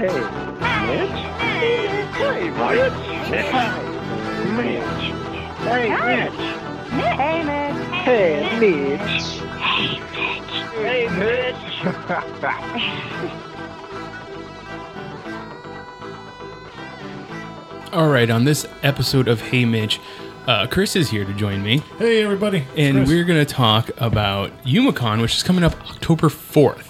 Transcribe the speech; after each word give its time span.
Mitch! 0.00 0.12
Hey, 0.12 0.86
Mitch! 0.86 1.20
Hey, 2.16 2.50
Wyatt! 2.52 2.92
Hey, 3.26 3.44
Mitch! 4.56 5.00
Hey, 5.60 5.88
Mitch! 5.90 6.40
Hey, 6.90 7.42
Mitch. 7.44 7.84
Hey, 8.04 8.58
Mitch! 8.58 9.40
Hey, 10.74 11.08
Mitch! 11.18 11.60
All 17.92 18.08
right, 18.08 18.30
on 18.30 18.44
this 18.44 18.66
episode 18.82 19.28
of 19.28 19.40
Hey 19.42 19.64
Mitch, 19.66 20.00
uh, 20.46 20.66
Chris 20.68 20.96
is 20.96 21.10
here 21.10 21.24
to 21.26 21.32
join 21.34 21.62
me, 21.62 21.78
Hey 21.98 22.22
everybody, 22.22 22.58
It's 22.58 22.68
and 22.78 22.96
Chris. 22.98 23.08
we're 23.08 23.24
going 23.24 23.44
to 23.44 23.52
talk 23.52 23.90
about 23.98 24.50
Yumacon, 24.64 25.20
which 25.20 25.36
is 25.36 25.42
coming 25.42 25.64
up 25.64 25.74
October 25.90 26.28
4th. 26.28 26.86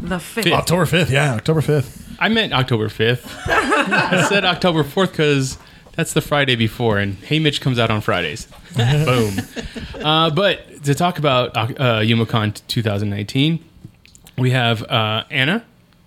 The 0.00 0.18
fifth. 0.18 0.44
Fifth. 0.44 0.54
October 0.54 0.86
fifth. 0.86 1.10
Yeah, 1.10 1.34
October 1.34 1.60
fifth. 1.60 2.03
I 2.24 2.28
meant 2.30 2.54
October 2.54 2.88
5th. 2.88 3.26
I 3.46 4.26
said 4.30 4.46
October 4.46 4.82
4th 4.82 5.10
because 5.10 5.58
that's 5.92 6.14
the 6.14 6.22
Friday 6.22 6.56
before, 6.56 6.98
and 6.98 7.16
Hey 7.16 7.38
Mitch 7.38 7.60
comes 7.60 7.78
out 7.78 7.90
on 7.90 8.00
Fridays. 8.00 8.46
Boom. 8.74 9.34
Uh, 10.02 10.30
but 10.30 10.82
to 10.84 10.94
talk 10.94 11.18
about 11.18 11.54
uh, 11.54 12.00
Yumacon 12.00 12.62
2019, 12.66 13.62
we 14.38 14.52
have 14.52 14.82
uh, 14.84 15.24
Anna. 15.30 15.66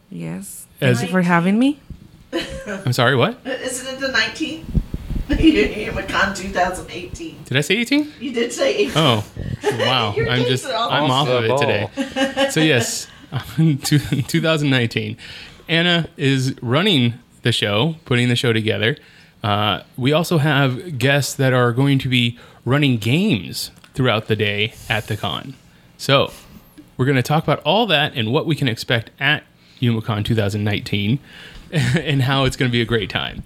Yes. 0.09 0.65
As- 0.81 0.97
Thank 0.97 1.09
you 1.09 1.11
for 1.11 1.21
having 1.21 1.59
me. 1.59 1.79
I'm 2.67 2.93
sorry, 2.93 3.15
what? 3.15 3.37
Isn't 3.45 3.93
it 3.95 3.99
the 3.99 4.07
19th? 4.07 4.63
Yumacon 5.29 6.35
2018. 6.35 7.43
Did 7.43 7.57
I 7.57 7.61
say 7.61 7.77
18? 7.77 8.13
You 8.19 8.33
did 8.33 8.51
say 8.51 8.75
18. 8.75 8.91
Oh, 8.95 9.23
wow. 9.63 10.15
Your 10.15 10.27
I'm 10.31 10.45
just, 10.45 10.65
I'm 10.65 11.11
off 11.11 11.27
of 11.27 11.45
it 11.45 11.57
today. 11.59 12.49
So, 12.49 12.59
yes, 12.59 13.05
2019. 13.57 15.17
Anna 15.67 16.07
is 16.17 16.55
running 16.61 17.15
the 17.41 17.51
show, 17.51 17.95
putting 18.05 18.29
the 18.29 18.35
show 18.35 18.53
together. 18.53 18.97
Uh, 19.43 19.83
we 19.97 20.11
also 20.11 20.37
have 20.37 20.97
guests 20.97 21.33
that 21.35 21.53
are 21.53 21.71
going 21.71 21.99
to 21.99 22.09
be 22.09 22.37
running 22.65 22.97
games 22.97 23.71
throughout 23.93 24.27
the 24.27 24.35
day 24.35 24.73
at 24.89 25.07
the 25.07 25.17
con. 25.17 25.55
So, 25.97 26.31
we're 26.97 27.05
going 27.05 27.15
to 27.15 27.23
talk 27.23 27.43
about 27.43 27.61
all 27.63 27.85
that 27.87 28.13
and 28.15 28.31
what 28.31 28.45
we 28.45 28.55
can 28.55 28.67
expect 28.67 29.11
at 29.19 29.43
Yumacon 29.79 30.25
2019 30.25 31.19
and 31.71 32.23
how 32.23 32.45
it's 32.45 32.55
going 32.55 32.69
to 32.69 32.73
be 32.73 32.81
a 32.81 32.85
great 32.85 33.09
time. 33.09 33.43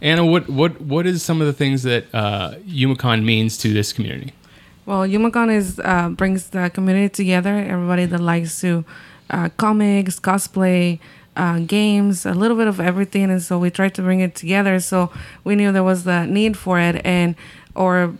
Anna, 0.00 0.24
what, 0.24 0.48
what, 0.48 0.80
what 0.80 1.06
is 1.06 1.22
some 1.22 1.40
of 1.40 1.46
the 1.46 1.52
things 1.52 1.82
that 1.84 2.06
uh, 2.12 2.54
Yumacon 2.66 3.24
means 3.24 3.58
to 3.58 3.72
this 3.72 3.92
community? 3.92 4.32
Well, 4.84 5.06
Yumacon 5.06 5.54
is 5.54 5.78
uh, 5.78 6.08
brings 6.08 6.50
the 6.50 6.70
community 6.74 7.08
together. 7.08 7.54
Everybody 7.54 8.06
that 8.06 8.20
likes 8.20 8.60
to 8.62 8.84
uh, 9.30 9.48
comics, 9.56 10.18
cosplay, 10.18 10.98
uh, 11.36 11.60
games, 11.60 12.26
a 12.26 12.34
little 12.34 12.56
bit 12.56 12.66
of 12.66 12.80
everything, 12.80 13.30
and 13.30 13.42
so 13.42 13.58
we 13.58 13.70
tried 13.70 13.94
to 13.94 14.02
bring 14.02 14.20
it 14.20 14.34
together. 14.34 14.80
So 14.80 15.10
we 15.44 15.54
knew 15.54 15.72
there 15.72 15.82
was 15.82 16.04
the 16.04 16.26
need 16.26 16.56
for 16.56 16.78
it, 16.78 17.00
and 17.04 17.34
our 17.76 18.12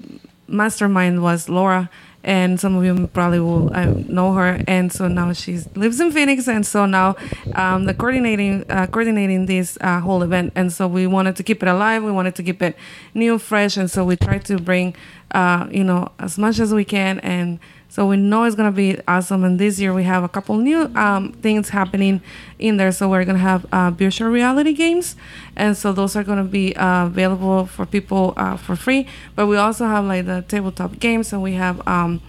mastermind 0.49 1.23
was 1.23 1.49
Laura. 1.49 1.91
And 2.25 2.61
some 2.61 2.77
of 2.77 2.85
you 2.85 3.09
probably 3.09 3.41
will 3.41 3.75
uh, 3.75 3.87
know 4.07 4.33
her, 4.35 4.63
and 4.69 4.93
so 4.93 5.09
now 5.09 5.33
she 5.33 5.59
lives 5.75 5.99
in 5.99 6.13
Phoenix, 6.13 6.47
and 6.47 6.65
so 6.65 6.87
now 6.87 7.17
um, 7.57 7.87
the 7.87 7.95
coordinating 7.95 8.65
uh, 8.71 8.87
coordinating 8.87 9.47
this 9.47 9.77
uh, 9.81 9.99
whole 9.99 10.23
event, 10.23 10.53
and 10.55 10.73
so 10.73 10.87
we 10.87 11.09
wanted 11.09 11.35
to 11.35 11.43
keep 11.43 11.65
it 11.65 11.69
alive. 11.69 12.05
We 12.05 12.13
wanted 12.13 12.37
to 12.37 12.45
keep 12.45 12.63
it 12.63 12.77
new, 13.13 13.41
fresh, 13.41 13.77
and 13.77 13.91
so 13.91 14.05
we 14.05 14.15
tried 14.15 14.45
to 14.45 14.59
bring 14.59 14.95
uh, 15.33 15.67
you 15.73 15.83
know 15.83 16.13
as 16.21 16.39
much 16.39 16.61
as 16.61 16.73
we 16.73 16.85
can, 16.85 17.19
and 17.21 17.59
so 17.93 18.07
we 18.07 18.17
know 18.17 18.45
it's 18.45 18.57
gonna 18.57 18.73
be 18.73 18.99
awesome. 19.07 19.45
And 19.45 19.59
this 19.59 19.79
year 19.79 19.93
we 19.93 20.05
have 20.05 20.25
a 20.25 20.29
couple 20.29 20.57
new 20.57 20.91
um, 20.97 21.33
things 21.43 21.69
happening 21.69 22.23
in 22.59 22.79
there. 22.79 22.91
So 22.91 23.07
we're 23.11 23.27
gonna 23.27 23.39
have 23.39 23.67
uh, 23.71 23.91
virtual 23.91 24.31
reality 24.31 24.73
games, 24.73 25.15
and 25.57 25.77
so 25.77 25.93
those 25.93 26.17
are 26.17 26.25
gonna 26.25 26.43
be 26.43 26.75
uh, 26.75 27.05
available 27.05 27.67
for 27.67 27.85
people 27.85 28.33
uh, 28.39 28.57
for 28.57 28.77
free. 28.77 29.07
But 29.37 29.47
we 29.47 29.59
also 29.59 29.85
have 29.85 30.07
like 30.07 30.25
the 30.25 30.43
tabletop 30.49 31.01
games, 31.01 31.35
and 31.35 31.43
we 31.43 31.53
have 31.53 31.87
um, 31.87 32.23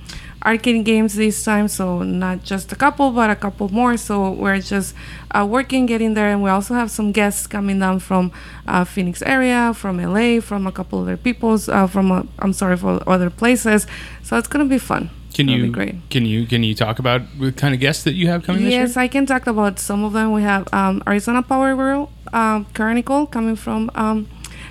arcade 0.46 0.84
games 0.84 1.16
this 1.16 1.41
time. 1.46 1.69
So 1.69 2.03
not 2.03 2.44
just 2.44 2.73
a 2.73 2.75
couple, 2.75 3.12
but 3.12 3.29
a 3.29 3.35
couple 3.38 3.69
more. 3.69 3.96
So 3.96 4.31
we're 4.31 4.59
just 4.59 4.94
uh, 5.31 5.47
working, 5.50 5.85
getting 5.85 6.13
there, 6.13 6.28
and 6.28 6.44
we 6.44 6.50
also 6.50 6.73
have 6.73 6.91
some 6.91 7.13
guests 7.13 7.47
coming 7.47 7.79
down 7.79 8.00
from 8.00 8.34
uh, 8.68 8.84
Phoenix 8.84 9.22
area, 9.22 9.73
from 9.73 9.96
LA, 9.96 10.41
from 10.41 10.68
a 10.68 10.73
couple 10.73 11.00
other 11.00 11.16
people's, 11.16 11.69
uh, 11.69 11.88
from 11.88 12.29
I'm 12.40 12.52
sorry 12.52 12.75
for 12.75 13.02
other 13.07 13.29
places. 13.29 13.88
So 14.23 14.38
it's 14.38 14.50
gonna 14.50 14.66
be 14.66 14.78
fun. 14.78 15.09
Can 15.33 15.49
It'll 15.49 15.66
you 15.66 15.71
great. 15.71 15.95
can 16.09 16.25
you 16.25 16.45
can 16.45 16.63
you 16.63 16.75
talk 16.75 16.99
about 16.99 17.21
what 17.38 17.57
kind 17.57 17.73
of 17.73 17.79
guests 17.79 18.03
that 18.03 18.13
you 18.13 18.27
have 18.27 18.44
coming 18.44 18.63
this 18.63 18.71
year? 18.73 18.81
Yes, 18.81 18.97
I 18.97 19.07
can 19.07 19.25
talk 19.25 19.47
about 19.47 19.79
some 19.79 20.03
of 20.03 20.13
them. 20.13 20.31
We 20.31 20.44
have 20.44 20.71
um, 20.73 21.01
Arizona 21.07 21.41
Power 21.41 21.75
Girl, 21.75 22.11
um, 22.31 22.66
Chronicle, 22.75 23.25
coming 23.25 23.55
from. 23.55 23.89
Um, 23.95 24.27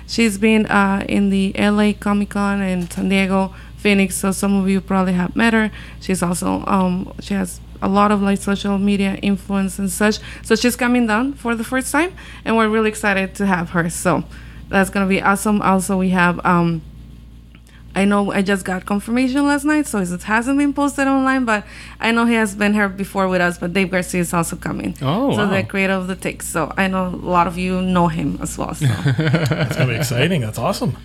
she's 0.07 0.37
been 0.37 0.65
uh, 0.67 1.05
in 1.09 1.29
the 1.29 1.53
LA 1.57 1.91
Comic 1.99 2.29
Con 2.29 2.61
and 2.61 2.91
San 2.91 3.09
Diego, 3.09 3.53
Phoenix. 3.75 4.15
So 4.15 4.31
some 4.31 4.55
of 4.55 4.69
you 4.69 4.79
probably 4.79 5.13
have 5.13 5.35
met 5.35 5.53
her. 5.53 5.69
She's 5.99 6.23
also 6.23 6.63
um, 6.65 7.13
she 7.19 7.33
has 7.33 7.59
a 7.81 7.89
lot 7.89 8.13
of 8.13 8.21
like 8.21 8.39
social 8.39 8.77
media 8.77 9.15
influence 9.15 9.77
and 9.79 9.91
such. 9.91 10.19
So 10.43 10.55
she's 10.55 10.77
coming 10.77 11.07
down 11.07 11.33
for 11.33 11.55
the 11.55 11.65
first 11.65 11.91
time, 11.91 12.13
and 12.45 12.55
we're 12.55 12.69
really 12.69 12.89
excited 12.89 13.35
to 13.35 13.45
have 13.45 13.71
her. 13.71 13.89
So 13.89 14.23
that's 14.69 14.89
gonna 14.89 15.07
be 15.07 15.21
awesome. 15.21 15.61
Also, 15.61 15.97
we 15.97 16.09
have. 16.11 16.39
Um, 16.45 16.81
I 17.95 18.05
know 18.05 18.31
I 18.31 18.41
just 18.41 18.65
got 18.65 18.85
confirmation 18.85 19.45
last 19.45 19.65
night, 19.65 19.85
so 19.85 19.99
it 19.99 20.23
hasn't 20.23 20.57
been 20.57 20.73
posted 20.73 21.07
online, 21.07 21.45
but 21.45 21.63
I 21.99 22.11
know 22.11 22.25
he 22.25 22.33
has 22.33 22.55
been 22.55 22.73
here 22.73 22.89
before 22.89 23.27
with 23.27 23.41
us. 23.41 23.57
But 23.59 23.73
Dave 23.73 23.91
Garcia 23.91 24.21
is 24.21 24.33
also 24.33 24.55
coming. 24.55 24.95
Oh, 25.01 25.31
so 25.31 25.45
wow. 25.45 25.49
the 25.49 25.63
creator 25.63 25.93
of 25.93 26.07
the 26.07 26.15
takes. 26.15 26.47
So 26.47 26.73
I 26.75 26.87
know 26.87 27.07
a 27.07 27.09
lot 27.09 27.45
of 27.45 27.57
you 27.57 27.81
know 27.81 28.07
him 28.07 28.39
as 28.41 28.57
well. 28.57 28.73
So 28.73 28.85
It's 28.89 29.75
gonna 29.75 29.93
be 29.93 29.95
exciting. 29.95 30.41
That's 30.41 30.57
awesome. 30.57 30.97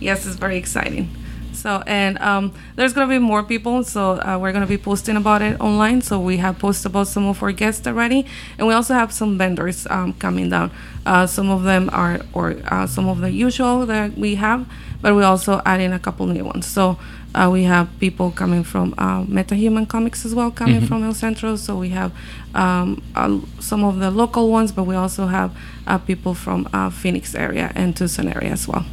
yes, 0.00 0.26
it's 0.26 0.36
very 0.36 0.56
exciting. 0.56 1.10
So 1.56 1.82
and 1.86 2.18
um, 2.18 2.52
there's 2.76 2.92
gonna 2.92 3.08
be 3.08 3.18
more 3.18 3.42
people. 3.42 3.82
So 3.82 4.20
uh, 4.20 4.38
we're 4.40 4.52
gonna 4.52 4.66
be 4.66 4.78
posting 4.78 5.16
about 5.16 5.42
it 5.42 5.60
online. 5.60 6.02
So 6.02 6.20
we 6.20 6.36
have 6.36 6.58
posted 6.58 6.86
about 6.92 7.08
some 7.08 7.26
of 7.26 7.42
our 7.42 7.52
guests 7.52 7.86
already, 7.86 8.26
and 8.58 8.68
we 8.68 8.74
also 8.74 8.94
have 8.94 9.12
some 9.12 9.38
vendors 9.38 9.86
um, 9.90 10.12
coming 10.14 10.50
down. 10.50 10.70
Uh, 11.04 11.26
some 11.26 11.50
of 11.50 11.62
them 11.64 11.88
are 11.92 12.20
or 12.32 12.56
uh, 12.66 12.86
some 12.86 13.08
of 13.08 13.20
the 13.20 13.30
usual 13.30 13.86
that 13.86 14.16
we 14.16 14.36
have, 14.36 14.66
but 15.00 15.14
we 15.14 15.22
also 15.22 15.62
add 15.64 15.80
in 15.80 15.92
a 15.92 15.98
couple 15.98 16.26
new 16.26 16.44
ones. 16.44 16.66
So. 16.66 16.98
Uh, 17.34 17.50
we 17.50 17.64
have 17.64 17.90
people 18.00 18.30
coming 18.30 18.64
from 18.64 18.94
uh, 18.96 19.22
MetaHuman 19.24 19.86
Comics 19.86 20.24
as 20.24 20.34
well, 20.34 20.50
coming 20.50 20.80
from 20.86 21.04
El 21.04 21.12
Centro. 21.12 21.56
So 21.56 21.76
we 21.76 21.90
have 21.90 22.10
um, 22.54 23.02
uh, 23.14 23.40
some 23.60 23.84
of 23.84 23.98
the 23.98 24.10
local 24.10 24.50
ones, 24.50 24.72
but 24.72 24.84
we 24.84 24.94
also 24.94 25.26
have 25.26 25.54
uh, 25.86 25.98
people 25.98 26.32
from 26.32 26.66
uh, 26.72 26.88
Phoenix 26.88 27.34
area 27.34 27.72
and 27.74 27.94
Tucson 27.94 28.28
area 28.28 28.52
as 28.52 28.66
well. 28.66 28.86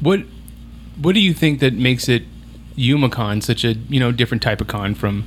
What 0.00 0.20
what 1.00 1.14
do 1.14 1.20
you 1.20 1.32
think 1.34 1.60
that 1.60 1.74
makes 1.74 2.08
it 2.08 2.22
Yumacon 2.76 3.42
such 3.42 3.64
a 3.64 3.74
you 3.74 4.00
know 4.00 4.12
different 4.12 4.42
type 4.42 4.60
of 4.60 4.66
con 4.66 4.94
from 4.94 5.24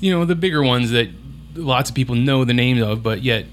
you 0.00 0.10
know 0.12 0.24
the 0.24 0.34
bigger 0.36 0.62
ones 0.62 0.90
that 0.90 1.08
lots 1.54 1.90
of 1.90 1.96
people 1.96 2.14
know 2.14 2.44
the 2.44 2.54
names 2.54 2.80
of, 2.82 3.02
but 3.02 3.22
yet 3.22 3.46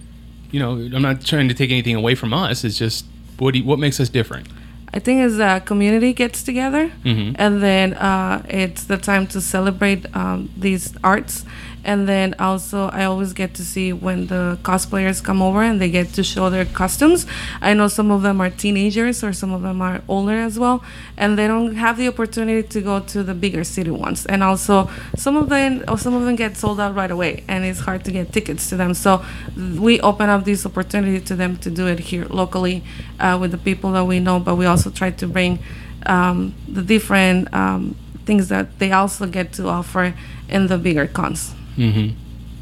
you 0.52 0.60
know 0.60 0.72
I'm 0.74 1.02
not 1.02 1.26
trying 1.26 1.48
to 1.48 1.54
take 1.54 1.72
anything 1.72 1.96
away 1.96 2.16
from 2.16 2.34
us. 2.34 2.64
It's 2.64 2.78
just 2.78 3.06
what 3.40 3.56
you, 3.56 3.64
what 3.64 3.80
makes 3.80 4.00
us 4.00 4.10
different? 4.10 4.48
I 4.96 5.00
think 5.00 5.22
as 5.22 5.40
a 5.40 5.60
community 5.66 6.14
gets 6.14 6.44
together, 6.44 6.92
Mhm. 7.04 7.36
and 7.40 7.64
then 7.64 7.94
uh, 7.96 8.44
it's 8.48 8.84
the 8.84 8.98
time 8.98 9.26
to 9.28 9.42
celebrate 9.42 10.06
um, 10.16 10.50
these 10.56 10.94
arts. 11.04 11.46
And 11.84 12.08
then 12.08 12.36
also, 12.40 12.88
I 12.90 13.04
always 13.04 13.34
get 13.34 13.54
to 13.56 13.66
see 13.66 13.92
when 13.92 14.28
the 14.28 14.58
cosplayers 14.64 15.22
come 15.22 15.42
over 15.42 15.62
and 15.62 15.82
they 15.82 15.90
get 15.90 16.14
to 16.14 16.24
show 16.24 16.50
their 16.50 16.66
costumes. 16.66 17.26
I 17.62 17.74
know 17.74 17.88
some 17.88 18.10
of 18.10 18.22
them 18.22 18.40
are 18.40 18.50
teenagers 18.50 19.24
or 19.24 19.34
some 19.34 19.52
of 19.52 19.62
them 19.64 19.82
are 19.82 20.02
older 20.08 20.40
as 20.40 20.58
well, 20.58 20.84
and 21.18 21.38
they 21.38 21.48
don't 21.48 21.76
have 21.76 21.98
the 21.98 22.08
opportunity 22.08 22.68
to 22.68 22.82
go 22.82 23.00
to 23.02 23.24
the 23.24 23.34
bigger 23.34 23.64
city 23.64 23.92
ones. 23.92 24.26
And 24.26 24.44
also, 24.44 24.90
some 25.18 25.36
of 25.36 25.50
them, 25.50 25.84
some 25.98 26.14
of 26.14 26.24
them 26.24 26.36
get 26.36 26.56
sold 26.56 26.80
out 26.80 26.96
right 26.96 27.12
away, 27.12 27.44
and 27.48 27.66
it's 27.66 27.82
hard 27.82 28.06
to 28.06 28.12
get 28.12 28.32
tickets 28.32 28.70
to 28.70 28.78
them. 28.78 28.94
So 28.94 29.24
we 29.58 30.00
open 30.00 30.30
up 30.30 30.46
this 30.46 30.66
opportunity 30.66 31.20
to 31.20 31.36
them 31.36 31.58
to 31.58 31.70
do 31.70 31.88
it 31.88 32.00
here 32.00 32.26
locally 32.26 32.84
uh, 33.20 33.38
with 33.40 33.52
the 33.52 33.58
people 33.58 33.92
that 33.92 34.06
we 34.06 34.20
know, 34.20 34.40
but 34.40 34.56
we 34.56 34.66
also 34.66 34.90
try 34.90 35.12
to 35.12 35.28
bring 35.28 35.60
um, 36.06 36.56
the 36.68 36.82
different 36.82 37.54
um, 37.54 37.96
things 38.26 38.48
that 38.50 38.80
they 38.80 38.92
also 38.92 39.26
get 39.26 39.52
to 39.54 39.68
offer 39.68 40.14
in 40.48 40.68
the 40.68 40.78
bigger 40.78 41.08
cons. 41.08 41.54
Hmm 41.76 42.10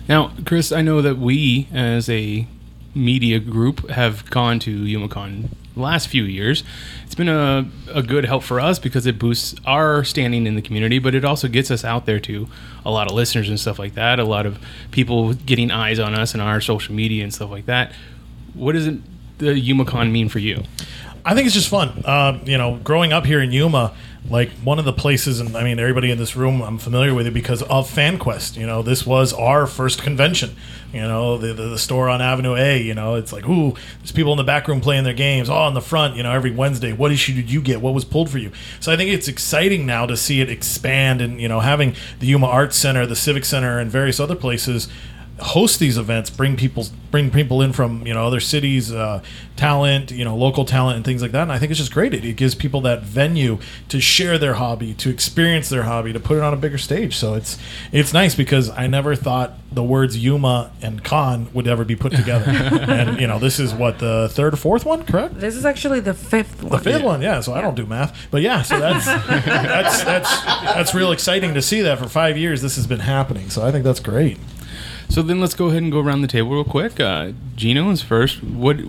Now, 0.08 0.32
Chris, 0.46 0.72
I 0.72 0.82
know 0.82 1.02
that 1.02 1.18
we 1.18 1.68
as 1.74 2.10
a 2.10 2.48
media 2.94 3.40
group 3.40 3.90
have 3.90 4.30
gone 4.30 4.60
to 4.60 4.84
YumaCon 4.84 5.50
last 5.76 6.08
few 6.08 6.24
years. 6.24 6.64
It's 7.06 7.16
been 7.16 7.30
a, 7.30 7.70
a 7.94 8.04
good 8.04 8.26
help 8.26 8.44
for 8.44 8.60
us 8.60 8.80
because 8.80 9.06
it 9.06 9.18
boosts 9.18 9.56
our 9.66 10.04
standing 10.04 10.46
in 10.46 10.56
the 10.56 10.62
community, 10.62 11.00
but 11.00 11.16
it 11.16 11.24
also 11.24 11.48
gets 11.48 11.72
us 11.72 11.86
out 11.86 12.06
there 12.06 12.20
to 12.22 12.48
a 12.86 12.92
lot 12.92 13.08
of 13.08 13.14
listeners 13.16 13.48
and 13.48 13.60
stuff 13.60 13.80
like 13.80 13.96
that. 13.96 14.20
A 14.20 14.26
lot 14.26 14.46
of 14.46 14.60
people 14.92 15.34
getting 15.34 15.72
eyes 15.72 16.00
on 16.00 16.14
us 16.14 16.34
and 16.34 16.42
our 16.42 16.60
social 16.60 16.94
media 16.94 17.24
and 17.24 17.34
stuff 17.34 17.50
like 17.50 17.66
that. 17.68 17.94
What 18.54 18.74
does 18.74 18.86
the 18.86 19.00
YumaCon 19.40 20.12
mean 20.12 20.28
for 20.28 20.40
you? 20.40 20.64
I 21.24 21.36
think 21.36 21.46
it's 21.46 21.56
just 21.56 21.70
fun. 21.70 22.04
Uh, 22.04 22.40
you 22.44 22.58
know, 22.58 22.78
growing 22.84 23.14
up 23.14 23.26
here 23.26 23.42
in 23.42 23.52
Yuma, 23.52 23.96
like 24.30 24.52
one 24.64 24.78
of 24.78 24.86
the 24.86 24.94
places, 24.94 25.40
and 25.40 25.58
I 25.58 25.64
mean, 25.64 25.80
everybody 25.80 26.12
in 26.12 26.18
this 26.18 26.36
room, 26.36 26.62
I'm 26.62 26.78
familiar 26.78 27.14
with 27.14 27.26
it 27.26 27.34
because 27.34 27.64
of 27.64 27.90
FanQuest. 27.90 28.56
You 28.56 28.68
know, 28.68 28.82
this 28.82 29.06
was 29.06 29.34
our 29.34 29.66
first 29.66 30.02
convention. 30.02 30.56
You 30.94 31.02
know, 31.02 31.38
the, 31.38 31.54
the, 31.54 31.70
the 31.70 31.80
store 31.80 32.08
on 32.08 32.22
Avenue 32.22 32.56
A. 32.56 32.82
You 32.82 32.94
know, 32.94 33.16
it's 33.16 33.34
like, 33.34 33.48
ooh, 33.48 33.74
there's 34.00 34.12
people 34.12 34.32
in 34.32 34.38
the 34.38 34.44
back 34.44 34.68
room 34.68 34.80
playing 34.80 35.06
their 35.06 35.14
games. 35.14 35.50
Oh, 35.50 35.68
in 35.68 35.74
the 35.74 35.82
front, 35.82 36.16
you 36.16 36.24
know, 36.24 36.32
every 36.32 36.52
Wednesday, 36.52 36.94
what 36.94 37.12
issue 37.12 37.34
did 37.34 37.50
you 37.50 37.62
get? 37.62 37.82
What 37.82 37.94
was 37.94 38.06
pulled 38.06 38.30
for 38.30 38.38
you? 38.38 38.52
So 38.80 38.92
I 38.92 38.98
think 38.98 39.10
it's 39.10 39.28
exciting 39.28 39.86
now 39.86 40.06
to 40.06 40.16
see 40.16 40.40
it 40.40 40.50
expand, 40.50 41.20
and 41.22 41.42
you 41.42 41.48
know, 41.48 41.60
having 41.60 41.96
the 42.20 42.28
Yuma 42.28 42.48
Arts 42.48 42.78
Center, 42.78 43.06
the 43.06 43.16
Civic 43.16 43.44
Center, 43.44 43.80
and 43.80 43.90
various 43.90 44.20
other 44.20 44.36
places 44.36 44.88
host 45.42 45.80
these 45.80 45.98
events 45.98 46.30
bring 46.30 46.56
people 46.56 46.86
bring 47.10 47.30
people 47.32 47.62
in 47.62 47.74
from 47.74 48.06
you 48.06 48.14
know 48.14 48.26
other 48.26 48.40
cities 48.40 48.92
uh, 48.92 49.22
talent 49.56 50.12
you 50.12 50.24
know 50.24 50.36
local 50.36 50.66
talent 50.66 50.96
and 50.96 51.04
things 51.06 51.22
like 51.22 51.32
that 51.32 51.42
and 51.44 51.52
i 51.52 51.58
think 51.60 51.72
it's 51.72 51.80
just 51.80 51.94
great 51.94 52.14
it, 52.14 52.24
it 52.24 52.36
gives 52.36 52.56
people 52.56 52.80
that 52.82 53.02
venue 53.04 53.58
to 53.90 54.00
share 54.00 54.38
their 54.38 54.54
hobby 54.54 54.94
to 54.94 55.10
experience 55.10 55.68
their 55.70 55.84
hobby 55.84 56.14
to 56.14 56.20
put 56.20 56.38
it 56.38 56.44
on 56.44 56.54
a 56.54 56.58
bigger 56.58 56.78
stage 56.78 57.16
so 57.16 57.34
it's 57.34 57.58
it's 57.92 58.14
nice 58.14 58.36
because 58.36 58.70
i 58.72 58.88
never 58.88 59.16
thought 59.16 59.54
the 59.72 59.84
words 59.84 60.18
yuma 60.18 60.72
and 60.82 61.04
con 61.04 61.48
would 61.54 61.68
ever 61.68 61.84
be 61.84 61.96
put 61.96 62.12
together 62.14 62.46
and 62.90 63.20
you 63.20 63.28
know 63.28 63.40
this 63.40 63.60
is 63.60 63.74
what 63.74 64.00
the 64.00 64.30
third 64.32 64.54
or 64.54 64.58
fourth 64.58 64.86
one 64.86 65.04
correct 65.04 65.40
This 65.40 65.56
is 65.56 65.66
actually 65.66 66.00
the 66.00 66.14
fifth 66.14 66.62
one. 66.62 66.70
the 66.70 66.76
one. 66.76 66.84
fifth 66.84 67.04
one, 67.04 67.22
yeah. 67.22 67.40
So 67.40 67.54
I 67.54 67.62
don't 67.62 67.76
do 67.76 67.86
math, 67.86 68.16
but 68.32 68.42
yeah. 68.42 68.62
So 68.62 68.80
that's 68.80 69.06
that's 69.46 70.04
that's 70.04 70.46
that's 70.46 70.94
real 70.94 71.12
exciting 71.12 71.54
to 71.56 71.62
see 71.62 71.82
that 71.82 71.98
for 72.00 72.08
five 72.08 72.38
years 72.38 72.62
this 72.62 72.76
has 72.76 72.86
been 72.86 73.00
happening. 73.00 73.50
So 73.50 73.66
I 73.66 73.72
think 73.72 73.84
that's 73.84 74.00
great. 74.00 74.38
So 75.12 75.22
then 75.22 75.42
let's 75.42 75.56
go 75.56 75.68
ahead 75.68 75.84
and 75.84 75.92
go 75.92 76.00
around 76.00 76.22
the 76.22 76.28
table 76.30 76.52
real 76.52 76.64
quick. 76.64 76.98
Uh, 76.98 77.34
Gino 77.58 77.90
is 77.90 78.02
first. 78.02 78.42
What, 78.42 78.80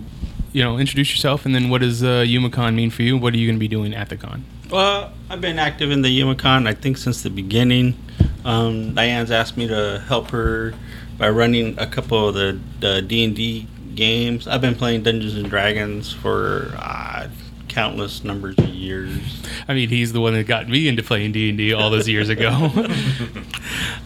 you 0.53 0.63
know, 0.63 0.77
introduce 0.77 1.11
yourself, 1.11 1.45
and 1.45 1.53
then 1.53 1.69
what 1.69 1.81
does 1.81 2.01
uh, 2.01 2.23
YumaCon 2.25 2.75
mean 2.75 2.91
for 2.91 3.01
you? 3.01 3.17
What 3.17 3.33
are 3.33 3.37
you 3.37 3.45
going 3.45 3.57
to 3.57 3.59
be 3.59 3.67
doing 3.67 3.93
at 3.93 4.07
the 4.07 4.15
con? 4.15 4.45
Well, 4.71 5.11
I've 5.29 5.41
been 5.41 5.59
active 5.59 5.91
in 5.91 6.01
the 6.01 6.07
YumaCon, 6.07 6.65
I 6.65 6.75
think, 6.75 6.97
since 6.97 7.23
the 7.23 7.29
beginning. 7.29 7.97
Um, 8.45 8.95
Diane's 8.95 9.31
asked 9.31 9.57
me 9.57 9.67
to 9.67 10.01
help 10.07 10.29
her 10.29 10.73
by 11.17 11.29
running 11.29 11.77
a 11.77 11.87
couple 11.87 12.29
of 12.29 12.35
the, 12.35 12.57
the 12.79 13.01
D&D 13.01 13.67
games. 13.93 14.47
I've 14.47 14.61
been 14.61 14.75
playing 14.75 15.03
Dungeons 15.03 15.35
and 15.35 15.49
Dragons 15.49 16.13
for 16.13 16.73
uh, 16.79 17.27
countless 17.73 18.23
numbers 18.23 18.57
of 18.57 18.69
years. 18.69 19.41
I 19.67 19.73
mean, 19.73 19.89
he's 19.89 20.13
the 20.13 20.21
one 20.21 20.33
that 20.33 20.45
got 20.45 20.69
me 20.69 20.87
into 20.87 21.03
playing 21.03 21.31
D 21.31 21.49
and 21.49 21.57
D 21.57 21.73
all 21.73 21.89
those 21.89 22.07
years 22.07 22.29
ago. 22.29 22.71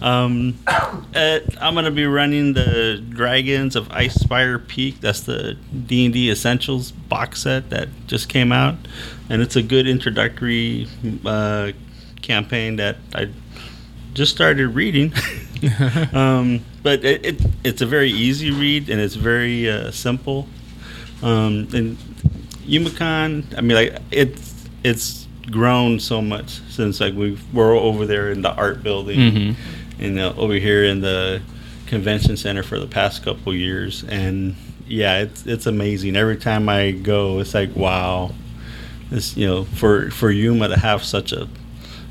Um, 0.01 0.59
uh, 0.67 1.39
I'm 1.59 1.73
gonna 1.73 1.89
be 1.89 2.05
running 2.05 2.53
the 2.53 3.03
Dragons 3.09 3.75
of 3.75 3.89
Icespire 3.89 4.65
Peak. 4.67 5.01
That's 5.01 5.21
the 5.21 5.55
D 5.87 6.05
and 6.05 6.13
D 6.13 6.29
Essentials 6.29 6.91
box 6.91 7.41
set 7.41 7.71
that 7.71 7.89
just 8.05 8.29
came 8.29 8.51
out, 8.51 8.75
and 9.29 9.41
it's 9.41 9.55
a 9.55 9.63
good 9.63 9.87
introductory 9.87 10.87
uh, 11.25 11.71
campaign 12.21 12.75
that 12.75 12.97
I 13.15 13.29
just 14.13 14.33
started 14.33 14.67
reading. 14.69 15.13
um, 16.13 16.63
but 16.83 17.03
it, 17.03 17.25
it 17.25 17.41
it's 17.63 17.81
a 17.81 17.85
very 17.85 18.11
easy 18.11 18.51
read 18.51 18.89
and 18.89 19.01
it's 19.01 19.15
very 19.15 19.69
uh, 19.69 19.91
simple. 19.91 20.47
Um, 21.23 21.67
and 21.73 21.97
YumaCon, 22.67 23.57
I 23.57 23.61
mean, 23.61 23.75
like 23.77 23.97
it's 24.11 24.53
it's 24.83 25.27
grown 25.49 25.99
so 25.99 26.21
much 26.21 26.59
since 26.69 26.99
like 26.99 27.13
we 27.13 27.37
were 27.53 27.71
over 27.73 28.05
there 28.05 28.31
in 28.31 28.41
the 28.41 28.53
art 28.53 28.83
building 28.83 29.19
Mhm. 29.19 29.55
and 29.99 30.19
uh, 30.19 30.33
over 30.37 30.53
here 30.55 30.83
in 30.83 30.99
the 31.01 31.41
convention 31.87 32.35
center 32.35 32.63
for 32.63 32.77
the 32.79 32.87
past 32.87 33.23
couple 33.23 33.53
years. 33.53 34.03
And 34.09 34.55
yeah 34.87 35.19
it's 35.19 35.45
it's 35.45 35.65
amazing. 35.65 36.15
Every 36.15 36.37
time 36.37 36.67
i 36.69 36.91
go 36.91 37.39
it's 37.39 37.53
like 37.53 37.75
wow. 37.75 38.33
This 39.09 39.37
you 39.37 39.47
know 39.47 39.63
for 39.63 40.11
for 40.11 40.29
yuma 40.29 40.67
to 40.67 40.77
have 40.77 41.03
such 41.03 41.31
a 41.31 41.47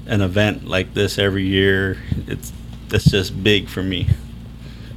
an 0.06 0.22
event 0.22 0.66
like 0.66 0.94
this 0.94 1.18
every 1.18 1.44
year 1.44 1.98
it's 2.26 2.52
it's 2.90 3.04
just 3.10 3.42
big 3.44 3.68
for 3.68 3.82
me. 3.82 4.08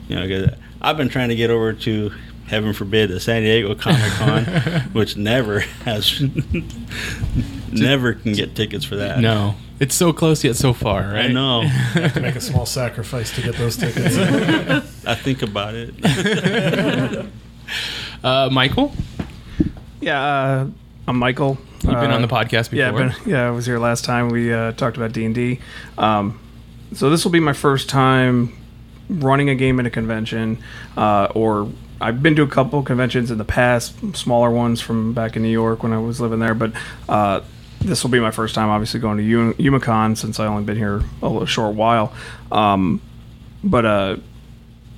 You 0.07 0.15
know 0.15 0.27
'cause 0.27 0.56
i've 0.81 0.95
been 0.95 1.09
trying 1.09 1.27
to 1.29 1.35
get 1.35 1.50
over 1.50 1.73
to 1.73 2.11
heaven 2.50 2.74
forbid 2.74 3.10
the 3.10 3.19
san 3.19 3.42
diego 3.44 3.74
comic-con 3.75 4.44
which 4.94 5.16
never 5.16 5.60
has 5.86 6.22
never 7.72 8.13
can 8.13 8.34
get 8.34 8.56
tickets 8.56 8.84
for 8.84 8.96
that 8.98 9.19
no, 9.19 9.56
it's 9.80 9.94
so 9.96 10.12
close 10.12 10.44
yet 10.44 10.56
so 10.56 10.74
far, 10.74 11.01
right? 11.04 11.25
i 11.25 11.28
know 11.28 11.62
have 11.68 12.13
to 12.13 12.19
make 12.19 12.36
a 12.36 12.42
small 12.42 12.66
sacrifice 12.66 13.34
to 13.36 13.42
get 13.42 13.56
those 13.56 13.78
tickets. 13.78 14.18
i 15.06 15.16
think 15.16 15.42
about 15.42 15.74
it 15.75 15.94
Uh, 18.24 18.50
Michael, 18.52 18.92
Yeah, 20.02 20.19
uh, 20.22 20.68
I'm 21.07 21.18
Michael. 21.18 21.57
you've 21.84 21.94
been 21.94 22.12
Uh, 22.12 22.16
on 22.16 22.22
the 22.24 22.28
podcast 22.28 22.72
before. 22.72 22.78
Yeah, 22.80 22.90
I've 22.90 22.98
been, 22.98 23.13
yeah, 23.31 23.48
I 23.48 23.52
was 23.52 23.66
here 23.68 23.78
last 23.80 24.04
time. 24.06 24.30
We 24.30 24.52
uh, 24.52 24.72
talked 24.74 24.98
about 24.98 25.12
D 25.13 25.24
and 25.24 25.36
D. 25.36 25.60
Um, 25.98 26.40
so 26.94 27.10
this 27.12 27.24
will 27.24 27.31
be 27.31 27.40
my 27.40 27.54
first 27.54 27.88
time 27.88 28.52
running 29.07 29.50
a 29.50 29.56
game 29.56 29.80
at 29.80 29.86
a 29.86 29.90
convention, 29.90 30.57
uh, 30.98 31.28
or 31.36 31.69
I've 32.01 32.24
been 32.24 32.36
to 32.36 32.44
a 32.44 32.48
couple 32.48 32.81
conventions 32.84 33.31
in 33.31 33.38
the 33.38 33.46
past, 33.46 33.94
smaller 34.16 34.50
ones 34.50 34.80
from 34.81 35.13
back 35.13 35.36
in 35.36 35.42
New 35.42 35.50
York 35.50 35.84
when 35.84 35.94
I 35.94 36.00
was 36.00 36.22
living 36.22 36.40
there. 36.40 36.54
But 36.54 36.72
uh, 37.07 37.42
this 37.81 38.04
will 38.04 38.10
be 38.10 38.19
my 38.19 38.31
first 38.31 38.56
time, 38.56 38.69
obviously, 38.69 39.00
going 39.00 39.18
to 39.18 39.24
U- 39.24 39.54
YumaCon 39.54 40.18
since 40.18 40.40
I 40.40 40.48
only 40.48 40.63
been 40.63 40.78
here 40.78 41.01
a 41.22 41.46
short 41.46 41.75
while. 41.75 42.13
Um, 42.51 43.01
but 43.63 43.86
uh, 43.86 44.18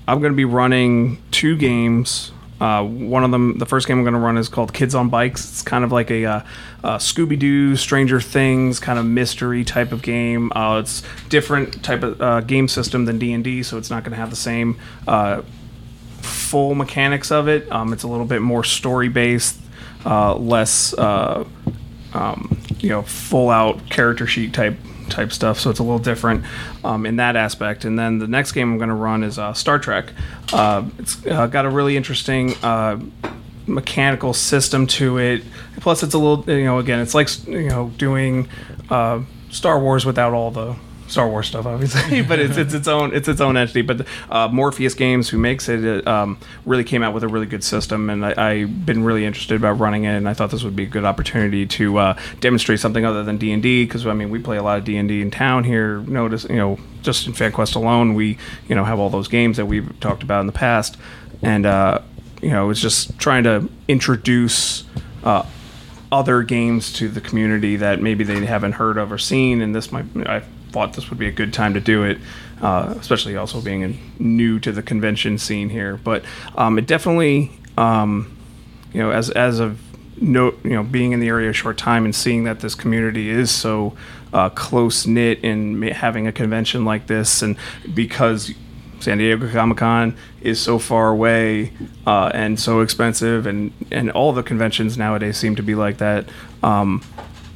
I'm 0.07 0.19
going 0.19 0.31
to 0.31 0.37
be 0.37 0.45
running 0.45 1.21
two 1.31 1.55
games. 1.55 2.31
Uh, 2.59 2.83
one 2.83 3.23
of 3.23 3.31
them, 3.31 3.57
the 3.57 3.65
first 3.65 3.87
game 3.87 3.97
I'm 3.97 4.03
going 4.03 4.13
to 4.13 4.19
run 4.19 4.37
is 4.37 4.47
called 4.47 4.71
Kids 4.71 4.93
on 4.93 5.09
Bikes. 5.09 5.49
It's 5.49 5.61
kind 5.63 5.83
of 5.83 5.91
like 5.91 6.11
a, 6.11 6.25
uh, 6.25 6.41
uh, 6.83 6.97
Scooby 6.97 7.37
Doo, 7.37 7.75
Stranger 7.75 8.21
Things 8.21 8.79
kind 8.79 8.99
of 8.99 9.05
mystery 9.05 9.63
type 9.63 9.91
of 9.91 10.03
game. 10.03 10.51
Uh, 10.55 10.79
it's 10.79 11.01
different 11.29 11.83
type 11.83 12.03
of 12.03 12.21
uh, 12.21 12.41
game 12.41 12.67
system 12.67 13.05
than 13.05 13.17
D 13.17 13.33
and 13.33 13.43
D, 13.43 13.63
so 13.63 13.79
it's 13.79 13.89
not 13.89 14.03
going 14.03 14.11
to 14.11 14.17
have 14.17 14.29
the 14.29 14.35
same 14.35 14.79
uh, 15.07 15.41
full 16.51 16.75
mechanics 16.75 17.31
of 17.31 17.47
it. 17.47 17.71
Um, 17.71 17.93
it's 17.93 18.03
a 18.03 18.09
little 18.09 18.25
bit 18.25 18.41
more 18.41 18.65
story 18.65 19.07
based, 19.07 19.57
uh, 20.05 20.35
less 20.35 20.93
uh, 20.93 21.45
um, 22.13 22.59
you 22.79 22.89
know 22.89 23.03
full 23.03 23.49
out 23.49 23.89
character 23.89 24.27
sheet 24.27 24.53
type 24.53 24.75
type 25.07 25.31
stuff. 25.31 25.59
So 25.59 25.69
it's 25.69 25.79
a 25.79 25.83
little 25.83 25.99
different 25.99 26.43
um, 26.83 27.05
in 27.05 27.15
that 27.15 27.37
aspect. 27.37 27.85
And 27.85 27.97
then 27.97 28.19
the 28.19 28.27
next 28.27 28.51
game 28.51 28.69
I'm 28.69 28.77
going 28.77 28.89
to 28.89 28.95
run 28.95 29.23
is 29.23 29.39
uh, 29.39 29.53
Star 29.53 29.79
Trek. 29.79 30.11
Uh, 30.51 30.83
it's 30.99 31.25
uh, 31.25 31.47
got 31.47 31.65
a 31.65 31.69
really 31.69 31.95
interesting. 31.95 32.53
Uh, 32.61 32.99
mechanical 33.67 34.33
system 34.33 34.87
to 34.87 35.19
it 35.19 35.43
plus 35.79 36.01
it's 36.01 36.15
a 36.15 36.17
little 36.17 36.43
you 36.51 36.65
know 36.65 36.79
again 36.79 36.99
it's 36.99 37.13
like 37.13 37.29
you 37.47 37.69
know 37.69 37.89
doing 37.95 38.49
star 39.51 39.79
wars 39.79 40.03
without 40.03 40.33
all 40.33 40.49
the 40.49 40.75
Star 41.11 41.27
Wars 41.27 41.47
stuff, 41.47 41.65
obviously, 41.65 42.21
but 42.27 42.39
it's 42.39 42.57
it's 42.57 42.73
its 42.73 42.87
own 42.87 43.13
it's 43.13 43.27
its 43.27 43.41
own 43.41 43.57
entity. 43.57 43.81
But 43.81 44.01
uh, 44.29 44.47
Modiphius 44.49 44.95
Games, 44.95 45.29
who 45.29 45.37
makes 45.37 45.67
it, 45.67 46.07
um, 46.07 46.37
really 46.65 46.83
came 46.83 47.03
out 47.03 47.13
with 47.13 47.23
a 47.23 47.27
really 47.27 47.45
good 47.45 47.63
system, 47.63 48.09
and 48.09 48.25
I, 48.25 48.33
I've 48.37 48.85
been 48.85 49.03
really 49.03 49.25
interested 49.25 49.55
about 49.55 49.79
running 49.79 50.05
it. 50.05 50.15
And 50.15 50.27
I 50.27 50.33
thought 50.33 50.51
this 50.51 50.63
would 50.63 50.75
be 50.75 50.83
a 50.83 50.87
good 50.87 51.03
opportunity 51.03 51.65
to 51.65 51.97
uh, 51.97 52.19
demonstrate 52.39 52.79
something 52.79 53.05
other 53.05 53.23
than 53.23 53.37
D 53.37 53.51
and 53.51 53.61
D, 53.61 53.85
because 53.85 54.07
I 54.07 54.13
mean 54.13 54.29
we 54.29 54.39
play 54.39 54.57
a 54.57 54.63
lot 54.63 54.79
of 54.79 54.85
D 54.85 54.97
and 54.97 55.09
D 55.09 55.21
in 55.21 55.31
town 55.31 55.65
here. 55.65 55.99
Notice, 55.99 56.45
you 56.45 56.55
know, 56.55 56.79
just 57.01 57.27
in 57.27 57.33
FanQuest 57.33 57.75
alone, 57.75 58.13
we 58.13 58.37
you 58.67 58.75
know 58.75 58.85
have 58.85 58.97
all 58.97 59.09
those 59.09 59.27
games 59.27 59.57
that 59.57 59.65
we've 59.65 59.99
talked 59.99 60.23
about 60.23 60.39
in 60.41 60.47
the 60.47 60.53
past, 60.53 60.97
and 61.41 61.65
uh, 61.65 61.99
you 62.41 62.51
know 62.51 62.69
it's 62.69 62.81
just 62.81 63.19
trying 63.19 63.43
to 63.43 63.69
introduce. 63.87 64.85
Uh, 65.23 65.45
other 66.13 66.43
games 66.43 66.91
to 66.91 67.07
the 67.07 67.21
community 67.21 67.77
that 67.77 68.01
maybe 68.01 68.25
they 68.25 68.45
haven't 68.45 68.73
heard 68.73 68.97
of 68.97 69.13
or 69.13 69.17
seen, 69.17 69.61
and 69.61 69.73
this 69.73 69.93
might 69.93 70.05
I 70.27 70.43
thought 70.71 70.93
this 70.93 71.09
would 71.09 71.19
be 71.19 71.27
a 71.27 71.31
good 71.31 71.53
time 71.53 71.73
to 71.73 71.79
do 71.79 72.03
it, 72.03 72.17
uh, 72.61 72.93
especially 72.99 73.35
also 73.35 73.61
being 73.61 73.81
in, 73.81 73.99
new 74.19 74.59
to 74.59 74.71
the 74.71 74.81
convention 74.81 75.37
scene 75.37 75.69
here. 75.69 75.97
But 75.97 76.23
um, 76.55 76.77
it 76.77 76.87
definitely, 76.87 77.51
um, 77.77 78.37
you 78.93 79.01
know, 79.01 79.11
as 79.11 79.29
as 79.29 79.59
of 79.59 79.79
no, 80.19 80.53
you 80.63 80.71
know, 80.71 80.83
being 80.83 81.11
in 81.11 81.19
the 81.19 81.27
area 81.27 81.49
a 81.49 81.53
short 81.53 81.77
time 81.77 82.05
and 82.05 82.13
seeing 82.13 82.43
that 82.43 82.59
this 82.59 82.75
community 82.75 83.29
is 83.29 83.49
so 83.51 83.95
uh, 84.33 84.49
close 84.49 85.07
knit 85.07 85.43
ma- 85.43 85.93
having 85.93 86.27
a 86.27 86.31
convention 86.31 86.85
like 86.85 87.07
this, 87.07 87.41
and 87.41 87.57
because 87.93 88.53
San 88.99 89.17
Diego 89.17 89.49
Comic 89.51 89.77
Con 89.77 90.15
is 90.41 90.59
so 90.59 90.77
far 90.77 91.09
away 91.09 91.73
uh, 92.05 92.31
and 92.33 92.59
so 92.59 92.81
expensive, 92.81 93.47
and 93.47 93.73
and 93.91 94.11
all 94.11 94.31
the 94.31 94.43
conventions 94.43 94.97
nowadays 94.97 95.37
seem 95.37 95.55
to 95.55 95.63
be 95.63 95.75
like 95.75 95.97
that. 95.97 96.29
Um, 96.61 97.03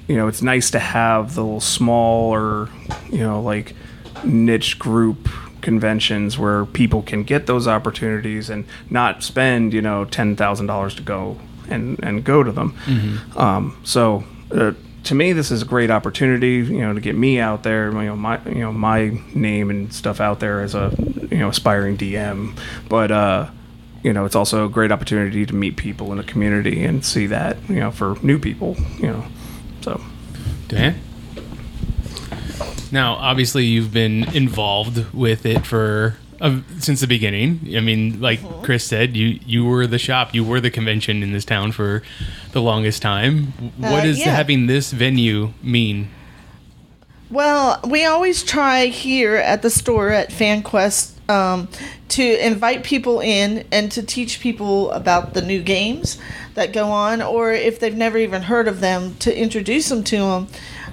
you 0.07 0.15
know, 0.15 0.27
it's 0.27 0.41
nice 0.41 0.71
to 0.71 0.79
have 0.79 1.35
the 1.35 1.43
little 1.43 1.59
smaller, 1.59 2.69
you 3.09 3.19
know, 3.19 3.41
like 3.41 3.75
niche 4.23 4.77
group 4.79 5.29
conventions 5.61 6.37
where 6.37 6.65
people 6.65 7.01
can 7.01 7.23
get 7.23 7.47
those 7.47 7.67
opportunities 7.67 8.49
and 8.51 8.65
not 8.89 9.23
spend 9.23 9.73
you 9.73 9.81
know 9.81 10.05
ten 10.05 10.35
thousand 10.35 10.67
dollars 10.67 10.93
to 10.95 11.01
go 11.01 11.39
and 11.69 11.99
and 12.03 12.23
go 12.23 12.43
to 12.43 12.51
them. 12.51 12.77
Um, 13.35 13.77
so. 13.83 14.23
Uh, 14.51 14.73
to 15.05 15.13
me, 15.15 15.33
this 15.33 15.51
is 15.51 15.61
a 15.61 15.65
great 15.65 15.91
opportunity, 15.91 16.55
you 16.55 16.79
know, 16.79 16.93
to 16.93 16.99
get 16.99 17.15
me 17.15 17.39
out 17.39 17.61
there, 17.61 17.91
you 17.91 18.07
know, 18.07 18.15
my, 18.15 18.43
you 18.45 18.55
know, 18.61 18.73
my 18.73 19.15
name 19.35 19.69
and 19.69 19.93
stuff 19.93 20.19
out 20.19 20.39
there 20.39 20.61
as 20.61 20.73
a, 20.73 20.95
you 21.29 21.37
know, 21.37 21.49
aspiring 21.49 21.95
DM. 21.95 22.57
But, 22.89 23.11
uh, 23.11 23.49
you 24.03 24.13
know, 24.13 24.25
it's 24.25 24.35
also 24.35 24.65
a 24.65 24.69
great 24.69 24.91
opportunity 24.91 25.45
to 25.45 25.53
meet 25.53 25.77
people 25.77 26.11
in 26.11 26.17
the 26.17 26.23
community 26.23 26.83
and 26.83 27.05
see 27.05 27.27
that, 27.27 27.57
you 27.69 27.75
know, 27.75 27.91
for 27.91 28.17
new 28.23 28.39
people, 28.39 28.77
you 28.97 29.07
know, 29.07 29.23
so. 29.85 30.01
Dan? 30.67 30.99
Now, 32.91 33.13
obviously, 33.15 33.65
you've 33.65 33.93
been 33.93 34.23
involved 34.35 35.13
with 35.13 35.45
it 35.45 35.65
for 35.65 36.17
uh, 36.41 36.61
since 36.79 37.01
the 37.01 37.07
beginning. 37.07 37.73
I 37.75 37.79
mean, 37.81 38.19
like 38.21 38.39
Chris 38.63 38.83
said, 38.83 39.15
you 39.15 39.39
you 39.45 39.65
were 39.65 39.85
the 39.87 39.97
shop, 39.99 40.33
you 40.33 40.43
were 40.43 40.59
the 40.61 40.71
convention 40.71 41.21
in 41.23 41.31
this 41.33 41.45
town 41.45 41.71
for 41.71 42.03
the 42.51 42.61
longest 42.61 43.01
time. 43.01 43.47
What 43.77 43.99
Uh, 43.99 44.03
does 44.05 44.19
yeah. 44.19 44.35
having 44.35 44.67
this 44.67 44.91
venue 44.91 45.53
mean? 45.61 46.09
Well, 47.29 47.79
we 47.87 48.05
always 48.05 48.43
try 48.43 48.85
here 48.87 49.35
at 49.35 49.61
the 49.61 49.69
store 49.69 50.09
at 50.11 50.29
FanQuest 50.29 51.14
um, 51.27 51.67
to 52.09 52.45
invite 52.45 52.83
people 52.83 53.19
in 53.19 53.65
and 53.71 53.91
to 53.91 54.03
teach 54.03 54.39
people 54.39 54.91
about 54.91 55.33
the 55.33 55.41
new 55.41 55.61
games 55.61 56.17
that 56.53 56.71
go 56.71 56.87
on, 56.87 57.21
or 57.21 57.51
if 57.51 57.79
they've 57.79 57.95
never 57.95 58.17
even 58.17 58.43
heard 58.43 58.67
of 58.67 58.79
them, 58.79 59.15
to 59.15 59.37
introduce 59.37 59.89
them 59.89 60.03
to 60.05 60.17
them. 60.17 60.47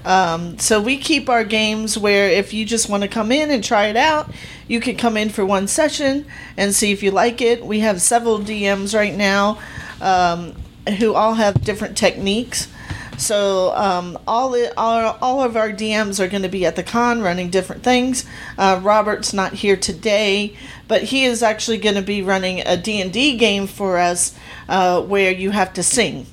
Um, 0.05 0.59
so 0.59 0.81
we 0.81 0.97
keep 0.97 1.29
our 1.29 1.43
games 1.43 1.97
where 1.97 2.29
if 2.29 2.53
you 2.53 2.65
just 2.65 2.89
want 2.89 3.03
to 3.03 3.09
come 3.09 3.31
in 3.31 3.51
and 3.51 3.63
try 3.63 3.87
it 3.87 3.95
out, 3.95 4.29
you 4.67 4.79
can 4.79 4.97
come 4.97 5.15
in 5.15 5.29
for 5.29 5.45
one 5.45 5.67
session 5.67 6.25
and 6.57 6.75
see 6.75 6.91
if 6.91 7.03
you 7.03 7.11
like 7.11 7.41
it. 7.41 7.65
We 7.65 7.79
have 7.79 8.01
several 8.01 8.39
DMs 8.39 8.93
right 8.93 9.15
now 9.15 9.59
um, 10.01 10.55
who 10.99 11.13
all 11.13 11.35
have 11.35 11.63
different 11.63 11.95
techniques. 11.95 12.67
So 13.17 13.73
um, 13.75 14.17
all, 14.27 14.53
it, 14.53 14.73
all 14.77 15.17
all 15.21 15.41
of 15.41 15.55
our 15.55 15.69
DMs 15.69 16.19
are 16.19 16.27
going 16.27 16.43
to 16.43 16.49
be 16.49 16.65
at 16.65 16.75
the 16.75 16.83
con 16.83 17.21
running 17.21 17.49
different 17.49 17.83
things. 17.83 18.25
Uh, 18.57 18.79
Robert's 18.81 19.33
not 19.33 19.53
here 19.53 19.77
today, 19.77 20.55
but 20.87 21.03
he 21.03 21.25
is 21.25 21.43
actually 21.43 21.77
going 21.77 21.95
to 21.95 22.01
be 22.01 22.21
running 22.21 22.61
a 22.61 22.75
D&D 22.77 23.37
game 23.37 23.67
for 23.67 23.97
us 23.97 24.35
uh, 24.67 25.01
where 25.01 25.31
you 25.31 25.51
have 25.51 25.73
to 25.73 25.83
sing. 25.83 26.25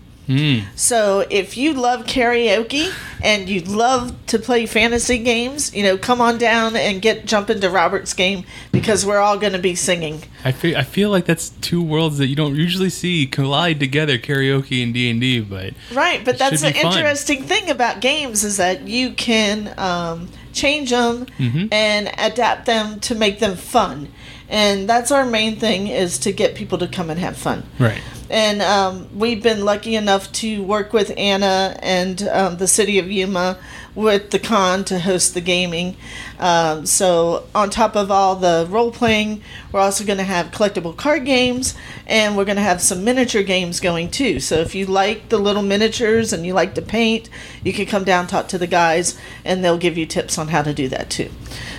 So 0.77 1.27
if 1.31 1.57
you 1.57 1.73
love 1.75 2.07
karaoke 2.07 2.93
and 3.23 3.49
you 3.49 3.61
love 3.63 4.15
to 4.27 4.39
play 4.39 4.65
fantasy 4.67 5.19
games, 5.19 5.75
you 5.75 5.83
know, 5.83 5.99
come 5.99 6.21
on 6.21 6.39
down 6.39 6.77
and 6.77 7.03
get 7.03 7.27
jump 7.27 7.51
into 7.51 7.69
Robert's 7.69 8.15
game 8.15 8.45
because 8.73 9.05
we're 9.05 9.19
all 9.19 9.39
going 9.39 9.53
to 9.55 9.59
be 9.59 9.75
singing. 9.75 10.23
I 10.45 10.53
feel 10.53 10.77
I 10.77 10.85
feel 10.85 11.11
like 11.11 11.25
that's 11.27 11.51
two 11.61 11.83
worlds 11.83 12.19
that 12.19 12.29
you 12.29 12.37
don't 12.37 12.55
usually 12.57 12.91
see 12.91 13.27
collide 13.27 13.81
together, 13.81 14.19
karaoke 14.19 14.83
and 14.83 14.95
D 14.95 15.11
and 15.11 15.21
D. 15.21 15.41
But 15.41 15.75
Right, 15.93 16.25
but 16.25 16.39
that's 16.39 16.63
fun. 16.63 16.73
interesting 16.75 17.43
thing 17.45 17.69
about 17.69 18.01
games 18.01 18.45
is 18.45 18.57
that 18.59 18.87
you 18.89 19.13
can 19.13 19.75
um, 19.79 20.29
change 20.53 20.91
them 20.91 21.27
Mm-hmm. 21.39 21.67
and 21.73 22.11
adapt 22.19 22.67
them 22.67 23.01
to 23.01 23.15
make 23.15 23.39
them 23.41 23.57
fun, 23.57 24.09
and 24.51 24.89
that's 24.89 25.13
our 25.13 25.25
main 25.25 25.57
thing 25.57 25.87
is 25.87 26.19
to 26.19 26.33
get 26.33 26.57
people 26.57 26.77
to 26.79 26.89
come 26.89 27.09
and 27.09 27.21
have 27.21 27.37
fun. 27.37 27.63
right, 27.79 28.03
And 28.29 28.61
um, 28.61 29.09
we've 29.17 29.43
been 29.43 29.65
lucky 29.65 29.95
enough 29.95 30.31
to 30.33 30.63
work 30.65 30.93
with 30.93 31.13
Anna 31.17 31.79
and 31.81 32.21
um, 32.25 32.57
the 32.57 32.67
city 32.67 32.99
of 32.99 33.09
Yuma 33.09 33.59
with 33.95 34.31
the 34.31 34.41
con 34.41 34.85
to 34.85 34.99
host 34.99 35.35
the 35.35 35.41
gaming. 35.41 35.97
Um, 36.41 36.85
so, 36.85 37.47
on 37.55 37.71
top 37.71 37.95
of 37.95 38.11
all 38.11 38.35
the 38.35 38.67
role 38.69 38.91
playing, 38.91 39.43
we're 39.71 39.81
also 39.81 40.05
going 40.05 40.19
to 40.19 40.25
have 40.25 40.47
collectible 40.47 40.97
card 40.97 41.25
games 41.25 41.77
and 42.07 42.37
we're 42.37 42.45
going 42.45 42.57
to 42.57 42.63
have 42.63 42.81
some 42.81 43.05
miniature 43.05 43.45
games 43.45 43.79
going 43.79 44.11
too. 44.11 44.41
So, 44.41 44.57
if 44.57 44.75
you 44.75 44.87
like 44.87 45.29
the 45.29 45.39
little 45.39 45.63
miniatures 45.63 46.33
and 46.33 46.45
you 46.45 46.55
like 46.55 46.75
to 46.75 46.83
paint, 46.83 47.29
you 47.63 47.73
can 47.73 47.87
come 47.87 48.03
down, 48.03 48.27
talk 48.27 48.49
to 48.49 48.59
the 48.59 48.67
guys, 48.67 49.17
and 49.45 49.65
they'll 49.65 49.79
give 49.79 49.97
you 49.97 50.07
tips 50.07 50.39
on 50.39 50.49
how 50.49 50.63
to 50.63 50.75
do 50.75 50.89
that 50.89 51.09
too. 51.09 51.31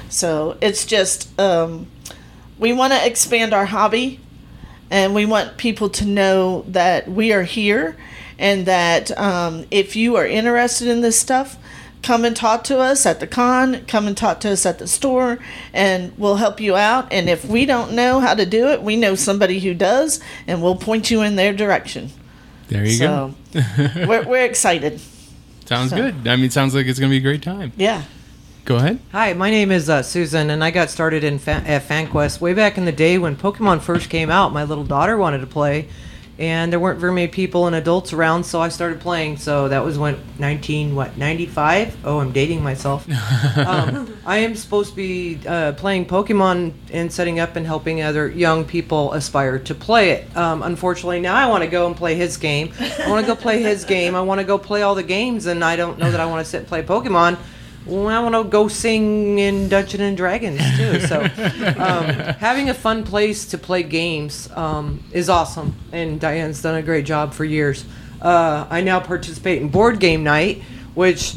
So, 0.08 0.58
it's 0.62 0.86
just, 0.86 1.38
um, 1.40 1.88
we 2.62 2.72
want 2.72 2.94
to 2.94 3.06
expand 3.06 3.54
our 3.54 3.66
hobby 3.66 4.20
and 4.90 5.16
we 5.16 5.26
want 5.26 5.58
people 5.58 5.90
to 5.90 6.06
know 6.06 6.62
that 6.68 7.10
we 7.10 7.34
are 7.34 7.44
here 7.44 7.98
and 8.38 8.66
that 8.68 9.18
um, 9.18 9.66
if 9.72 9.96
you 9.96 10.16
are 10.16 10.26
interested 10.26 10.88
in 10.88 11.02
this 11.02 11.20
stuff 11.20 11.58
come 12.04 12.24
and 12.24 12.36
talk 12.36 12.64
to 12.64 12.80
us 12.80 13.06
at 13.06 13.20
the 13.20 13.28
con 13.28 13.84
come 13.88 14.08
and 14.08 14.16
talk 14.16 14.40
to 14.40 14.50
us 14.50 14.66
at 14.66 14.80
the 14.80 14.88
store 14.88 15.40
and 15.74 16.18
we'll 16.18 16.38
help 16.38 16.62
you 16.62 16.76
out 16.76 17.12
and 17.12 17.30
if 17.30 17.44
we 17.46 17.66
don't 17.66 17.92
know 17.92 18.20
how 18.20 18.34
to 18.34 18.46
do 18.46 18.68
it 18.70 18.82
we 18.82 18.96
know 18.96 19.16
somebody 19.16 19.60
who 19.60 19.74
does 19.74 20.20
and 20.48 20.62
we'll 20.62 20.76
point 20.76 21.12
you 21.12 21.22
in 21.22 21.36
their 21.36 21.54
direction 21.54 22.10
there 22.70 22.86
you 22.86 23.00
go. 23.00 23.36
we're, 24.08 24.26
we're 24.26 24.46
excited. 24.46 25.02
Sounds 25.66 25.90
so- 25.90 25.98
good. 25.98 26.26
I 26.26 26.38
mean, 26.38 26.46
it 26.46 26.54
sounds 26.54 26.74
like 26.74 26.86
it's 26.86 27.00
gonna 27.00 27.10
be 27.10 27.18
a 27.18 27.22
great 27.22 27.42
time. 27.42 27.74
yeah 27.76 28.04
Go 28.64 28.76
ahead. 28.76 29.00
Hi, 29.12 29.34
my 29.34 29.50
name 29.50 29.72
is 29.72 29.90
uh, 29.90 30.04
Susan, 30.04 30.52
and 30.52 30.64
I 30.64 30.70
got 30.70 30.92
started 30.92 31.24
in 31.24 31.40
fa- 31.40 31.64
at 31.66 31.82
FanQuest 31.88 32.40
way 32.40 32.54
back 32.54 32.78
in 32.78 32.86
the 32.86 32.92
day 32.92 33.18
when 33.18 33.36
Pokemon 33.36 33.82
first 33.82 34.10
came 34.10 34.30
out. 34.30 34.54
My 34.54 34.66
little 34.66 34.84
daughter 34.84 35.18
wanted 35.18 35.40
to 35.40 35.48
play, 35.48 35.88
and 36.38 36.72
there 36.72 36.80
weren't 36.80 37.00
very 37.00 37.12
many 37.12 37.28
people 37.28 37.66
and 37.66 37.76
adults 37.76 38.14
around, 38.14 38.44
so 38.44 38.62
I 38.62 38.70
started 38.70 39.02
playing. 39.02 39.38
So 39.38 39.68
that 39.68 39.84
was 39.84 39.98
when 39.98 40.20
19 40.38 40.94
what 40.94 41.18
95? 41.18 42.06
Oh, 42.06 42.20
I'm 42.20 42.32
dating 42.32 42.62
myself. 42.62 43.08
um, 43.58 44.16
I 44.28 44.38
am 44.38 44.56
supposed 44.56 44.92
to 44.92 44.96
be 44.96 45.40
uh, 45.48 45.72
playing 45.72 46.06
Pokemon 46.06 46.74
and 46.92 47.12
setting 47.12 47.40
up 47.40 47.56
and 47.56 47.66
helping 47.66 48.04
other 48.04 48.30
young 48.30 48.64
people 48.64 49.14
aspire 49.14 49.58
to 49.58 49.74
play 49.74 50.12
it. 50.12 50.38
Um, 50.38 50.62
unfortunately, 50.62 51.20
now 51.20 51.34
I 51.34 51.48
want 51.48 51.64
to 51.64 51.70
go 51.70 51.88
and 51.88 51.96
play 51.96 52.14
his 52.14 52.38
game. 52.38 52.72
I 52.80 53.10
want 53.10 53.26
to 53.26 53.28
go 53.28 53.36
play 53.36 53.64
his 53.64 53.86
game. 53.86 54.14
I 54.14 54.22
want 54.22 54.40
to 54.40 54.46
go 54.46 54.60
play 54.60 54.84
all 54.84 54.94
the 54.94 55.02
games, 55.02 55.48
and 55.48 55.64
I 55.64 55.76
don't 55.76 55.98
know 55.98 56.12
that 56.12 56.20
I 56.20 56.28
want 56.28 56.46
to 56.46 56.50
sit 56.50 56.60
and 56.60 56.68
play 56.68 56.84
Pokemon. 56.84 57.40
Well, 57.86 58.08
I 58.08 58.20
want 58.20 58.36
to 58.36 58.44
go 58.44 58.68
sing 58.68 59.40
in 59.40 59.68
Dungeons 59.68 60.02
and 60.02 60.16
Dragons 60.16 60.62
too. 60.78 61.00
So, 61.02 61.22
um, 61.78 62.06
having 62.06 62.70
a 62.70 62.74
fun 62.74 63.04
place 63.04 63.46
to 63.48 63.58
play 63.58 63.82
games 63.82 64.50
um, 64.52 65.04
is 65.12 65.30
awesome, 65.30 65.76
and 65.92 66.20
Diane's 66.20 66.62
done 66.62 66.76
a 66.76 66.84
great 66.84 67.06
job 67.06 67.34
for 67.34 67.44
years. 67.44 67.86
Uh, 68.22 68.68
I 68.70 68.82
now 68.82 69.00
participate 69.00 69.62
in 69.62 69.70
board 69.70 70.00
game 70.00 70.24
night, 70.24 70.62
which 70.94 71.34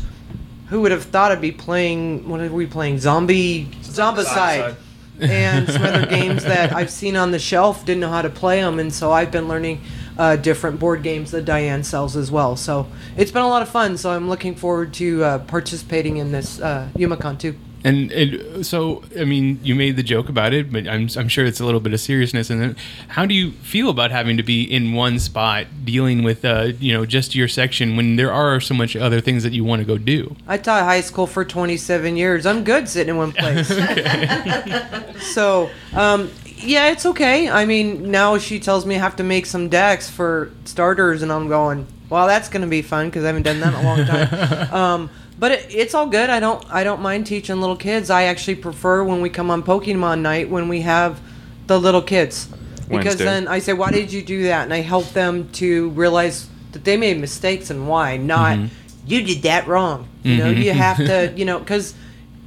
who 0.68 0.82
would 0.82 0.92
have 0.92 1.04
thought 1.04 1.32
I'd 1.32 1.40
be 1.40 1.52
playing? 1.52 2.28
What 2.28 2.40
are 2.40 2.52
we 2.52 2.66
playing? 2.66 2.98
Zombie 2.98 3.66
Zombicide, 3.82 4.76
and 5.20 5.68
some 5.68 5.82
other 5.82 6.06
games 6.10 6.44
that 6.44 6.74
I've 6.74 6.90
seen 6.90 7.16
on 7.16 7.30
the 7.30 7.38
shelf. 7.38 7.86
Didn't 7.86 8.00
know 8.00 8.10
how 8.10 8.22
to 8.22 8.30
play 8.30 8.60
them, 8.60 8.78
and 8.78 8.92
so 8.92 9.12
I've 9.12 9.30
been 9.30 9.48
learning 9.48 9.80
uh, 10.18 10.36
different 10.36 10.78
board 10.78 11.02
games 11.02 11.30
that 11.32 11.44
Diane 11.44 11.84
sells 11.84 12.16
as 12.16 12.30
well. 12.30 12.56
So 12.56 12.86
it's 13.16 13.30
been 13.30 13.42
a 13.42 13.48
lot 13.48 13.62
of 13.62 13.68
fun. 13.68 13.96
So 13.96 14.10
I'm 14.10 14.28
looking 14.28 14.54
forward 14.54 14.92
to 14.94 15.24
uh, 15.24 15.38
participating 15.40 16.16
in 16.18 16.32
this 16.32 16.60
uh, 16.60 16.88
YumaCon 16.94 17.38
too. 17.38 17.56
And 17.86 18.10
it, 18.12 18.64
so, 18.64 19.02
I 19.18 19.24
mean, 19.24 19.60
you 19.62 19.74
made 19.74 19.96
the 19.96 20.02
joke 20.02 20.30
about 20.30 20.54
it, 20.54 20.72
but 20.72 20.88
I'm, 20.88 21.06
I'm 21.18 21.28
sure 21.28 21.44
it's 21.44 21.60
a 21.60 21.66
little 21.66 21.80
bit 21.80 21.92
of 21.92 22.00
seriousness 22.00 22.48
in 22.48 22.62
it. 22.62 22.78
How 23.08 23.26
do 23.26 23.34
you 23.34 23.52
feel 23.52 23.90
about 23.90 24.10
having 24.10 24.38
to 24.38 24.42
be 24.42 24.62
in 24.62 24.94
one 24.94 25.18
spot 25.18 25.66
dealing 25.84 26.22
with, 26.22 26.46
uh, 26.46 26.72
you 26.80 26.94
know, 26.94 27.04
just 27.04 27.34
your 27.34 27.46
section 27.46 27.94
when 27.94 28.16
there 28.16 28.32
are 28.32 28.58
so 28.58 28.72
much 28.72 28.96
other 28.96 29.20
things 29.20 29.42
that 29.42 29.52
you 29.52 29.64
want 29.64 29.80
to 29.80 29.86
go 29.86 29.98
do? 29.98 30.34
I 30.48 30.56
taught 30.56 30.84
high 30.84 31.02
school 31.02 31.26
for 31.26 31.44
27 31.44 32.16
years. 32.16 32.46
I'm 32.46 32.64
good 32.64 32.88
sitting 32.88 33.10
in 33.10 33.16
one 33.18 33.32
place. 33.36 33.68
so, 35.34 35.68
um, 35.92 36.30
yeah, 36.64 36.90
it's 36.90 37.06
okay. 37.06 37.48
I 37.48 37.66
mean, 37.66 38.10
now 38.10 38.38
she 38.38 38.58
tells 38.60 38.86
me 38.86 38.96
I 38.96 38.98
have 38.98 39.16
to 39.16 39.22
make 39.22 39.46
some 39.46 39.68
decks 39.68 40.08
for 40.08 40.50
starters, 40.64 41.22
and 41.22 41.32
I'm 41.32 41.48
going, 41.48 41.86
well, 42.08 42.26
that's 42.26 42.48
going 42.48 42.62
to 42.62 42.68
be 42.68 42.82
fun 42.82 43.08
because 43.08 43.24
I 43.24 43.28
haven't 43.28 43.42
done 43.42 43.60
that 43.60 43.74
in 43.74 43.80
a 43.80 43.82
long 43.82 44.06
time. 44.06 44.72
um, 44.74 45.10
but 45.38 45.52
it, 45.52 45.66
it's 45.70 45.94
all 45.94 46.06
good. 46.06 46.30
I 46.30 46.40
don't 46.40 46.64
I 46.70 46.84
don't 46.84 47.00
mind 47.00 47.26
teaching 47.26 47.60
little 47.60 47.76
kids. 47.76 48.10
I 48.10 48.24
actually 48.24 48.56
prefer 48.56 49.02
when 49.02 49.20
we 49.20 49.30
come 49.30 49.50
on 49.50 49.62
Pokemon 49.62 50.20
night 50.20 50.48
when 50.48 50.68
we 50.68 50.82
have 50.82 51.20
the 51.66 51.78
little 51.78 52.02
kids 52.02 52.46
because 52.88 52.90
Wednesday. 52.90 53.24
then 53.24 53.48
I 53.48 53.58
say, 53.58 53.72
why 53.72 53.90
did 53.90 54.12
you 54.12 54.22
do 54.22 54.44
that? 54.44 54.64
And 54.64 54.72
I 54.72 54.80
help 54.80 55.08
them 55.10 55.48
to 55.52 55.90
realize 55.90 56.48
that 56.72 56.84
they 56.84 56.96
made 56.96 57.18
mistakes 57.18 57.70
and 57.70 57.88
why. 57.88 58.16
Not 58.16 58.58
you 59.06 59.22
did 59.22 59.42
that 59.42 59.66
wrong. 59.66 60.08
You 60.22 60.38
know, 60.38 60.50
you 60.50 60.72
have 60.72 60.96
to, 60.96 61.32
you 61.36 61.44
know, 61.44 61.58
because 61.58 61.94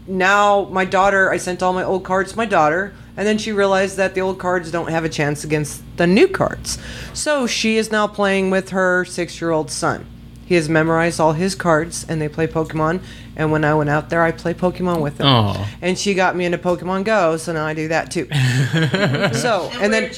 now 0.08 0.66
my 0.66 0.86
daughter, 0.86 1.32
I 1.32 1.38
sent 1.38 1.62
all 1.62 1.74
my 1.74 1.84
old 1.84 2.04
cards 2.04 2.32
to 2.32 2.38
my 2.38 2.46
daughter, 2.46 2.96
and 3.18 3.28
then 3.28 3.38
she 3.38 3.52
realized 3.52 3.98
that 3.98 4.14
the 4.16 4.22
old 4.22 4.40
cards 4.40 4.72
don't 4.72 4.90
have 4.90 5.04
a 5.04 5.10
chance 5.10 5.44
against 5.44 5.82
the 5.98 6.08
new 6.08 6.28
cards. 6.28 6.78
So 7.14 7.48
she 7.48 7.78
is 7.78 7.92
now 7.92 8.08
playing 8.08 8.52
with 8.52 8.70
her 8.70 9.04
six 9.04 9.42
year 9.42 9.52
old 9.52 9.72
son. 9.72 10.06
He 10.48 10.56
has 10.56 10.70
memorized 10.70 11.20
all 11.20 11.34
his 11.34 11.56
cards, 11.56 12.06
and 12.08 12.22
they 12.22 12.30
play 12.30 12.48
Pokemon. 12.48 13.02
And 13.36 13.52
when 13.52 13.66
I 13.66 13.74
went 13.76 13.90
out 13.90 14.10
there, 14.10 14.24
I 14.24 14.32
play 14.32 14.54
Pokemon 14.54 15.02
with 15.02 15.18
them. 15.18 15.28
Oh, 15.28 15.68
And 15.82 16.00
she 16.00 16.14
got 16.14 16.38
me 16.38 16.46
into 16.46 16.58
Pokemon 16.58 17.04
Go, 17.04 17.36
so 17.36 17.52
now 17.52 17.66
I 17.66 17.74
do 17.74 17.90
that 17.90 18.12
too. 18.12 18.28
so 19.38 19.70
and, 19.74 19.92
then 19.92 20.10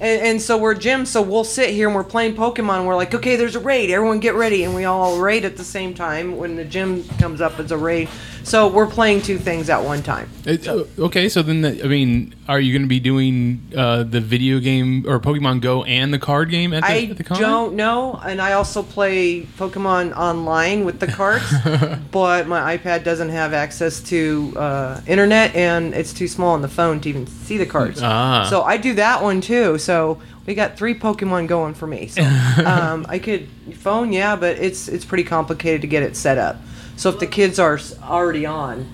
and, 0.00 0.22
and 0.22 0.42
so 0.42 0.58
we're 0.58 0.74
Jim. 0.74 1.06
So 1.06 1.22
we'll 1.22 1.44
sit 1.44 1.70
here 1.70 1.86
and 1.86 1.94
we're 1.94 2.02
playing 2.02 2.34
Pokemon. 2.34 2.78
And 2.78 2.86
we're 2.88 2.96
like, 2.96 3.14
okay, 3.14 3.36
there's 3.36 3.54
a 3.54 3.60
raid. 3.60 3.90
Everyone 3.90 4.18
get 4.18 4.34
ready, 4.34 4.64
and 4.64 4.74
we 4.74 4.84
all 4.86 5.20
raid 5.20 5.44
at 5.44 5.56
the 5.56 5.64
same 5.64 5.94
time 5.94 6.36
when 6.36 6.56
the 6.56 6.64
gym 6.64 7.04
comes 7.20 7.40
up 7.40 7.60
as 7.60 7.70
a 7.70 7.78
raid. 7.78 8.08
So 8.46 8.68
we're 8.68 8.86
playing 8.86 9.22
two 9.22 9.38
things 9.38 9.68
at 9.70 9.82
one 9.82 10.04
time. 10.04 10.30
It- 10.44 10.68
uh, 10.68 10.84
okay, 11.00 11.28
so 11.28 11.42
then 11.42 11.62
the, 11.62 11.82
I 11.82 11.88
mean, 11.88 12.32
are 12.46 12.60
you 12.60 12.72
going 12.72 12.82
to 12.82 12.88
be 12.88 13.00
doing 13.00 13.60
uh, 13.76 14.04
the 14.04 14.20
video 14.20 14.60
game 14.60 15.04
or 15.08 15.18
Pokemon 15.18 15.62
Go 15.62 15.82
and 15.82 16.14
the 16.14 16.20
card 16.20 16.48
game 16.48 16.72
at 16.72 16.84
the, 16.84 16.88
I 16.88 17.08
at 17.10 17.16
the 17.16 17.24
con? 17.24 17.40
don't 17.40 17.74
know, 17.74 18.20
and 18.24 18.40
I 18.40 18.52
also 18.52 18.84
play 18.84 19.42
Pokemon 19.58 20.16
online 20.16 20.84
with 20.84 21.00
the 21.00 21.08
carts, 21.08 21.52
but 22.12 22.46
my 22.46 22.76
iPad 22.78 23.02
doesn't 23.02 23.30
have 23.30 23.52
access 23.52 23.98
to 24.02 24.54
uh, 24.56 25.00
internet, 25.08 25.52
and 25.56 25.92
it's 25.92 26.12
too 26.12 26.28
small 26.28 26.50
on 26.54 26.62
the 26.62 26.68
phone 26.68 27.00
to 27.00 27.08
even 27.08 27.26
see 27.26 27.58
the 27.58 27.66
cards. 27.66 28.00
Ah. 28.00 28.46
So 28.48 28.62
I 28.62 28.76
do 28.76 28.94
that 28.94 29.24
one 29.24 29.40
too. 29.40 29.76
So 29.78 30.20
we 30.46 30.54
got 30.54 30.76
three 30.76 30.94
Pokemon 30.94 31.48
going 31.48 31.74
for 31.74 31.88
me. 31.88 32.06
So 32.06 32.22
um, 32.64 33.06
I 33.08 33.18
could 33.18 33.48
phone, 33.74 34.12
yeah, 34.12 34.36
but 34.36 34.56
it's 34.58 34.86
it's 34.86 35.04
pretty 35.04 35.24
complicated 35.24 35.80
to 35.80 35.88
get 35.88 36.04
it 36.04 36.14
set 36.16 36.38
up. 36.38 36.58
So 36.96 37.10
if 37.10 37.18
the 37.18 37.26
kids 37.26 37.58
are 37.58 37.78
already 38.02 38.46
on, 38.46 38.86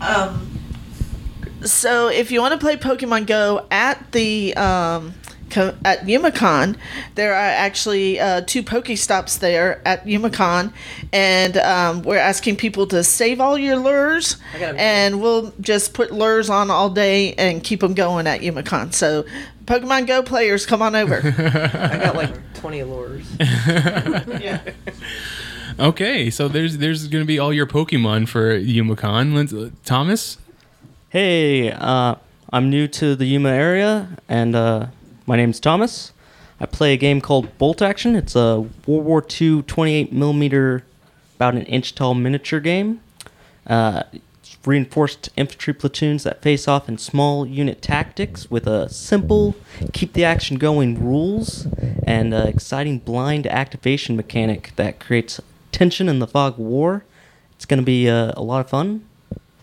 Um, 0.00 0.50
so 1.62 2.08
if 2.08 2.30
you 2.30 2.40
want 2.40 2.52
to 2.52 2.58
play 2.58 2.76
Pokemon 2.76 3.26
Go 3.26 3.66
at 3.70 4.12
the 4.12 4.54
um, 4.56 5.14
co- 5.50 5.74
at 5.84 6.02
Yumacon, 6.06 6.76
there 7.14 7.32
are 7.32 7.36
actually 7.66 8.20
uh, 8.20 8.42
two 8.42 8.62
Pokestops 8.62 9.38
there 9.38 9.80
at 9.86 10.06
Yumacon, 10.06 10.72
and 11.12 11.56
um, 11.58 12.02
we're 12.02 12.18
asking 12.18 12.56
people 12.56 12.86
to 12.88 13.02
save 13.02 13.40
all 13.40 13.56
your 13.58 13.76
lures, 13.76 14.36
I 14.54 14.58
got 14.58 14.68
'em. 14.70 14.76
and 14.78 15.20
we'll 15.20 15.52
just 15.60 15.92
put 15.94 16.12
lures 16.12 16.48
on 16.50 16.70
all 16.70 16.90
day 16.90 17.34
and 17.34 17.62
keep 17.64 17.80
them 17.80 17.94
going 17.94 18.26
at 18.26 18.40
Yumacon. 18.42 18.92
So, 18.94 19.24
Pokemon 19.64 20.06
Go 20.06 20.22
players, 20.22 20.64
come 20.66 20.80
on 20.82 20.94
over. 20.94 21.16
I 21.74 21.98
got 21.98 22.16
like 22.16 22.54
20 22.54 22.82
lures. 22.84 23.26
yeah. 23.40 24.60
Okay, 25.78 26.30
so 26.30 26.48
there's 26.48 26.78
there's 26.78 27.06
going 27.08 27.22
to 27.22 27.26
be 27.26 27.38
all 27.38 27.52
your 27.52 27.66
Pokemon 27.66 28.28
for 28.28 28.58
Yumacon. 28.58 29.72
Thomas? 29.84 30.38
Hey, 31.10 31.70
uh, 31.70 32.14
I'm 32.50 32.70
new 32.70 32.88
to 32.88 33.14
the 33.14 33.26
Yuma 33.26 33.50
area, 33.50 34.08
and 34.26 34.56
uh, 34.56 34.86
my 35.26 35.36
name's 35.36 35.60
Thomas. 35.60 36.12
I 36.58 36.64
play 36.64 36.94
a 36.94 36.96
game 36.96 37.20
called 37.20 37.58
Bolt 37.58 37.82
Action. 37.82 38.16
It's 38.16 38.34
a 38.34 38.64
World 38.86 39.04
War 39.04 39.26
II 39.38 39.64
28 39.64 40.14
millimeter, 40.14 40.82
about 41.34 41.54
an 41.54 41.64
inch 41.64 41.94
tall 41.94 42.14
miniature 42.14 42.60
game. 42.60 43.02
Uh, 43.66 44.04
reinforced 44.64 45.28
infantry 45.36 45.74
platoons 45.74 46.24
that 46.24 46.40
face 46.40 46.66
off 46.66 46.88
in 46.88 46.96
small 46.96 47.46
unit 47.46 47.82
tactics 47.82 48.50
with 48.50 48.66
a 48.66 48.88
simple, 48.88 49.54
keep 49.92 50.14
the 50.14 50.24
action 50.24 50.56
going 50.56 51.04
rules 51.04 51.66
and 52.04 52.32
uh, 52.32 52.38
exciting 52.48 52.98
blind 52.98 53.46
activation 53.46 54.16
mechanic 54.16 54.72
that 54.76 54.98
creates 54.98 55.38
tension 55.76 56.08
in 56.08 56.20
the 56.20 56.26
fog 56.26 56.56
war. 56.56 57.04
It's 57.54 57.66
going 57.66 57.78
to 57.78 57.84
be 57.84 58.08
uh, 58.08 58.32
a 58.34 58.42
lot 58.42 58.60
of 58.60 58.70
fun, 58.70 59.04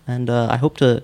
and 0.08 0.30
uh, 0.30 0.48
I 0.50 0.58
hope 0.58 0.78
to 0.78 1.04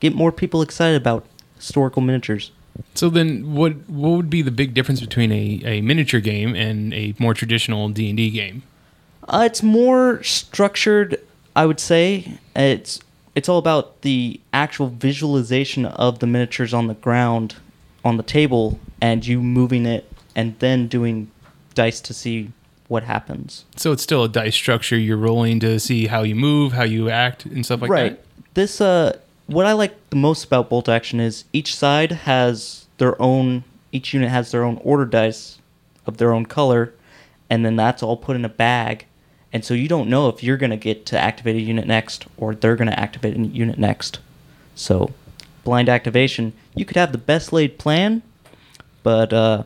get 0.00 0.14
more 0.14 0.32
people 0.32 0.62
excited 0.62 0.96
about 0.96 1.26
historical 1.56 2.00
miniatures. 2.00 2.52
So 2.94 3.10
then, 3.10 3.54
what 3.54 3.88
what 3.88 4.10
would 4.10 4.30
be 4.30 4.42
the 4.42 4.50
big 4.50 4.74
difference 4.74 5.00
between 5.00 5.30
a, 5.32 5.60
a 5.64 5.80
miniature 5.82 6.20
game 6.20 6.54
and 6.54 6.92
a 6.94 7.14
more 7.18 7.34
traditional 7.34 7.88
D 7.88 8.08
and 8.08 8.16
D 8.16 8.30
game? 8.30 8.62
Uh, 9.28 9.42
it's 9.44 9.62
more 9.62 10.22
structured, 10.22 11.20
I 11.54 11.66
would 11.66 11.80
say. 11.80 12.38
It's 12.54 13.00
it's 13.34 13.48
all 13.48 13.58
about 13.58 14.02
the 14.02 14.40
actual 14.52 14.88
visualization 14.88 15.84
of 15.84 16.18
the 16.20 16.26
miniatures 16.26 16.72
on 16.72 16.86
the 16.86 16.94
ground, 16.94 17.56
on 18.04 18.16
the 18.16 18.22
table, 18.22 18.78
and 19.00 19.26
you 19.26 19.42
moving 19.42 19.84
it, 19.86 20.10
and 20.34 20.58
then 20.58 20.88
doing 20.88 21.30
dice 21.74 22.00
to 22.00 22.14
see 22.14 22.52
what 22.88 23.02
happens. 23.02 23.64
So 23.76 23.92
it's 23.92 24.02
still 24.02 24.24
a 24.24 24.28
dice 24.28 24.54
structure. 24.54 24.96
You're 24.96 25.16
rolling 25.16 25.60
to 25.60 25.78
see 25.80 26.06
how 26.06 26.22
you 26.22 26.34
move, 26.34 26.72
how 26.72 26.84
you 26.84 27.10
act, 27.10 27.44
and 27.46 27.64
stuff 27.64 27.82
like 27.82 27.90
that? 27.90 27.94
right. 27.94 28.20
This 28.54 28.80
uh, 28.80 29.18
what 29.46 29.66
I 29.66 29.72
like 29.72 30.10
the 30.10 30.16
most 30.16 30.44
about 30.44 30.68
bolt 30.68 30.88
action 30.88 31.20
is 31.20 31.44
each 31.52 31.74
side 31.74 32.12
has 32.12 32.86
their 32.98 33.20
own. 33.20 33.64
Each 33.92 34.12
unit 34.12 34.30
has 34.30 34.50
their 34.50 34.64
own 34.64 34.78
order 34.82 35.04
dice 35.04 35.58
of 36.06 36.18
their 36.18 36.32
own 36.32 36.46
color, 36.46 36.92
and 37.48 37.64
then 37.64 37.76
that's 37.76 38.02
all 38.02 38.16
put 38.16 38.36
in 38.36 38.44
a 38.44 38.50
bag. 38.50 39.06
And 39.52 39.64
so 39.64 39.74
you 39.74 39.88
don't 39.88 40.10
know 40.10 40.28
if 40.28 40.42
you're 40.42 40.56
gonna 40.56 40.76
get 40.76 41.06
to 41.06 41.18
activate 41.18 41.56
a 41.56 41.60
unit 41.60 41.86
next, 41.86 42.26
or 42.36 42.54
they're 42.54 42.76
gonna 42.76 42.92
activate 42.92 43.36
a 43.36 43.40
unit 43.40 43.78
next. 43.78 44.18
So, 44.74 45.12
blind 45.64 45.88
activation. 45.88 46.52
You 46.74 46.84
could 46.84 46.96
have 46.96 47.12
the 47.12 47.18
best 47.18 47.52
laid 47.52 47.78
plan, 47.78 48.22
but 49.02 49.32
uh, 49.32 49.62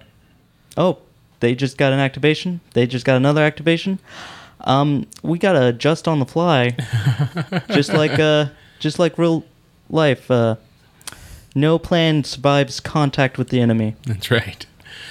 oh, 0.77 0.99
they 1.41 1.55
just 1.55 1.77
got 1.77 1.93
an 1.93 1.99
activation. 1.99 2.61
They 2.75 2.87
just 2.87 3.05
got 3.05 3.17
another 3.17 3.43
activation. 3.43 3.99
Um, 4.63 5.07
we 5.23 5.39
gotta 5.39 5.67
adjust 5.69 6.07
on 6.07 6.19
the 6.19 6.27
fly, 6.27 6.77
just 7.71 7.93
like 7.93 8.19
uh, 8.19 8.47
just 8.79 8.99
like 8.99 9.19
real 9.19 9.45
life. 9.89 10.31
Uh, 10.31 10.57
no 11.55 11.79
plan 11.79 12.25
survives 12.25 12.79
contact 12.81 13.39
with 13.39 13.49
the 13.49 13.61
enemy. 13.61 13.97
That's 14.07 14.31
right. 14.31 14.65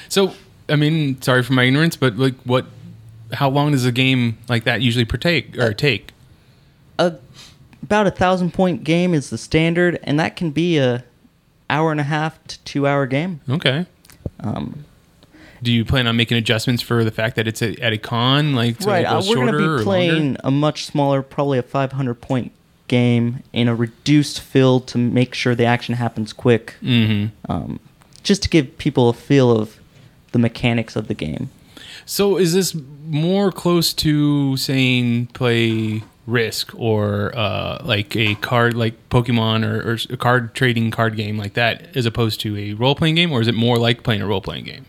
So, 0.07 0.33
I 0.69 0.75
mean, 0.75 1.21
sorry 1.21 1.43
for 1.43 1.53
my 1.53 1.63
ignorance, 1.63 1.95
but 1.95 2.15
like, 2.17 2.35
what? 2.43 2.67
How 3.33 3.49
long 3.49 3.71
does 3.71 3.85
a 3.85 3.91
game 3.91 4.37
like 4.47 4.63
that 4.63 4.81
usually 4.81 5.05
partake 5.05 5.57
or 5.57 5.73
take? 5.73 6.13
A 6.97 7.15
about 7.83 8.07
a 8.07 8.11
thousand 8.11 8.53
point 8.53 8.83
game 8.83 9.13
is 9.13 9.29
the 9.29 9.37
standard, 9.37 9.99
and 10.03 10.19
that 10.19 10.35
can 10.35 10.51
be 10.51 10.77
a 10.77 11.03
hour 11.69 11.91
and 11.91 11.99
a 11.99 12.03
half 12.03 12.43
to 12.47 12.59
two 12.63 12.87
hour 12.87 13.05
game. 13.05 13.41
Okay. 13.49 13.85
Um, 14.39 14.85
Do 15.61 15.71
you 15.71 15.83
plan 15.85 16.07
on 16.07 16.15
making 16.15 16.37
adjustments 16.37 16.81
for 16.81 17.03
the 17.03 17.11
fact 17.11 17.35
that 17.35 17.47
it's 17.47 17.61
a, 17.61 17.75
at 17.81 17.93
a 17.93 17.97
con, 17.97 18.53
like 18.55 18.77
to 18.79 18.87
right, 18.87 19.05
uh, 19.05 19.21
we're 19.27 19.35
gonna 19.35 19.57
or 19.57 19.77
be 19.79 19.83
playing 19.83 20.37
a 20.43 20.51
much 20.51 20.85
smaller, 20.85 21.21
probably 21.21 21.57
a 21.57 21.63
500 21.63 22.15
point 22.15 22.51
game 22.87 23.43
in 23.53 23.67
a 23.67 23.75
reduced 23.75 24.39
field 24.41 24.87
to 24.87 24.97
make 24.97 25.33
sure 25.33 25.55
the 25.55 25.65
action 25.65 25.95
happens 25.95 26.33
quick. 26.33 26.75
Mhm. 26.81 27.31
Um, 27.47 27.79
just 28.23 28.43
to 28.43 28.49
give 28.49 28.77
people 28.77 29.09
a 29.09 29.13
feel 29.13 29.51
of 29.51 29.77
the 30.31 30.39
mechanics 30.39 30.95
of 30.95 31.07
the 31.07 31.13
game. 31.13 31.49
So, 32.05 32.37
is 32.37 32.53
this 32.53 32.75
more 33.07 33.51
close 33.51 33.93
to 33.93 34.57
saying 34.57 35.27
play 35.27 36.03
Risk 36.25 36.73
or 36.75 37.31
uh, 37.35 37.81
like 37.83 38.15
a 38.15 38.35
card 38.35 38.75
like 38.75 39.09
Pokemon 39.09 39.65
or, 39.65 39.91
or 39.93 39.97
a 40.13 40.17
card 40.17 40.53
trading 40.53 40.91
card 40.91 41.15
game 41.15 41.37
like 41.37 41.53
that, 41.53 41.95
as 41.95 42.05
opposed 42.05 42.39
to 42.41 42.55
a 42.57 42.73
role 42.73 42.95
playing 42.95 43.15
game, 43.15 43.31
or 43.31 43.41
is 43.41 43.47
it 43.47 43.55
more 43.55 43.77
like 43.77 44.03
playing 44.03 44.21
a 44.21 44.27
role 44.27 44.41
playing 44.41 44.65
game? 44.65 44.85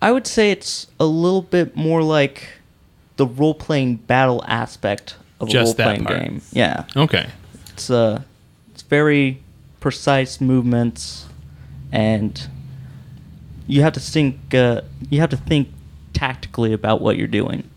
I 0.00 0.12
would 0.12 0.26
say 0.26 0.50
it's 0.50 0.86
a 1.00 1.06
little 1.06 1.42
bit 1.42 1.76
more 1.76 2.02
like 2.02 2.48
the 3.16 3.26
role 3.26 3.54
playing 3.54 3.96
battle 3.96 4.44
aspect 4.46 5.16
of 5.40 5.52
a 5.52 5.58
role 5.58 5.74
playing 5.74 6.04
game. 6.04 6.42
Yeah. 6.52 6.84
Okay. 6.96 7.26
It's 7.72 7.90
uh 7.90 8.22
it's 8.72 8.82
very 8.82 9.42
precise 9.80 10.40
movements 10.40 11.26
and 11.92 12.48
you 13.66 13.82
have 13.82 13.92
to 13.92 14.00
think 14.00 14.54
uh, 14.54 14.80
you 15.10 15.20
have 15.20 15.30
to 15.30 15.36
think 15.36 15.68
tactically 16.12 16.72
about 16.72 17.00
what 17.00 17.16
you're 17.16 17.26
doing. 17.28 17.68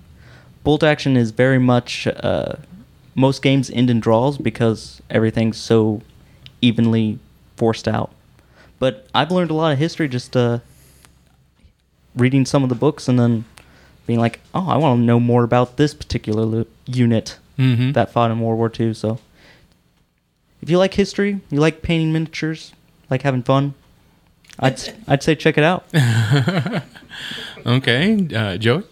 Bolt 0.64 0.84
action 0.84 1.18
is 1.18 1.32
very 1.32 1.60
much 1.60 2.08
uh, 2.08 2.54
most 3.14 3.42
games 3.42 3.70
end 3.70 3.90
in 3.90 4.00
draws 4.00 4.38
because 4.38 5.02
everything's 5.10 5.58
so 5.58 6.02
evenly 6.62 7.20
forced 7.58 7.88
out. 7.88 8.12
But 8.80 9.08
I've 9.14 9.32
learned 9.32 9.52
a 9.52 9.54
lot 9.54 9.74
of 9.74 9.80
history 9.80 10.08
just 10.08 10.36
uh, 10.36 10.60
reading 12.16 12.46
some 12.46 12.64
of 12.64 12.70
the 12.70 12.76
books 12.76 13.08
and 13.08 13.18
then 13.20 13.46
being 14.08 14.20
like, 14.20 14.40
oh, 14.54 14.68
I 14.70 14.78
want 14.78 15.00
to 15.00 15.04
know 15.04 15.20
more 15.20 15.44
about 15.44 15.78
this 15.78 15.94
particular 15.94 16.44
lu- 16.44 16.68
unit 16.86 17.38
Mhm. 17.58 17.94
that 17.94 18.12
fought 18.12 18.32
in 18.32 18.40
World 18.40 18.58
War 18.58 18.72
II. 18.78 18.94
So, 18.94 19.20
if 20.62 20.70
you 20.70 20.78
like 20.78 20.94
history, 20.96 21.40
you 21.50 21.60
like 21.60 21.82
painting 21.82 22.12
miniatures, 22.14 22.74
like 23.10 23.22
having 23.22 23.44
fun, 23.44 23.74
I'd 24.60 24.80
I'd 25.08 25.24
say 25.24 25.36
check 25.36 25.58
it 25.58 25.64
out. 25.64 25.86
Okay, 27.66 28.28
uh, 28.34 28.58
Joey. 28.58 28.84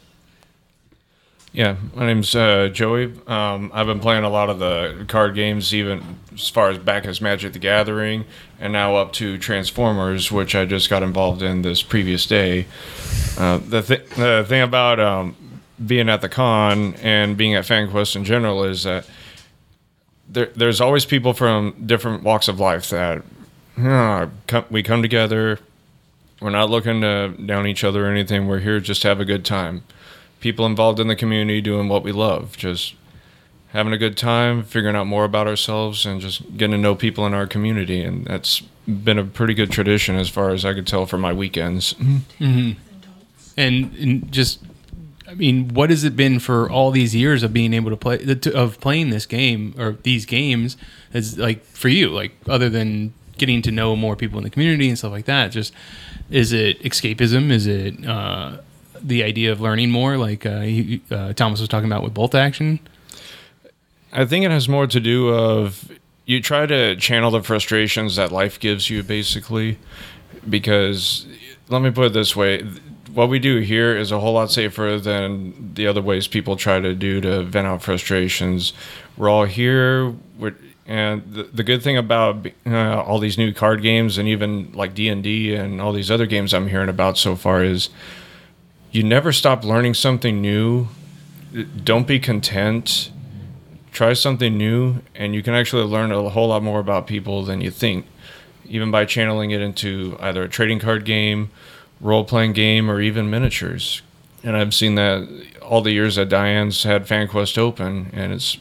Yeah, 1.52 1.78
my 1.96 2.06
name's 2.06 2.36
uh, 2.36 2.70
Joey. 2.72 3.12
Um, 3.26 3.72
I've 3.74 3.88
been 3.88 4.00
playing 4.00 4.24
a 4.24 4.30
lot 4.30 4.50
of 4.50 4.60
the 4.60 5.06
card 5.08 5.34
games, 5.34 5.74
even 5.74 6.18
as 6.34 6.48
far 6.48 6.70
as 6.70 6.78
back 6.78 7.06
as 7.06 7.22
Magic 7.22 7.54
the 7.54 7.60
Gathering, 7.60 8.26
and 8.60 8.72
now 8.72 8.96
up 8.96 9.14
to 9.14 9.38
Transformers, 9.40 10.32
which 10.32 10.54
I 10.54 10.66
just 10.66 10.92
got 10.92 11.02
involved 11.02 11.42
in 11.42 11.64
this 11.64 11.82
previous 11.82 12.28
day. 12.28 12.68
Uh, 13.38 13.58
the, 13.58 13.82
th- 13.82 14.10
the 14.10 14.46
thing 14.48 14.62
about 14.62 15.00
um, 15.00 15.36
being 15.84 16.08
at 16.08 16.22
the 16.22 16.30
con 16.30 16.94
and 17.02 17.36
being 17.36 17.56
at 17.56 17.66
FanQuest 17.66 18.16
in 18.16 18.26
general 18.26 18.64
is 18.64 18.84
that 18.84 19.08
there, 20.28 20.52
there's 20.56 20.80
always 20.80 21.06
people 21.06 21.34
from 21.34 21.74
different 21.84 22.22
walks 22.22 22.48
of 22.48 22.60
life 22.60 22.92
that 22.92 23.24
come, 23.76 24.66
we 24.70 24.84
come 24.84 25.02
together. 25.02 25.58
We're 26.42 26.52
not 26.52 26.70
looking 26.70 27.02
to 27.02 27.30
down 27.44 27.66
each 27.66 27.84
other 27.84 28.06
or 28.06 28.12
anything. 28.12 28.48
We're 28.48 28.60
here 28.60 28.80
just 28.80 29.02
to 29.02 29.08
have 29.08 29.20
a 29.20 29.26
good 29.26 29.44
time 29.44 29.84
people 30.40 30.66
involved 30.66 31.00
in 31.00 31.08
the 31.08 31.16
community 31.16 31.62
doing 31.62 31.90
what 31.90 32.04
we 32.04 32.12
love, 32.12 32.58
just 32.58 32.96
having 33.72 33.94
a 33.94 33.98
good 33.98 34.18
time, 34.18 34.64
figuring 34.64 34.96
out 34.96 35.06
more 35.08 35.26
about 35.26 35.48
ourselves, 35.48 36.06
and 36.06 36.22
just 36.22 36.58
getting 36.58 36.72
to 36.72 36.78
know 36.78 36.96
people 36.96 37.26
in 37.26 37.34
our 37.34 37.46
community. 37.48 38.04
And 38.04 38.26
that's 38.26 38.62
been 38.88 39.20
a 39.20 39.26
pretty 39.26 39.54
good 39.54 39.72
tradition 39.72 40.16
as 40.16 40.30
far 40.30 40.50
as 40.50 40.66
I 40.66 40.74
could 40.74 40.88
tell 40.88 41.06
for 41.06 41.18
my 41.18 41.34
weekends. 41.34 41.92
hmm 41.94 42.72
And, 43.58 43.94
and 43.96 44.32
just 44.32 44.60
I 45.30 45.36
mean, 45.36 45.76
what 45.76 45.92
has 45.92 46.04
it 46.04 46.16
been 46.16 46.40
for 46.40 46.70
all 46.72 46.90
these 46.90 47.14
years 47.14 47.44
of 47.44 47.54
being 47.54 47.74
able 47.76 47.92
to 47.92 47.98
play 47.98 48.20
of 48.56 48.80
playing 48.80 49.12
this 49.12 49.28
game 49.28 49.76
or 49.78 49.98
these 50.02 50.26
games? 50.26 50.76
Is 51.14 51.38
like 51.38 51.64
for 51.66 51.88
you, 51.88 52.10
like 52.10 52.32
other 52.48 52.68
than 52.68 53.14
getting 53.38 53.62
to 53.62 53.72
know 53.72 53.96
more 53.96 54.16
people 54.16 54.40
in 54.40 54.44
the 54.44 54.50
community 54.50 54.90
and 54.90 54.98
stuff 54.98 55.12
like 55.12 55.26
that. 55.26 55.50
Just 55.50 55.72
is 56.32 56.52
it 56.52 56.82
escapism? 56.82 57.52
Is 57.52 57.68
it 57.68 58.04
uh, 58.08 58.58
the 59.02 59.24
idea 59.24 59.52
of 59.52 59.62
learning 59.62 59.92
more, 59.92 60.18
like 60.18 60.46
uh, 60.46 60.62
he, 60.62 61.02
uh, 61.12 61.34
Thomas 61.34 61.60
was 61.60 61.70
talking 61.70 61.90
about 61.90 62.04
with 62.04 62.14
bolt 62.14 62.36
action? 62.36 62.80
I 64.12 64.26
think 64.26 64.46
it 64.46 64.52
has 64.52 64.68
more 64.68 64.88
to 64.88 65.00
do 65.00 65.30
of 65.30 65.92
you 66.26 66.42
try 66.42 66.66
to 66.66 66.96
channel 66.96 67.32
the 67.32 67.44
frustrations 67.44 68.16
that 68.16 68.32
life 68.32 68.60
gives 68.60 68.90
you, 68.90 69.04
basically, 69.04 69.78
because 70.48 71.26
let 71.70 71.82
me 71.82 71.92
put 71.92 72.06
it 72.06 72.14
this 72.14 72.36
way: 72.36 72.64
what 73.14 73.30
we 73.30 73.40
do 73.40 73.60
here 73.60 73.96
is 73.96 74.12
a 74.12 74.20
whole 74.20 74.34
lot 74.34 74.52
safer 74.52 75.00
than 75.00 75.74
the 75.74 75.88
other 75.88 76.02
ways 76.02 76.28
people 76.28 76.56
try 76.56 76.80
to 76.80 76.94
do 76.94 77.22
to 77.22 77.44
vent 77.44 77.68
out 77.68 77.82
frustrations. 77.82 78.74
We're 79.18 79.30
all 79.30 79.46
here. 79.46 80.14
We're, 80.38 80.56
and 80.86 81.24
the, 81.32 81.44
the 81.44 81.64
good 81.64 81.84
thing 81.84 81.98
about 81.98 82.48
uh, 82.66 83.02
all 83.02 83.20
these 83.20 83.38
new 83.38 83.54
card 83.54 83.84
games 83.84 84.18
and 84.18 84.28
even 84.28 84.72
like 84.74 84.96
D&D 84.96 85.54
and 85.54 85.80
all 85.80 85.94
these 85.94 86.10
other 86.10 86.26
games 86.26 86.52
I'm 86.52 86.68
hearing 86.68 86.90
about 86.90 87.16
so 87.16 87.36
far 87.36 87.64
is 87.64 87.90
you 88.92 89.04
never 89.04 89.32
stop 89.32 89.64
learning 89.64 89.94
something 89.94 90.42
new. 90.42 90.88
Don't 91.84 92.08
be 92.08 92.20
content. 92.20 93.12
Try 93.92 94.14
something 94.14 94.58
new 94.58 95.02
and 95.16 95.34
you 95.34 95.44
can 95.44 95.54
actually 95.54 95.84
learn 95.84 96.12
a 96.12 96.30
whole 96.30 96.50
lot 96.50 96.64
more 96.64 96.80
about 96.80 97.08
people 97.08 97.44
than 97.44 97.62
you 97.62 97.72
think 97.72 98.06
even 98.66 98.92
by 98.92 99.04
channeling 99.04 99.52
it 99.52 99.62
into 99.62 100.16
either 100.20 100.44
a 100.44 100.48
trading 100.48 100.80
card 100.80 101.04
game, 101.04 101.50
role-playing 102.00 102.54
game 102.54 102.90
or 102.90 103.02
even 103.02 103.30
miniatures. 103.30 104.04
And 104.44 104.56
I've 104.56 104.74
seen 104.74 104.96
that 104.96 105.28
all 105.62 105.82
the 105.82 105.92
years 105.92 106.16
that 106.16 106.30
Diane's 106.30 106.84
had 106.84 107.06
FanQuest 107.06 107.58
open 107.58 108.12
and 108.14 108.32
it's 108.32 108.58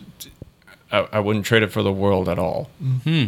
I, 0.91 1.07
I 1.13 1.21
wouldn't 1.21 1.45
trade 1.45 1.63
it 1.63 1.71
for 1.71 1.83
the 1.83 1.93
world 1.93 2.29
at 2.29 2.39
all. 2.39 2.71
Hmm. 3.05 3.27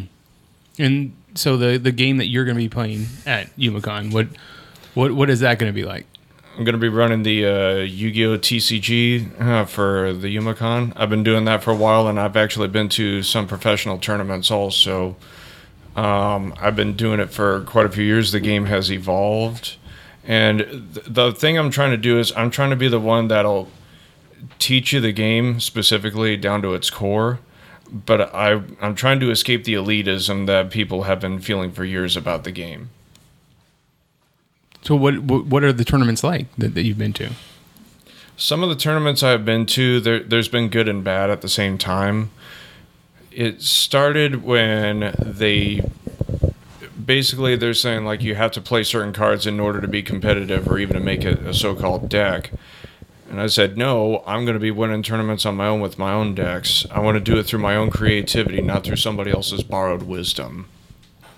And 0.79 1.15
so 1.35 1.57
the 1.57 1.79
the 1.79 1.93
game 1.93 2.17
that 2.17 2.27
you're 2.27 2.45
going 2.45 2.57
to 2.57 2.63
be 2.63 2.69
playing 2.69 3.07
at 3.27 3.55
YumaCon, 3.57 4.13
what 4.13 4.29
what 4.95 5.13
what 5.13 5.31
is 5.31 5.41
that 5.41 5.59
going 5.59 5.71
to 5.71 5.75
be 5.75 5.85
like? 5.85 6.07
I'm 6.57 6.65
to 6.67 6.79
be 6.79 6.89
running 6.89 7.23
the 7.23 7.47
uh, 7.47 7.75
Yu-Gi-Oh 7.79 8.39
TCG 8.39 9.41
uh, 9.41 9.65
for 9.65 10.13
the 10.13 10.35
YumaCon. 10.37 10.93
I've 10.97 11.09
been 11.09 11.23
doing 11.23 11.45
that 11.47 11.63
for 11.63 11.71
a 11.71 11.77
while, 11.77 12.09
and 12.09 12.19
I've 12.19 12.37
actually 12.37 12.69
been 12.69 12.89
to 12.91 13.23
some 13.23 13.47
professional 13.47 13.99
tournaments 13.99 14.51
also. 14.51 15.17
Um, 15.97 16.55
I've 16.61 16.77
been 16.77 16.95
doing 16.97 17.21
it 17.21 17.31
for 17.31 17.63
quite 17.63 17.87
a 17.87 17.89
few 17.89 18.05
years. 18.05 18.33
The 18.33 18.41
game 18.41 18.67
has 18.67 18.91
evolved, 18.93 19.77
and 20.25 20.59
th- 20.95 21.07
the 21.09 21.33
thing 21.33 21.59
I'm 21.59 21.71
trying 21.71 21.93
to 21.93 21.97
do 21.97 22.19
is 22.19 22.33
I'm 22.37 22.51
trying 22.51 22.71
to 22.71 22.77
be 22.77 22.89
the 22.89 23.01
one 23.01 23.29
that'll 23.29 23.69
teach 24.59 24.93
you 24.93 25.01
the 25.01 25.13
game 25.13 25.61
specifically 25.61 26.37
down 26.37 26.63
to 26.63 26.75
its 26.75 26.91
core 26.91 27.41
but 27.93 28.35
I 28.35 28.63
I'm 28.81 28.95
trying 28.95 29.21
to 29.21 29.31
escape 29.31 29.65
the 29.65 29.75
elitism 29.75 30.47
that 30.47 30.71
people 30.71 31.05
have 31.05 31.21
been 31.21 31.41
feeling 31.41 31.73
for 31.73 31.85
years 31.85 32.17
about 32.17 32.45
the 32.45 32.53
game. 32.53 32.91
So 34.83 34.97
what 34.97 35.21
what, 35.21 35.63
are 35.63 35.73
the 35.73 35.85
tournaments 35.85 36.25
like 36.25 36.47
that, 36.57 36.75
that 36.75 36.85
you've 36.85 36.99
been 36.99 37.13
to? 37.15 37.31
Some 38.37 38.63
of 38.63 38.71
the 38.71 38.77
tournaments 38.77 39.23
I've 39.23 39.45
been 39.45 39.67
to, 39.67 40.01
there, 40.01 40.21
there's 40.21 40.49
been 40.49 40.71
good 40.71 40.89
and 40.89 41.05
bad 41.05 41.29
at 41.29 41.43
the 41.43 41.49
same 41.49 41.77
time. 41.77 42.31
It 43.31 43.61
started 43.61 44.43
when 44.43 45.15
they 45.19 45.83
basically 47.05 47.57
they're 47.57 47.75
saying 47.75 48.05
like 48.05 48.23
you 48.23 48.35
have 48.35 48.53
to 48.53 48.61
play 48.61 48.83
certain 48.83 49.13
cards 49.13 49.47
in 49.47 49.61
order 49.61 49.81
to 49.81 49.89
be 49.89 50.03
competitive 50.03 50.69
or 50.69 50.79
even 50.79 50.95
to 50.95 51.01
make 51.01 51.25
a, 51.25 51.33
a 51.49 51.55
so-called 51.55 52.09
deck. 52.09 52.51
And 53.29 53.41
I 53.41 53.47
said, 53.47 53.77
no, 53.77 54.25
I'm 54.27 54.45
going 54.45 54.55
to 54.55 54.61
be 54.61 54.73
winning 54.73 55.03
tournaments 55.03 55.47
on 55.47 55.55
my 55.55 55.69
own 55.69 55.81
with 55.81 55.99
my 55.99 56.13
own 56.13 56.35
decks. 56.35 56.85
I 56.91 56.99
want 57.01 57.17
to 57.17 57.21
do 57.21 57.39
it 57.39 57.45
through 57.45 57.61
my 57.61 57.77
own 57.77 57.91
creativity, 57.91 58.61
not 58.61 58.83
through 58.83 58.97
somebody 58.97 59.31
else's 59.31 59.63
borrowed 59.63 60.03
wisdom. 60.03 60.67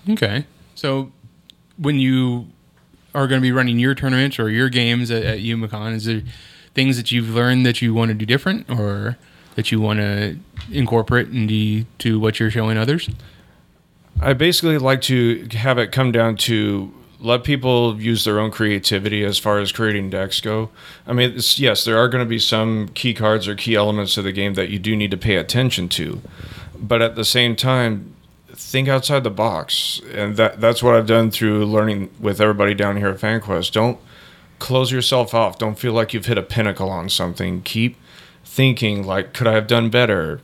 Okay. 0.09 0.45
So 0.73 1.11
when 1.77 1.99
you 1.99 2.47
are 3.13 3.27
going 3.27 3.39
to 3.39 3.43
be 3.43 3.51
running 3.51 3.79
your 3.79 3.95
tournaments 3.95 4.39
or 4.39 4.49
your 4.49 4.69
games 4.69 5.11
at, 5.11 5.23
at 5.23 5.39
is 5.39 6.05
there 6.05 6.21
things 6.73 6.97
that 6.97 7.11
you've 7.11 7.29
learned 7.29 7.65
that 7.65 7.81
you 7.81 7.93
want 7.93 8.09
to 8.09 8.15
do 8.15 8.25
different 8.25 8.69
or 8.69 9.17
that 9.55 9.71
you 9.71 9.79
want 9.79 9.99
to 9.99 10.37
incorporate 10.71 11.27
into 11.27 11.85
to 11.99 12.19
what 12.19 12.39
you're 12.39 12.51
showing 12.51 12.77
others? 12.77 13.09
I 14.19 14.33
basically 14.33 14.77
like 14.77 15.01
to 15.03 15.47
have 15.53 15.77
it 15.77 15.91
come 15.91 16.11
down 16.11 16.37
to 16.37 16.93
let 17.19 17.43
people 17.43 17.99
use 18.01 18.25
their 18.25 18.39
own 18.39 18.51
creativity 18.51 19.23
as 19.23 19.39
far 19.39 19.59
as 19.59 19.71
creating 19.71 20.09
decks 20.09 20.41
go. 20.41 20.69
I 21.07 21.13
mean, 21.13 21.39
yes, 21.55 21.85
there 21.85 21.97
are 21.97 22.09
going 22.09 22.23
to 22.23 22.29
be 22.29 22.39
some 22.39 22.89
key 22.89 23.13
cards 23.13 23.47
or 23.47 23.55
key 23.55 23.75
elements 23.75 24.17
of 24.17 24.25
the 24.25 24.33
game 24.33 24.55
that 24.55 24.69
you 24.69 24.77
do 24.77 24.95
need 24.95 25.11
to 25.11 25.17
pay 25.17 25.37
attention 25.37 25.87
to, 25.89 26.21
but 26.77 27.01
at 27.01 27.15
the 27.15 27.23
same 27.23 27.55
time, 27.55 28.13
think 28.55 28.87
outside 28.87 29.23
the 29.23 29.29
box, 29.29 30.01
and 30.13 30.37
that 30.37 30.61
that's 30.61 30.81
what 30.81 30.95
I've 30.95 31.07
done 31.07 31.31
through 31.31 31.65
learning 31.65 32.09
with 32.19 32.39
everybody 32.39 32.73
down 32.73 32.97
here 32.97 33.09
at 33.09 33.19
FanQuest. 33.19 33.71
Don't 33.71 33.99
close 34.59 34.91
yourself 34.91 35.33
off. 35.33 35.57
Don't 35.57 35.77
feel 35.77 35.93
like 35.93 36.13
you've 36.13 36.27
hit 36.27 36.37
a 36.37 36.43
pinnacle 36.43 36.89
on 36.89 37.09
something. 37.09 37.61
Keep 37.63 37.97
thinking 38.45 39.05
like, 39.05 39.33
could 39.33 39.47
I 39.47 39.53
have 39.53 39.67
done 39.67 39.89
better? 39.89 40.41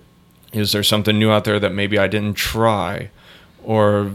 Is 0.52 0.72
there 0.72 0.84
something 0.84 1.18
new 1.20 1.30
out 1.30 1.44
there 1.44 1.60
that 1.60 1.74
maybe 1.74 1.98
I 1.98 2.08
didn't 2.08 2.34
try? 2.36 3.12
Or 3.64 4.12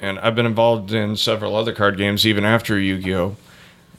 and 0.00 0.18
I've 0.18 0.34
been 0.34 0.46
involved 0.46 0.92
in 0.92 1.16
several 1.16 1.56
other 1.56 1.72
card 1.72 1.96
games 1.96 2.26
even 2.26 2.44
after 2.44 2.78
Yu-Gi-Oh. 2.78 3.36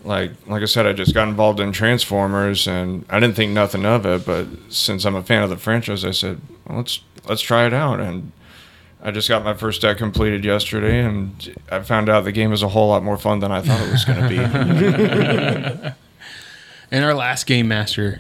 Like 0.03 0.31
like 0.45 0.61
I 0.61 0.65
said, 0.65 0.85
I 0.85 0.93
just 0.93 1.15
got 1.15 1.27
involved 1.27 1.59
in 1.59 1.71
Transformers, 1.71 2.67
and 2.67 3.05
I 3.09 3.19
didn't 3.19 3.35
think 3.35 3.53
nothing 3.53 3.85
of 3.85 4.05
it. 4.05 4.23
But 4.23 4.47
since 4.69 5.03
I'm 5.03 5.15
a 5.15 5.23
fan 5.23 5.41
of 5.41 5.49
the 5.49 5.57
franchise, 5.57 6.05
I 6.05 6.11
said, 6.11 6.39
well, 6.67 6.77
let's 6.77 7.01
let's 7.27 7.41
try 7.41 7.65
it 7.65 7.73
out. 7.73 7.99
And 7.99 8.31
I 9.05 9.11
just 9.11 9.29
got 9.29 9.43
my 9.43 9.53
first 9.53 9.83
deck 9.83 9.99
completed 9.99 10.43
yesterday, 10.43 11.05
and 11.05 11.55
I 11.71 11.81
found 11.81 12.09
out 12.09 12.23
the 12.23 12.31
game 12.31 12.51
is 12.51 12.63
a 12.63 12.69
whole 12.69 12.87
lot 12.87 13.03
more 13.03 13.17
fun 13.17 13.39
than 13.39 13.51
I 13.51 13.61
thought 13.61 13.79
it 13.79 13.91
was 13.91 14.03
going 14.03 14.19
to 14.19 14.27
be. 14.27 14.37
and 16.91 17.05
our 17.05 17.13
last 17.13 17.45
game 17.45 17.67
master. 17.67 18.19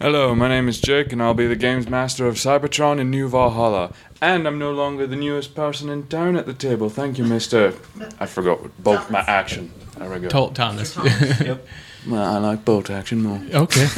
Hello, 0.00 0.34
my 0.34 0.48
name 0.48 0.68
is 0.68 0.80
Jake, 0.80 1.12
and 1.12 1.22
I'll 1.22 1.34
be 1.34 1.46
the 1.46 1.54
games 1.54 1.88
master 1.88 2.26
of 2.26 2.34
Cybertron 2.34 2.98
in 2.98 3.12
New 3.12 3.28
Valhalla. 3.28 3.92
And 4.20 4.48
I'm 4.48 4.58
no 4.58 4.72
longer 4.72 5.06
the 5.06 5.14
newest 5.14 5.54
person 5.54 5.88
in 5.88 6.08
town 6.08 6.36
at 6.36 6.46
the 6.46 6.54
table. 6.54 6.90
Thank 6.90 7.16
you, 7.16 7.22
Mister. 7.24 7.72
I 8.18 8.26
forgot 8.26 8.62
what 8.62 8.82
bolt 8.82 9.08
my 9.08 9.20
action. 9.20 9.70
There 9.98 10.10
we 10.10 10.18
go. 10.18 10.26
Tol- 10.28 10.50
Thomas. 10.50 10.96
yep. 11.40 11.64
Well, 12.08 12.24
I 12.24 12.38
like 12.38 12.64
bolt 12.64 12.90
action 12.90 13.22
more. 13.22 13.40
Okay. 13.54 13.86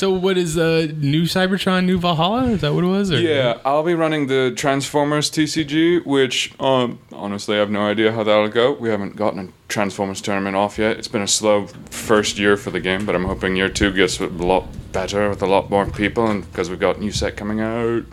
so, 0.00 0.10
what 0.10 0.38
is 0.38 0.56
uh, 0.56 0.88
new 0.96 1.24
Cybertron, 1.24 1.84
new 1.84 1.98
Valhalla? 1.98 2.46
Is 2.46 2.62
that 2.62 2.72
what 2.72 2.84
it 2.84 2.86
was? 2.86 3.12
Or? 3.12 3.20
Yeah, 3.20 3.58
I'll 3.66 3.82
be 3.82 3.92
running 3.92 4.28
the 4.28 4.50
Transformers 4.56 5.30
TCG, 5.30 6.06
which 6.06 6.58
um, 6.58 6.98
honestly, 7.12 7.56
I 7.56 7.58
have 7.58 7.70
no 7.70 7.82
idea 7.82 8.10
how 8.10 8.24
that'll 8.24 8.48
go. 8.48 8.72
We 8.72 8.88
haven't 8.88 9.16
gotten 9.16 9.40
a 9.40 9.48
Transformers 9.68 10.22
tournament 10.22 10.56
off 10.56 10.78
yet. 10.78 10.96
It's 10.96 11.06
been 11.06 11.20
a 11.20 11.28
slow 11.28 11.66
first 11.90 12.38
year 12.38 12.56
for 12.56 12.70
the 12.70 12.80
game, 12.80 13.04
but 13.04 13.14
I'm 13.14 13.26
hoping 13.26 13.56
year 13.56 13.68
two 13.68 13.92
gets 13.92 14.18
a 14.20 14.28
lot 14.28 14.68
better 14.90 15.28
with 15.28 15.42
a 15.42 15.46
lot 15.46 15.68
more 15.68 15.84
people, 15.84 16.26
and 16.26 16.50
because 16.50 16.70
we've 16.70 16.80
got 16.80 16.98
new 16.98 17.12
set 17.12 17.36
coming 17.36 17.60
out 17.60 18.04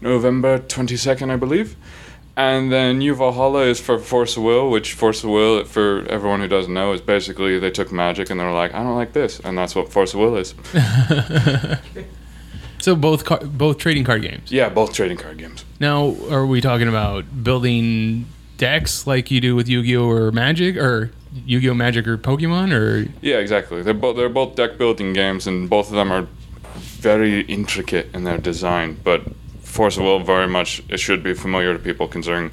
November 0.00 0.60
22nd, 0.60 1.32
I 1.32 1.36
believe. 1.36 1.74
And 2.38 2.70
then 2.70 2.98
New 2.98 3.16
Valhalla 3.16 3.62
is 3.62 3.80
for 3.80 3.98
Force 3.98 4.36
of 4.36 4.44
Will, 4.44 4.70
which 4.70 4.92
Force 4.92 5.24
of 5.24 5.30
Will, 5.30 5.64
for 5.64 6.06
everyone 6.08 6.38
who 6.38 6.46
doesn't 6.46 6.72
know, 6.72 6.92
is 6.92 7.00
basically 7.00 7.58
they 7.58 7.72
took 7.72 7.90
magic 7.90 8.30
and 8.30 8.38
they're 8.38 8.52
like, 8.52 8.72
I 8.74 8.84
don't 8.84 8.94
like 8.94 9.12
this, 9.12 9.40
and 9.40 9.58
that's 9.58 9.74
what 9.74 9.92
Force 9.92 10.14
of 10.14 10.20
Will 10.20 10.36
is. 10.36 10.54
so 12.78 12.94
both 12.94 13.24
car- 13.24 13.40
both 13.44 13.78
trading 13.78 14.04
card 14.04 14.22
games. 14.22 14.52
Yeah, 14.52 14.68
both 14.68 14.92
trading 14.92 15.16
card 15.16 15.38
games. 15.38 15.64
Now, 15.80 16.14
are 16.30 16.46
we 16.46 16.60
talking 16.60 16.86
about 16.86 17.42
building 17.42 18.26
decks 18.56 19.04
like 19.04 19.32
you 19.32 19.40
do 19.40 19.56
with 19.56 19.68
Yu-Gi-Oh 19.68 20.08
or 20.08 20.30
Magic, 20.30 20.76
or 20.76 21.10
Yu-Gi-Oh 21.44 21.74
Magic 21.74 22.06
or 22.06 22.16
Pokemon, 22.16 22.72
or? 22.72 23.12
Yeah, 23.20 23.38
exactly. 23.38 23.82
They're 23.82 23.94
both 23.94 24.16
they're 24.16 24.28
both 24.28 24.54
deck 24.54 24.78
building 24.78 25.12
games, 25.12 25.48
and 25.48 25.68
both 25.68 25.88
of 25.88 25.96
them 25.96 26.12
are 26.12 26.28
very 26.76 27.40
intricate 27.40 28.14
in 28.14 28.22
their 28.22 28.38
design, 28.38 28.96
but 29.02 29.22
Force 29.68 29.96
of 29.96 30.04
Will 30.04 30.20
very 30.20 30.48
much 30.48 30.82
it 30.88 30.98
should 30.98 31.22
be 31.22 31.34
familiar 31.34 31.72
to 31.72 31.78
people 31.78 32.08
considering 32.08 32.50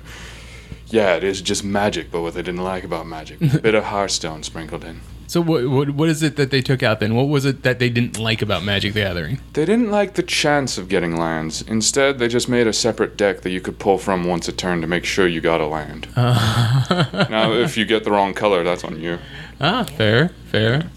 yeah, 0.87 1.15
it 1.15 1.23
is 1.23 1.41
just 1.41 1.63
magic, 1.63 2.11
but 2.11 2.21
what 2.21 2.35
they 2.35 2.41
didn't 2.41 2.63
like 2.63 2.83
about 2.83 3.07
magic. 3.07 3.41
A 3.41 3.59
bit 3.61 3.75
of 3.75 3.85
Hearthstone 3.85 4.43
sprinkled 4.43 4.83
in. 4.83 5.01
So 5.27 5.41
what, 5.41 5.67
what 5.67 5.89
what 5.89 6.07
is 6.07 6.21
it 6.21 6.35
that 6.35 6.51
they 6.51 6.61
took 6.61 6.83
out 6.83 6.99
then? 6.99 7.15
What 7.15 7.27
was 7.27 7.45
it 7.45 7.63
that 7.63 7.79
they 7.79 7.89
didn't 7.89 8.19
like 8.19 8.43
about 8.43 8.63
Magic 8.63 8.93
the 8.93 9.01
Gathering? 9.01 9.39
They 9.53 9.65
didn't 9.65 9.89
like 9.89 10.13
the 10.13 10.21
chance 10.21 10.77
of 10.77 10.87
getting 10.87 11.17
lands. 11.17 11.63
Instead, 11.63 12.19
they 12.19 12.27
just 12.27 12.47
made 12.47 12.67
a 12.67 12.73
separate 12.73 13.17
deck 13.17 13.41
that 13.41 13.49
you 13.49 13.59
could 13.59 13.79
pull 13.79 13.97
from 13.97 14.25
once 14.25 14.47
a 14.47 14.51
turn 14.51 14.81
to 14.81 14.87
make 14.87 15.03
sure 15.03 15.27
you 15.27 15.41
got 15.41 15.61
a 15.61 15.65
land. 15.65 16.07
Uh. 16.15 17.25
now, 17.31 17.51
if 17.53 17.75
you 17.75 17.85
get 17.85 18.03
the 18.03 18.11
wrong 18.11 18.35
color, 18.35 18.63
that's 18.63 18.83
on 18.83 19.01
you. 19.01 19.17
Ah, 19.59 19.83
fair, 19.83 20.29
fair. 20.51 20.91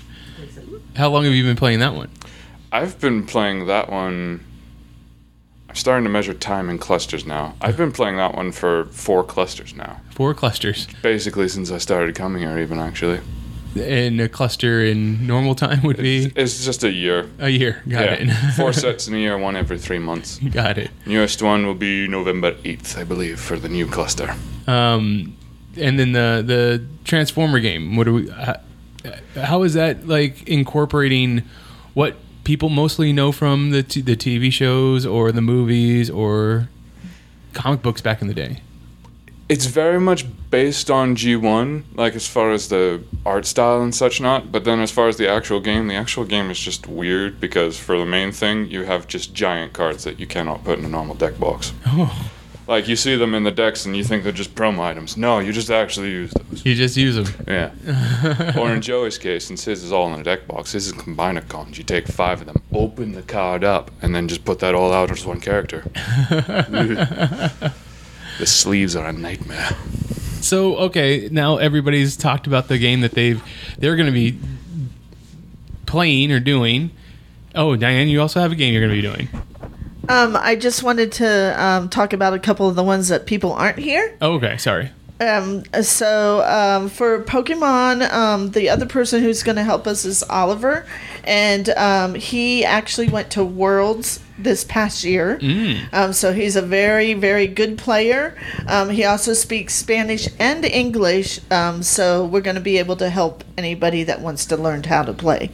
How 0.97 1.09
long 1.09 1.25
have 1.25 1.33
you 1.33 1.45
been 1.45 1.57
playing 1.57 1.79
that 1.79 1.95
one? 1.95 2.11
I've 2.71 3.01
been 3.01 3.25
playing 3.25 3.67
that 3.67 3.91
one 3.91 4.45
I'm 5.69 5.75
starting 5.75 6.05
to 6.05 6.11
measure 6.11 6.33
time 6.35 6.71
in 6.71 6.79
clusters 6.79 7.27
now. 7.27 7.55
I've 7.61 7.77
been 7.77 7.93
playing 7.93 8.17
that 8.17 8.35
one 8.35 8.53
for 8.53 8.87
four 8.87 9.23
clusters 9.23 9.75
now. 9.75 10.01
Four 10.11 10.35
clusters. 10.35 10.87
Basically, 11.03 11.49
since 11.49 11.71
I 11.71 11.79
started 11.79 12.15
coming 12.15 12.43
here, 12.43 12.59
even 12.59 12.79
actually. 12.79 13.21
and 13.79 14.19
a 14.21 14.29
cluster 14.29 14.83
in 14.85 15.27
normal 15.27 15.55
time 15.55 15.83
would 15.83 15.99
be 15.99 16.33
It's 16.35 16.65
just 16.65 16.85
a 16.85 16.91
year. 16.91 17.29
a 17.39 17.51
year. 17.51 17.83
Got 17.89 18.05
yeah. 18.05 18.13
it. 18.15 18.53
Four 18.57 18.73
sets 18.73 19.09
in 19.09 19.15
a 19.15 19.19
year, 19.19 19.37
one 19.37 19.57
every 19.57 19.79
three 19.79 19.99
months. 19.99 20.39
Got 20.39 20.79
it. 20.79 20.91
Newest 21.07 21.43
one 21.43 21.67
will 21.67 21.75
be 21.75 22.09
November 22.09 22.53
8th, 22.55 22.97
I 22.99 23.05
believe, 23.05 23.39
for 23.39 23.59
the 23.59 23.69
new 23.69 23.87
cluster. 23.87 24.35
Um, 24.67 25.37
and 25.77 25.99
then 25.99 26.13
the 26.13 26.43
the 26.45 26.85
Transformer 27.05 27.61
game. 27.61 27.95
What 27.95 28.05
do 28.05 28.15
we? 28.15 28.31
How, 28.31 28.57
how 29.37 29.63
is 29.63 29.75
that 29.75 30.09
like 30.09 30.49
incorporating 30.49 31.43
what 31.95 32.17
people 32.49 32.71
mostly 32.71 33.13
know 33.13 33.31
from 33.31 33.69
the 33.73 33.83
t- 33.83 34.01
the 34.01 34.17
TV 34.17 34.51
shows 34.51 35.05
or 35.05 35.31
the 35.31 35.43
movies 35.43 36.09
or 36.09 36.71
comic 37.53 37.83
books 37.83 38.01
back 38.01 38.23
in 38.23 38.27
the 38.27 38.33
day? 38.33 38.63
It's 39.51 39.67
very 39.67 40.01
much 40.01 40.25
based 40.49 40.91
on 40.91 41.15
G1, 41.15 41.83
like 41.95 42.15
as 42.15 42.27
far 42.27 42.53
as 42.53 42.71
the 42.71 43.03
art 43.27 43.45
style 43.45 43.83
and 43.83 43.95
such 43.95 44.19
not. 44.19 44.51
But 44.51 44.65
then 44.65 44.81
as 44.81 44.91
far 44.91 45.09
as 45.09 45.19
the 45.19 45.29
actual 45.29 45.61
game, 45.61 45.89
the 45.89 45.95
actual 45.95 46.25
game 46.25 46.51
is 46.51 46.59
just 46.59 46.87
weird 46.87 47.39
because 47.39 47.79
for 47.79 47.99
the 47.99 48.07
main 48.07 48.33
thing, 48.33 48.65
you 48.71 48.85
have 48.85 49.07
just 49.07 49.35
giant 49.35 49.75
cards 49.75 50.05
that 50.05 50.19
you 50.19 50.27
cannot 50.27 50.65
put 50.65 50.79
in 50.79 50.87
a 50.87 50.89
normal 50.89 51.17
deck 51.17 51.39
box. 51.39 51.75
Oh. 51.85 52.31
Like 52.69 52.87
you 52.87 52.97
see 52.97 53.17
them 53.17 53.35
in 53.35 53.45
the 53.45 53.51
decks 53.51 53.87
and 53.87 53.97
you 53.97 54.05
think 54.05 54.25
they're 54.25 54.31
just 54.31 54.55
promo 54.55 54.81
items. 54.81 55.17
No, 55.17 55.39
you 55.39 55.53
just 55.53 55.71
actually 55.71 56.11
use 56.11 56.31
those. 56.33 56.67
You 56.67 56.75
just 56.75 56.99
use 56.99 57.17
them. 57.17 57.45
Yeah. 57.49 58.53
or 58.59 58.71
in 58.75 58.83
Joey's 58.83 59.17
case, 59.17 59.47
since 59.47 59.65
his 59.65 59.83
is 59.83 59.91
all 59.91 60.13
in 60.13 60.21
a 60.21 60.23
deck 60.23 60.47
box, 60.47 60.73
his 60.73 60.89
is 60.89 60.93
combiner 60.93 61.49
cons. 61.49 61.79
You 61.79 61.85
take 61.85 62.07
five 62.07 62.43
of 62.43 62.47
them, 62.47 62.63
open 62.75 63.13
the 63.13 63.23
card 63.23 63.65
up, 63.65 63.91
and 64.03 64.15
then 64.15 64.29
just 64.29 64.45
put 64.45 64.59
that 64.59 64.75
all 64.75 64.93
out 64.93 65.11
as 65.11 65.25
one 65.25 65.41
character. 65.41 65.81
the 66.29 67.73
sleeves 68.45 68.95
are 68.95 69.09
a 69.09 69.15
nightmare. 69.15 69.71
So 70.43 70.77
okay, 70.77 71.31
now 71.33 71.57
everybody's 71.57 72.19
talked 72.19 72.47
about 72.47 72.69
the 72.69 72.77
game 72.77 73.01
that 73.01 73.13
they've 73.13 73.43
they're 73.79 73.97
going 73.97 74.07
to 74.07 74.13
be 74.13 74.39
playing 75.87 76.31
or 76.31 76.39
doing. 76.39 76.91
Oh, 77.55 77.77
Diane, 77.77 78.09
you 78.09 78.21
also 78.21 78.41
have 78.41 78.53
a 78.53 78.55
game 78.55 78.75
you're 78.75 78.87
going 78.87 79.03
to 79.03 79.09
be 79.09 79.17
doing. 79.17 79.29
Um, 80.09 80.37
I 80.37 80.57
just 80.57 80.83
wanted 80.83 81.13
to 81.13 81.63
um, 81.63 81.89
talk 81.89 82.13
about 82.13 82.33
a 82.33 82.39
couple 82.39 82.69
of 82.69 82.77
the 82.77 82.85
ones 82.85 83.09
that 83.09 83.27
people 83.27 83.53
aren't 83.53 83.79
here. 83.79 84.17
Oh, 84.21 84.35
okay, 84.35 84.57
sorry. 84.57 84.91
Um, 85.21 85.65
so 85.83 86.43
um, 86.45 86.89
for 86.89 87.23
Pokemon, 87.25 88.09
um, 88.13 88.53
the 88.53 88.71
other 88.71 88.87
person 88.87 89.23
who's 89.23 89.43
going 89.43 89.57
to 89.57 89.65
help 89.65 89.87
us 89.87 90.05
is 90.05 90.23
Oliver, 90.23 90.87
and 91.25 91.69
um, 91.71 92.15
he 92.15 92.65
actually 92.65 93.09
went 93.09 93.31
to 93.33 93.45
Worlds 93.45 94.21
this 94.39 94.63
past 94.65 95.03
year. 95.03 95.39
Mm. 95.41 95.93
Um, 95.93 96.13
so 96.13 96.33
he's 96.33 96.55
a 96.55 96.63
very, 96.63 97.15
very 97.15 97.49
good 97.49 97.77
player. 97.79 98.39
Um, 98.69 98.91
he 98.91 99.05
also 99.05 99.33
speaks 99.33 99.75
Spanish 99.75 100.29
and 100.39 100.65
English. 100.65 101.41
Um, 101.51 101.83
so 101.83 102.25
we're 102.25 102.41
going 102.41 102.55
to 102.55 102.63
be 102.63 102.79
able 102.79 102.97
to 102.97 103.11
help 103.11 103.43
anybody 103.57 104.05
that 104.05 104.21
wants 104.21 104.47
to 104.47 104.57
learn 104.57 104.85
how 104.85 105.03
to 105.03 105.13
play. 105.13 105.51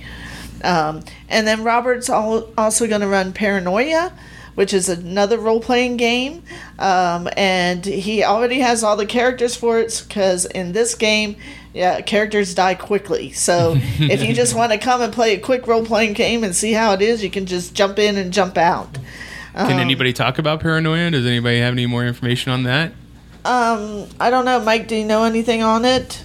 Um, 0.63 1.03
and 1.29 1.47
then 1.47 1.65
Robert's 1.65 2.11
al- 2.11 2.51
also 2.57 2.87
going 2.87 3.01
to 3.01 3.09
run 3.09 3.33
Paranoia, 3.33 4.13
which 4.55 4.73
is 4.73 4.89
another 4.89 5.39
role 5.39 5.61
playing 5.61 5.97
game. 5.97 6.43
Um, 6.79 7.29
and 7.37 7.85
he 7.85 8.23
already 8.25 8.61
has 8.61 8.83
all 8.85 8.97
the 8.97 9.07
characters 9.07 9.55
for 9.57 9.79
it 9.79 10.05
because 10.07 10.45
in 10.47 10.73
this 10.73 10.95
game, 10.95 11.37
yeah, 11.73 12.01
characters 12.03 12.55
die 12.55 12.75
quickly. 12.75 13.33
So 13.33 13.75
if 13.99 14.23
you 14.23 14.33
just 14.35 14.55
want 14.55 14.73
to 14.73 14.79
come 14.79 15.01
and 15.03 15.13
play 15.13 15.35
a 15.35 15.41
quick 15.41 15.67
role 15.67 15.85
playing 15.85 16.13
game 16.15 16.45
and 16.45 16.55
see 16.55 16.73
how 16.73 16.93
it 16.93 17.03
is, 17.03 17.23
you 17.23 17.31
can 17.31 17.47
just 17.47 17.75
jump 17.75 17.99
in 17.99 18.17
and 18.17 18.33
jump 18.33 18.57
out. 18.57 18.95
Can 19.55 19.73
Um, 19.73 19.79
anybody 19.79 20.13
talk 20.13 20.39
about 20.39 20.61
Paranoia? 20.61 21.11
Does 21.13 21.27
anybody 21.27 21.61
have 21.61 21.73
any 21.75 21.87
more 21.87 22.05
information 22.05 22.51
on 22.51 22.65
that? 22.65 22.93
Um, 23.45 24.07
I 24.19 24.31
don't 24.31 24.45
know, 24.45 24.59
Mike. 24.61 24.89
Do 24.89 24.97
you 24.97 25.05
know 25.05 25.25
anything 25.25 25.63
on 25.63 25.85
it? 25.85 26.23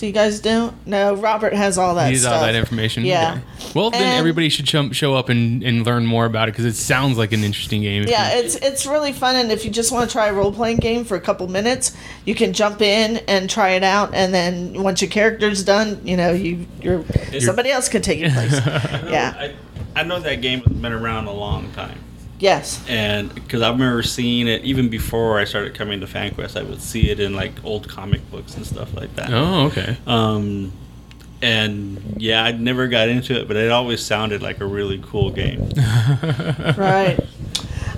Do 0.00 0.06
you 0.06 0.12
guys 0.12 0.40
do? 0.40 0.72
No, 0.86 1.12
Robert 1.12 1.52
has 1.52 1.76
all 1.76 1.94
that. 1.96 2.08
Needs 2.08 2.22
stuff. 2.22 2.36
all 2.36 2.40
that 2.40 2.54
information. 2.54 3.04
Yeah. 3.04 3.32
Okay. 3.32 3.72
Well, 3.74 3.90
then 3.90 4.00
And- 4.00 4.18
everybody 4.18 4.48
should 4.48 4.66
show, 4.66 4.90
show 4.92 5.14
up 5.14 5.28
and, 5.28 5.62
and 5.62 5.84
learn 5.84 6.06
more 6.06 6.24
about 6.24 6.48
it 6.48 6.52
because 6.52 6.64
it 6.64 6.74
sounds 6.74 7.18
like 7.18 7.32
an 7.32 7.44
interesting 7.44 7.82
game. 7.82 8.04
Yeah, 8.08 8.30
it's 8.38 8.54
it's 8.56 8.86
really 8.86 9.12
fun, 9.12 9.36
and 9.36 9.52
if 9.52 9.66
you 9.66 9.70
just 9.70 9.92
want 9.92 10.08
to 10.08 10.12
try 10.12 10.28
a 10.28 10.32
role 10.32 10.52
playing 10.52 10.78
game 10.78 11.04
for 11.04 11.18
a 11.18 11.20
couple 11.20 11.46
minutes, 11.48 11.94
you 12.24 12.34
can 12.34 12.54
jump 12.54 12.80
in 12.80 13.18
and 13.28 13.50
try 13.50 13.72
it 13.72 13.82
out, 13.82 14.14
and 14.14 14.32
then 14.32 14.82
once 14.82 15.02
your 15.02 15.10
character's 15.10 15.62
done, 15.62 16.00
you 16.02 16.16
know 16.16 16.32
you 16.32 16.66
you're 16.80 17.04
somebody 17.38 17.70
else 17.70 17.90
can 17.90 18.00
take 18.00 18.20
your 18.20 18.30
place. 18.30 18.52
yeah. 19.06 19.34
I, 19.36 19.54
I 20.00 20.02
know 20.04 20.18
that 20.18 20.40
game 20.40 20.60
has 20.60 20.72
been 20.78 20.94
around 20.94 21.26
a 21.26 21.32
long 21.32 21.70
time. 21.72 21.98
Yes. 22.40 22.82
And 22.88 23.32
because 23.34 23.60
I 23.60 23.70
remember 23.70 24.02
seeing 24.02 24.48
it 24.48 24.64
even 24.64 24.88
before 24.88 25.38
I 25.38 25.44
started 25.44 25.74
coming 25.74 26.00
to 26.00 26.06
FanQuest, 26.06 26.58
I 26.58 26.62
would 26.62 26.80
see 26.80 27.10
it 27.10 27.20
in 27.20 27.34
like 27.34 27.52
old 27.64 27.86
comic 27.86 28.28
books 28.30 28.56
and 28.56 28.66
stuff 28.66 28.94
like 28.94 29.14
that. 29.16 29.30
Oh, 29.30 29.66
okay. 29.66 29.96
Um, 30.06 30.72
and 31.42 32.16
yeah, 32.18 32.42
I 32.42 32.52
never 32.52 32.88
got 32.88 33.08
into 33.08 33.38
it, 33.38 33.46
but 33.46 33.56
it 33.56 33.70
always 33.70 34.04
sounded 34.04 34.42
like 34.42 34.60
a 34.60 34.66
really 34.66 35.00
cool 35.04 35.30
game. 35.30 35.68
right. 36.76 37.18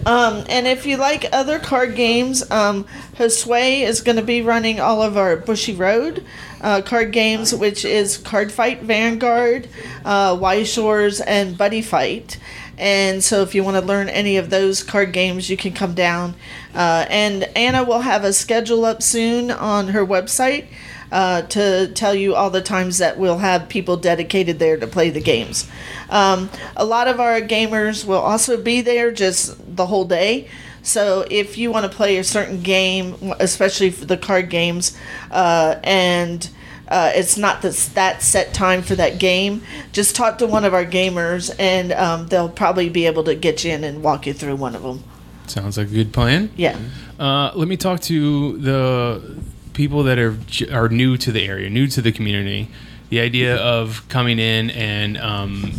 Um, 0.04 0.44
and 0.48 0.66
if 0.66 0.84
you 0.84 0.96
like 0.96 1.26
other 1.32 1.60
card 1.60 1.94
games, 1.94 2.48
um, 2.50 2.84
Josue 3.14 3.82
is 3.82 4.00
going 4.00 4.16
to 4.16 4.22
be 4.22 4.42
running 4.42 4.80
all 4.80 5.00
of 5.00 5.16
our 5.16 5.36
Bushiroad 5.36 6.24
uh, 6.60 6.82
card 6.82 7.12
games, 7.12 7.54
which 7.54 7.84
is 7.84 8.18
Cardfight 8.18 8.80
Vanguard, 8.80 9.68
uh, 10.04 10.36
Weiss 10.40 10.72
Schwarz, 10.72 11.20
and 11.20 11.56
Buddyfight. 11.56 12.38
And 12.78 13.22
so, 13.22 13.42
if 13.42 13.54
you 13.54 13.62
want 13.62 13.76
to 13.76 13.82
learn 13.82 14.08
any 14.08 14.36
of 14.36 14.50
those 14.50 14.82
card 14.82 15.12
games, 15.12 15.50
you 15.50 15.56
can 15.56 15.72
come 15.72 15.94
down. 15.94 16.34
Uh, 16.74 17.06
and 17.10 17.44
Anna 17.56 17.84
will 17.84 18.00
have 18.00 18.24
a 18.24 18.32
schedule 18.32 18.84
up 18.84 19.02
soon 19.02 19.50
on 19.50 19.88
her 19.88 20.04
website 20.04 20.66
uh, 21.12 21.42
to 21.42 21.88
tell 21.88 22.14
you 22.14 22.34
all 22.34 22.50
the 22.50 22.62
times 22.62 22.98
that 22.98 23.18
we'll 23.18 23.38
have 23.38 23.68
people 23.68 23.96
dedicated 23.98 24.58
there 24.58 24.78
to 24.78 24.86
play 24.86 25.10
the 25.10 25.20
games. 25.20 25.70
Um, 26.08 26.48
a 26.74 26.84
lot 26.84 27.06
of 27.06 27.20
our 27.20 27.40
gamers 27.42 28.04
will 28.04 28.18
also 28.18 28.60
be 28.60 28.80
there 28.80 29.12
just 29.12 29.76
the 29.76 29.86
whole 29.86 30.06
day. 30.06 30.48
So 30.82 31.24
if 31.30 31.58
you 31.58 31.70
want 31.70 31.90
to 31.90 31.96
play 31.96 32.16
a 32.16 32.24
certain 32.24 32.62
game, 32.62 33.32
especially 33.38 33.90
the 33.90 34.16
card 34.16 34.48
games, 34.50 34.98
uh, 35.30 35.76
and 35.84 36.48
uh, 36.92 37.10
it's 37.14 37.38
not 37.38 37.62
this, 37.62 37.88
that 37.88 38.22
set 38.22 38.52
time 38.52 38.82
for 38.82 38.94
that 38.94 39.18
game, 39.18 39.62
just 39.92 40.14
talk 40.14 40.36
to 40.38 40.46
one 40.46 40.66
of 40.66 40.74
our 40.74 40.84
gamers, 40.84 41.54
and 41.58 41.90
um, 41.92 42.26
they'll 42.26 42.50
probably 42.50 42.90
be 42.90 43.06
able 43.06 43.24
to 43.24 43.34
get 43.34 43.64
you 43.64 43.72
in 43.72 43.82
and 43.82 44.02
walk 44.02 44.26
you 44.26 44.34
through 44.34 44.56
one 44.56 44.76
of 44.76 44.82
them. 44.82 45.02
Sounds 45.46 45.78
like 45.78 45.88
a 45.88 45.90
good 45.90 46.12
plan. 46.12 46.50
Yeah. 46.54 46.78
Uh, 47.18 47.50
let 47.54 47.66
me 47.66 47.78
talk 47.78 48.00
to 48.02 48.58
the 48.58 49.42
people 49.72 50.02
that 50.02 50.18
are 50.18 50.36
are 50.70 50.88
new 50.90 51.16
to 51.16 51.32
the 51.32 51.46
area, 51.46 51.70
new 51.70 51.86
to 51.88 52.02
the 52.02 52.12
community. 52.12 52.68
The 53.08 53.20
idea 53.20 53.56
of 53.56 54.06
coming 54.08 54.38
in 54.38 54.70
and 54.70 55.16
um, 55.18 55.72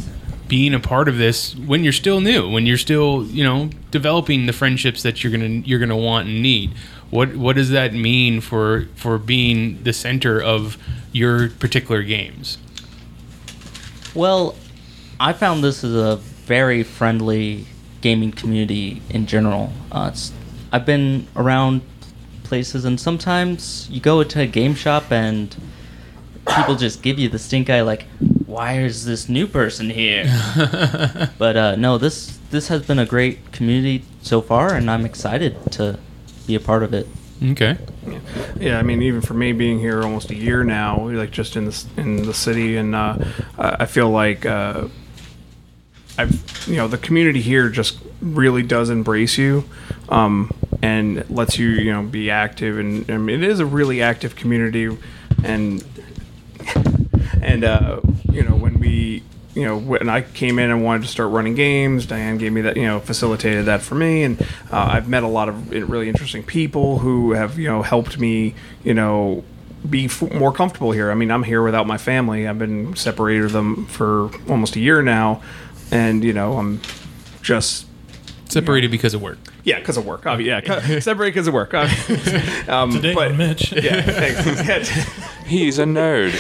being 0.47 0.73
a 0.73 0.79
part 0.79 1.07
of 1.07 1.17
this 1.17 1.55
when 1.55 1.83
you're 1.83 1.93
still 1.93 2.21
new, 2.21 2.49
when 2.49 2.65
you're 2.65 2.77
still 2.77 3.25
you 3.27 3.43
know 3.43 3.69
developing 3.91 4.47
the 4.47 4.53
friendships 4.53 5.03
that 5.03 5.23
you're 5.23 5.31
gonna 5.31 5.61
you're 5.65 5.79
gonna 5.79 5.95
want 5.95 6.27
and 6.27 6.41
need. 6.41 6.73
What 7.13 7.35
what 7.35 7.55
does 7.55 7.69
that 7.69 7.93
mean 7.93 8.41
for 8.41 8.87
for 8.95 9.19
being 9.19 9.83
the 9.83 9.93
center 9.93 10.41
of 10.41 10.79
your 11.11 11.49
particular 11.49 12.01
games? 12.01 12.57
Well, 14.15 14.55
I 15.19 15.33
found 15.33 15.63
this 15.63 15.83
is 15.83 15.95
a 15.95 16.15
very 16.15 16.81
friendly 16.81 17.67
gaming 18.01 18.31
community 18.31 19.03
in 19.11 19.27
general. 19.27 19.71
Uh, 19.91 20.11
I've 20.71 20.87
been 20.87 21.27
around 21.35 21.81
places, 22.41 22.83
and 22.83 22.99
sometimes 22.99 23.87
you 23.91 24.01
go 24.01 24.23
to 24.23 24.39
a 24.39 24.47
game 24.47 24.73
shop 24.73 25.11
and 25.11 25.55
people 26.47 26.75
just 26.75 27.03
give 27.03 27.19
you 27.19 27.29
the 27.29 27.37
stink 27.37 27.69
eye, 27.69 27.81
like, 27.81 28.07
"Why 28.47 28.79
is 28.79 29.05
this 29.05 29.29
new 29.29 29.45
person 29.45 29.91
here?" 29.91 30.25
but 31.37 31.55
uh, 31.55 31.75
no, 31.75 31.99
this 31.99 32.39
this 32.49 32.69
has 32.69 32.81
been 32.81 32.97
a 32.97 33.05
great 33.05 33.51
community 33.51 34.03
so 34.23 34.41
far, 34.41 34.73
and 34.73 34.89
I'm 34.89 35.05
excited 35.05 35.71
to 35.73 35.99
be 36.45 36.55
a 36.55 36.59
part 36.59 36.83
of 36.83 36.93
it. 36.93 37.07
Okay. 37.43 37.77
Yeah, 38.57 38.79
I 38.79 38.83
mean, 38.83 39.01
even 39.01 39.21
for 39.21 39.33
me 39.33 39.51
being 39.51 39.79
here 39.79 40.03
almost 40.03 40.29
a 40.29 40.35
year 40.35 40.63
now, 40.63 41.09
like 41.09 41.31
just 41.31 41.55
in 41.55 41.65
the 41.65 41.85
in 41.97 42.23
the 42.23 42.33
city, 42.33 42.77
and 42.77 42.95
uh, 42.95 43.17
I 43.57 43.77
I 43.81 43.85
feel 43.85 44.09
like 44.09 44.45
uh, 44.45 44.87
I've 46.17 46.67
you 46.67 46.77
know 46.77 46.87
the 46.87 46.97
community 46.97 47.41
here 47.41 47.69
just 47.69 47.99
really 48.21 48.63
does 48.63 48.89
embrace 48.89 49.37
you, 49.37 49.65
um, 50.09 50.51
and 50.81 51.29
lets 51.29 51.57
you 51.57 51.69
you 51.69 51.91
know 51.91 52.03
be 52.03 52.29
active, 52.29 52.77
and 52.77 53.09
I 53.09 53.17
mean, 53.17 53.43
it 53.43 53.49
is 53.49 53.59
a 53.59 53.65
really 53.65 54.01
active 54.01 54.35
community, 54.35 54.95
and 55.43 55.83
and 57.41 57.63
uh, 57.63 57.99
you 58.31 58.43
know 58.43 58.55
when 58.55 58.79
we 58.79 59.23
you 59.55 59.63
know 59.63 59.77
when 59.77 60.09
I 60.09 60.21
came 60.21 60.57
in 60.59 60.69
and 60.71 60.83
wanted 60.83 61.03
to 61.03 61.07
start 61.09 61.29
running 61.31 61.55
games, 61.55 62.05
Diane 62.05 62.37
gave 62.37 62.51
me 62.53 62.61
that 62.61 62.75
you 62.77 62.83
know 62.85 62.99
facilitated 62.99 63.65
that 63.65 63.81
for 63.81 63.95
me, 63.95 64.23
and 64.23 64.41
uh, 64.71 64.89
I've 64.91 65.07
met 65.07 65.23
a 65.23 65.27
lot 65.27 65.49
of 65.49 65.71
really 65.71 66.09
interesting 66.09 66.43
people 66.43 66.99
who 66.99 67.33
have 67.33 67.57
you 67.59 67.67
know 67.67 67.81
helped 67.83 68.17
me 68.19 68.55
you 68.83 68.93
know 68.93 69.43
be 69.89 70.05
f- 70.05 70.31
more 70.33 70.51
comfortable 70.53 70.91
here. 70.91 71.11
I 71.11 71.13
mean, 71.13 71.29
I'm 71.29 71.43
here 71.43 71.61
without 71.61 71.85
my 71.87 71.97
family. 71.97 72.47
I've 72.47 72.57
been 72.57 72.95
separated 72.95 73.51
from 73.51 73.75
them 73.75 73.85
for 73.87 74.29
almost 74.49 74.75
a 74.75 74.79
year 74.79 75.01
now, 75.01 75.41
and 75.91 76.23
you 76.23 76.33
know 76.33 76.57
I'm 76.57 76.81
just 77.41 77.87
Separated 78.49 78.91
because 78.91 79.15
of 79.15 79.21
work. 79.23 79.39
yeah, 79.63 79.79
because 79.79 79.97
of 79.97 80.05
work. 80.05 80.23
Obvi- 80.25 80.45
yeah, 80.45 80.61
'cause- 80.61 81.03
separated 81.03 81.31
because 81.33 81.47
of 81.47 81.53
work. 81.55 81.71
obvi- 81.71 82.69
um, 82.69 82.91
Today 82.91 83.13
but 83.15 83.33
Mitch. 83.35 83.71
yeah, 83.71 84.01
thanks. 84.01 84.89
He's 85.53 85.77
a 85.77 85.83
nerd. 85.83 86.31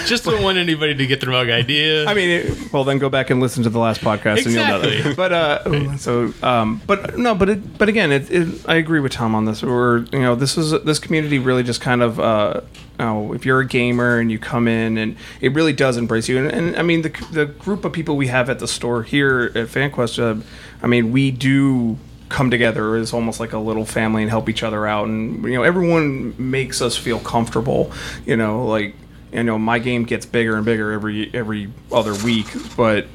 Just 0.06 0.24
don't 0.24 0.42
want 0.42 0.56
anybody 0.56 0.94
to 0.94 1.06
get 1.06 1.20
the 1.20 1.26
wrong 1.26 1.50
idea. 1.50 2.06
I 2.06 2.14
mean, 2.14 2.30
it, 2.30 2.72
well, 2.72 2.84
then 2.84 2.98
go 2.98 3.10
back 3.10 3.28
and 3.28 3.38
listen 3.38 3.62
to 3.64 3.68
the 3.70 3.78
last 3.78 4.00
podcast, 4.00 4.46
and 4.46 4.54
you'll 4.54 4.66
know 4.66 4.80
that. 4.80 5.14
But 5.14 5.32
uh, 5.32 5.96
so, 5.98 6.32
um, 6.42 6.80
but 6.86 7.18
no, 7.18 7.34
but 7.34 7.50
it, 7.50 7.78
but 7.78 7.90
again, 7.90 8.12
it, 8.12 8.30
it, 8.30 8.64
I 8.66 8.76
agree 8.76 9.00
with 9.00 9.12
Tom 9.12 9.34
on 9.34 9.44
this. 9.44 9.62
We're 9.62 9.98
you 9.98 10.20
know, 10.20 10.34
this 10.34 10.56
is 10.56 10.70
this 10.84 10.98
community 10.98 11.38
really 11.38 11.62
just 11.62 11.80
kind 11.80 12.02
of. 12.02 12.18
Uh, 12.18 12.62
Oh, 13.02 13.32
if 13.32 13.46
you're 13.46 13.60
a 13.60 13.66
gamer 13.66 14.18
and 14.18 14.30
you 14.30 14.38
come 14.38 14.68
in 14.68 14.98
and 14.98 15.16
it 15.40 15.54
really 15.54 15.72
does 15.72 15.96
embrace 15.96 16.28
you, 16.28 16.36
and, 16.36 16.52
and 16.52 16.76
I 16.76 16.82
mean 16.82 17.00
the 17.00 17.08
the 17.32 17.46
group 17.46 17.86
of 17.86 17.94
people 17.94 18.14
we 18.14 18.26
have 18.26 18.50
at 18.50 18.58
the 18.58 18.68
store 18.68 19.04
here 19.04 19.50
at 19.54 19.68
FanQuest, 19.68 20.18
uh, 20.18 20.42
I 20.82 20.86
mean 20.86 21.10
we 21.10 21.30
do 21.30 21.96
come 22.30 22.50
together 22.50 22.96
as 22.96 23.12
almost 23.12 23.40
like 23.40 23.52
a 23.52 23.58
little 23.58 23.84
family 23.84 24.22
and 24.22 24.30
help 24.30 24.48
each 24.48 24.62
other 24.62 24.86
out, 24.86 25.06
and 25.06 25.44
you 25.44 25.54
know 25.54 25.62
everyone 25.62 26.34
makes 26.38 26.80
us 26.80 26.96
feel 26.96 27.20
comfortable. 27.20 27.92
You 28.24 28.38
know, 28.38 28.64
like 28.64 28.94
you 29.32 29.42
know 29.42 29.58
my 29.58 29.78
game 29.78 30.04
gets 30.04 30.24
bigger 30.24 30.56
and 30.56 30.64
bigger 30.64 30.92
every 30.92 31.30
every 31.34 31.70
other 31.92 32.14
week, 32.24 32.46
but 32.76 33.06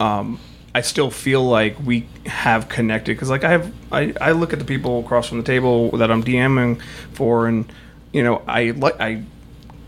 um, 0.00 0.40
I 0.74 0.80
still 0.80 1.10
feel 1.10 1.44
like 1.44 1.76
we 1.84 2.08
have 2.26 2.68
connected 2.68 3.14
because 3.14 3.30
like 3.30 3.44
I 3.44 3.50
have 3.50 3.72
I, 3.92 4.12
I 4.20 4.32
look 4.32 4.52
at 4.52 4.58
the 4.58 4.64
people 4.64 5.00
across 5.00 5.28
from 5.28 5.38
the 5.38 5.44
table 5.44 5.92
that 5.92 6.10
I'm 6.10 6.24
DMing 6.24 6.82
for 7.12 7.46
and 7.46 7.70
you 8.12 8.24
know 8.24 8.42
I 8.48 8.70
like 8.70 9.00
I 9.00 9.22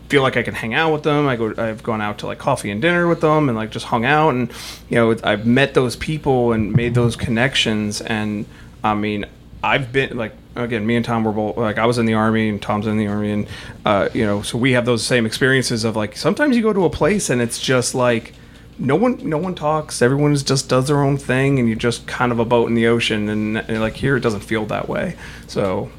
feel 0.07 0.21
like 0.21 0.37
I 0.37 0.43
can 0.43 0.53
hang 0.53 0.73
out 0.73 0.93
with 0.93 1.03
them. 1.03 1.27
I 1.27 1.35
go 1.35 1.53
I've 1.57 1.83
gone 1.83 1.99
out 1.99 2.19
to 2.19 2.27
like 2.27 2.37
coffee 2.37 2.71
and 2.71 2.81
dinner 2.81 3.05
with 3.05 3.19
them 3.19 3.49
and 3.49 3.57
like 3.57 3.71
just 3.71 3.87
hung 3.87 4.05
out 4.05 4.29
and 4.29 4.49
you 4.87 4.95
know 4.95 5.15
I've 5.23 5.45
met 5.45 5.73
those 5.73 5.97
people 5.97 6.53
and 6.53 6.71
made 6.71 6.93
those 6.93 7.17
connections 7.17 7.99
and 7.99 8.45
I 8.83 8.93
mean 8.93 9.25
I've 9.63 9.91
been 9.91 10.17
like 10.17 10.33
again 10.55 10.85
me 10.85 10.95
and 10.95 11.05
Tom 11.05 11.23
were 11.23 11.31
both 11.31 11.57
like 11.57 11.77
I 11.77 11.85
was 11.85 11.97
in 11.97 12.05
the 12.05 12.13
army 12.13 12.49
and 12.49 12.61
Tom's 12.61 12.87
in 12.87 12.97
the 12.97 13.07
army 13.07 13.31
and 13.31 13.47
uh, 13.85 14.09
you 14.13 14.25
know 14.25 14.41
so 14.41 14.57
we 14.57 14.73
have 14.73 14.85
those 14.85 15.03
same 15.05 15.25
experiences 15.25 15.83
of 15.83 15.95
like 15.95 16.15
sometimes 16.15 16.55
you 16.55 16.61
go 16.61 16.73
to 16.73 16.85
a 16.85 16.89
place 16.89 17.29
and 17.29 17.41
it's 17.41 17.59
just 17.59 17.95
like 17.95 18.33
no 18.79 18.95
one 18.95 19.17
no 19.27 19.37
one 19.37 19.55
talks 19.55 20.01
everyone 20.01 20.35
just 20.35 20.69
does 20.69 20.87
their 20.87 21.01
own 21.03 21.17
thing 21.17 21.59
and 21.59 21.67
you're 21.67 21.77
just 21.77 22.05
kind 22.05 22.31
of 22.31 22.39
a 22.39 22.45
boat 22.45 22.69
in 22.69 22.75
the 22.75 22.87
ocean 22.87 23.27
and, 23.29 23.57
and 23.57 23.81
like 23.81 23.95
here 23.95 24.15
it 24.15 24.21
doesn't 24.21 24.41
feel 24.41 24.65
that 24.65 24.87
way 24.87 25.15
so 25.47 25.89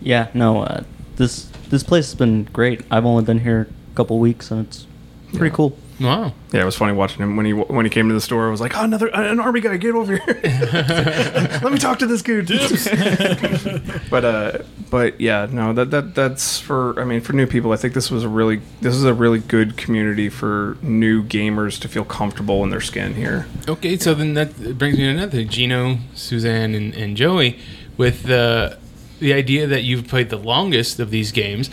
Yeah, 0.00 0.28
no, 0.34 0.62
uh, 0.62 0.82
this 1.16 1.44
this 1.70 1.82
place 1.84 2.06
has 2.06 2.14
been 2.16 2.44
great. 2.52 2.82
I've 2.90 3.06
only 3.06 3.22
been 3.24 3.38
here 3.38 3.68
a 3.92 3.94
couple 3.94 4.18
weeks, 4.18 4.50
and 4.50 4.66
it's 4.66 4.86
pretty 5.32 5.54
cool. 5.54 5.78
Wow. 6.02 6.34
yeah 6.52 6.62
it 6.62 6.64
was 6.64 6.76
funny 6.76 6.92
watching 6.92 7.22
him 7.22 7.36
when 7.36 7.46
he 7.46 7.52
when 7.52 7.86
he 7.86 7.90
came 7.90 8.08
to 8.08 8.14
the 8.14 8.20
store 8.20 8.48
I 8.48 8.50
was 8.50 8.60
like 8.60 8.76
oh, 8.76 8.84
another 8.84 9.08
an 9.08 9.38
army 9.40 9.60
guy 9.60 9.76
get 9.76 9.94
over 9.94 10.16
here 10.16 10.40
let 11.62 11.72
me 11.72 11.78
talk 11.78 11.98
to 12.00 12.06
this 12.06 12.22
dude 12.22 12.48
but 14.10 14.24
uh 14.24 14.58
but 14.90 15.20
yeah 15.20 15.46
no 15.50 15.72
that 15.72 15.90
that 15.90 16.14
that's 16.14 16.58
for 16.58 16.98
I 17.00 17.04
mean 17.04 17.20
for 17.20 17.32
new 17.32 17.46
people 17.46 17.72
I 17.72 17.76
think 17.76 17.94
this 17.94 18.10
was 18.10 18.24
a 18.24 18.28
really 18.28 18.60
this 18.80 18.94
is 18.94 19.04
a 19.04 19.14
really 19.14 19.38
good 19.38 19.76
community 19.76 20.28
for 20.28 20.76
new 20.82 21.22
gamers 21.22 21.80
to 21.80 21.88
feel 21.88 22.04
comfortable 22.04 22.64
in 22.64 22.70
their 22.70 22.80
skin 22.80 23.14
here 23.14 23.46
Okay, 23.68 23.96
so 23.96 24.12
then 24.14 24.34
that 24.34 24.76
brings 24.78 24.98
me 24.98 25.04
to 25.04 25.10
another 25.10 25.30
thing. 25.30 25.48
Gino, 25.48 25.98
Suzanne, 26.14 26.74
and, 26.74 26.94
and 26.94 27.16
Joey, 27.16 27.58
with 27.96 28.24
the 28.24 28.76
the 29.20 29.32
idea 29.32 29.66
that 29.68 29.82
you've 29.82 30.08
played 30.08 30.30
the 30.30 30.36
longest 30.36 30.98
of 30.98 31.10
these 31.10 31.30
games. 31.30 31.68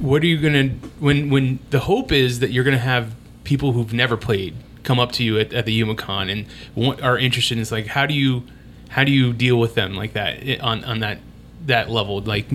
What 0.00 0.22
are 0.22 0.26
you 0.26 0.38
gonna 0.40 0.68
when 1.00 1.28
when 1.30 1.58
the 1.70 1.80
hope 1.80 2.12
is 2.12 2.38
that 2.38 2.50
you're 2.52 2.64
gonna 2.64 2.78
have 2.78 3.14
people 3.44 3.72
who've 3.72 3.92
never 3.92 4.16
played 4.16 4.54
come 4.82 4.98
up 4.98 5.12
to 5.12 5.24
you 5.24 5.38
at, 5.38 5.52
at 5.52 5.64
the 5.64 5.80
YumaCon 5.80 6.30
and 6.30 6.46
want, 6.74 7.00
are 7.02 7.18
interested 7.18 7.56
in 7.56 7.62
it's 7.62 7.72
like 7.72 7.86
how 7.86 8.06
do 8.06 8.14
you 8.14 8.42
how 8.90 9.04
do 9.04 9.12
you 9.12 9.32
deal 9.32 9.58
with 9.58 9.74
them 9.74 9.94
like 9.94 10.12
that 10.14 10.46
eh, 10.46 10.58
on 10.60 10.84
on 10.84 11.00
that 11.00 11.18
that 11.66 11.90
level 11.90 12.20
like 12.20 12.46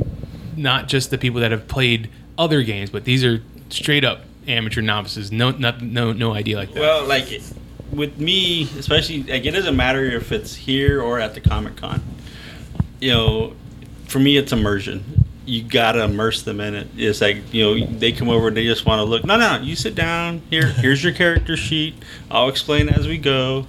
not 0.58 0.88
just 0.88 1.10
the 1.10 1.18
people 1.18 1.40
that 1.40 1.52
have 1.52 1.68
played 1.68 2.10
other 2.38 2.64
games 2.64 2.90
but 2.90 3.06
these 3.06 3.24
are 3.24 3.42
straight 3.70 4.04
up 4.04 4.22
amateur 4.48 4.82
novices 4.82 5.32
no 5.32 5.52
not 5.52 5.82
no 5.82 6.12
no 6.12 6.34
idea 6.34 6.58
like 6.58 6.74
that 6.74 6.80
Well, 6.80 7.06
like 7.06 7.30
with 7.92 8.18
me, 8.18 8.64
especially 8.78 9.24
like 9.24 9.46
it 9.46 9.52
doesn't 9.52 9.76
matter 9.76 10.04
if 10.04 10.32
it's 10.32 10.56
here 10.56 11.02
or 11.02 11.20
at 11.20 11.34
the 11.34 11.42
Comic 11.42 11.78
Con. 11.78 12.02
You 13.00 13.12
know, 13.12 13.54
for 14.08 14.20
me, 14.20 14.38
it's 14.38 14.52
immersion. 14.52 15.26
You 15.48 15.64
gotta 15.64 16.04
immerse 16.04 16.42
them 16.44 16.60
in 16.60 16.76
it. 16.76 16.88
It's 16.98 17.22
like 17.22 17.54
you 17.54 17.64
know 17.64 17.86
they 17.86 18.12
come 18.12 18.30
over 18.30 18.50
and 18.50 18.58
they 18.58 18.66
just 18.66 18.86
want 18.86 19.00
to 19.00 19.04
look. 19.06 19.24
No, 19.24 19.38
no, 19.38 19.60
you 19.62 19.76
sit 19.76 19.96
down 19.96 20.42
here. 20.50 20.68
Here's 20.68 21.02
your 21.04 21.14
character 21.14 21.56
sheet. 21.56 21.96
I'll 22.30 22.50
explain 22.50 22.90
as 22.90 23.08
we 23.08 23.18
go, 23.18 23.66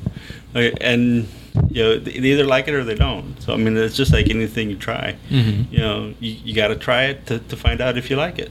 Okay, 0.56 0.76
and 0.80 1.28
you 1.70 1.82
know 1.82 1.98
they 1.98 2.18
they 2.18 2.28
either 2.32 2.44
like 2.44 2.66
it 2.66 2.74
or 2.74 2.82
they 2.82 2.96
don't. 2.96 3.40
So 3.40 3.52
I 3.54 3.56
mean, 3.56 3.76
it's 3.76 3.96
just 3.96 4.12
like 4.12 4.28
anything 4.28 4.70
you 4.70 4.76
try. 4.76 5.16
Mhm. 5.30 5.70
You 5.70 5.78
know, 5.78 6.14
you, 6.18 6.32
you 6.44 6.54
got 6.54 6.68
to 6.68 6.76
try 6.76 7.04
it 7.04 7.26
to, 7.26 7.38
to 7.38 7.56
find 7.56 7.80
out 7.80 7.96
if 7.96 8.10
you 8.10 8.16
like 8.16 8.38
it. 8.40 8.50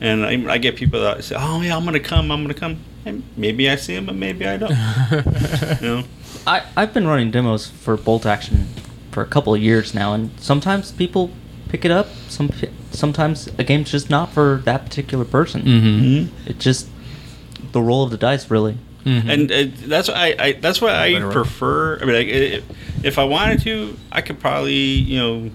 And 0.00 0.24
I, 0.24 0.52
I 0.54 0.58
get 0.58 0.76
people 0.76 1.00
that 1.00 1.24
say, 1.24 1.34
"Oh 1.36 1.60
yeah, 1.60 1.76
I'm 1.76 1.84
gonna 1.84 1.98
come. 1.98 2.30
I'm 2.30 2.42
gonna 2.42 2.54
come." 2.54 2.78
And 3.04 3.24
maybe 3.36 3.68
I 3.68 3.74
see 3.76 3.96
them, 3.96 4.06
but 4.06 4.14
maybe 4.14 4.46
I 4.46 4.56
don't. 4.58 4.70
you 5.82 5.86
know. 5.88 6.04
I 6.46 6.62
I've 6.76 6.94
been 6.94 7.06
running 7.08 7.32
demos 7.32 7.66
for 7.68 7.96
Bolt 7.96 8.26
Action 8.26 8.68
for 9.10 9.22
a 9.24 9.26
couple 9.26 9.52
of 9.54 9.60
years 9.60 9.92
now, 9.92 10.14
and 10.14 10.30
sometimes 10.38 10.92
people 10.92 11.30
pick 11.68 11.84
it 11.84 11.90
up. 11.90 12.08
Some 12.28 12.50
sometimes 12.90 13.48
a 13.58 13.64
game's 13.64 13.90
just 13.90 14.08
not 14.10 14.32
for 14.32 14.60
that 14.64 14.84
particular 14.84 15.24
person. 15.24 15.62
Mhm. 15.62 16.28
It 16.48 16.58
just 16.58 16.88
the 17.72 17.80
roll 17.82 18.02
of 18.02 18.10
the 18.10 18.16
dice, 18.16 18.50
really. 18.50 18.76
And 19.04 19.50
uh, 19.50 19.64
that's 19.86 20.08
why 20.08 20.34
I, 20.38 20.44
I 20.44 20.52
that's 20.52 20.82
why 20.82 20.90
I 20.94 21.08
prefer. 21.32 21.98
I 22.00 22.04
mean, 22.04 22.14
like, 22.14 22.28
i- 22.28 22.62
if 23.02 23.18
I 23.18 23.24
wanted 23.24 23.62
to, 23.62 23.96
I 24.12 24.20
could 24.20 24.38
probably 24.38 24.74
you 24.74 25.18
know 25.18 25.50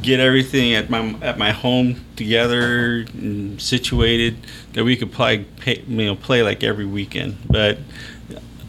get 0.00 0.20
everything 0.20 0.74
at 0.74 0.88
my 0.90 1.14
at 1.22 1.38
my 1.38 1.50
home 1.50 2.04
together 2.16 3.04
and 3.14 3.60
situated 3.60 4.36
that 4.74 4.84
we 4.84 4.96
could 4.96 5.10
play, 5.12 5.44
pay, 5.60 5.80
you 5.88 6.06
know 6.06 6.14
play 6.14 6.42
like 6.44 6.62
every 6.62 6.84
weekend. 6.86 7.36
But 7.48 7.78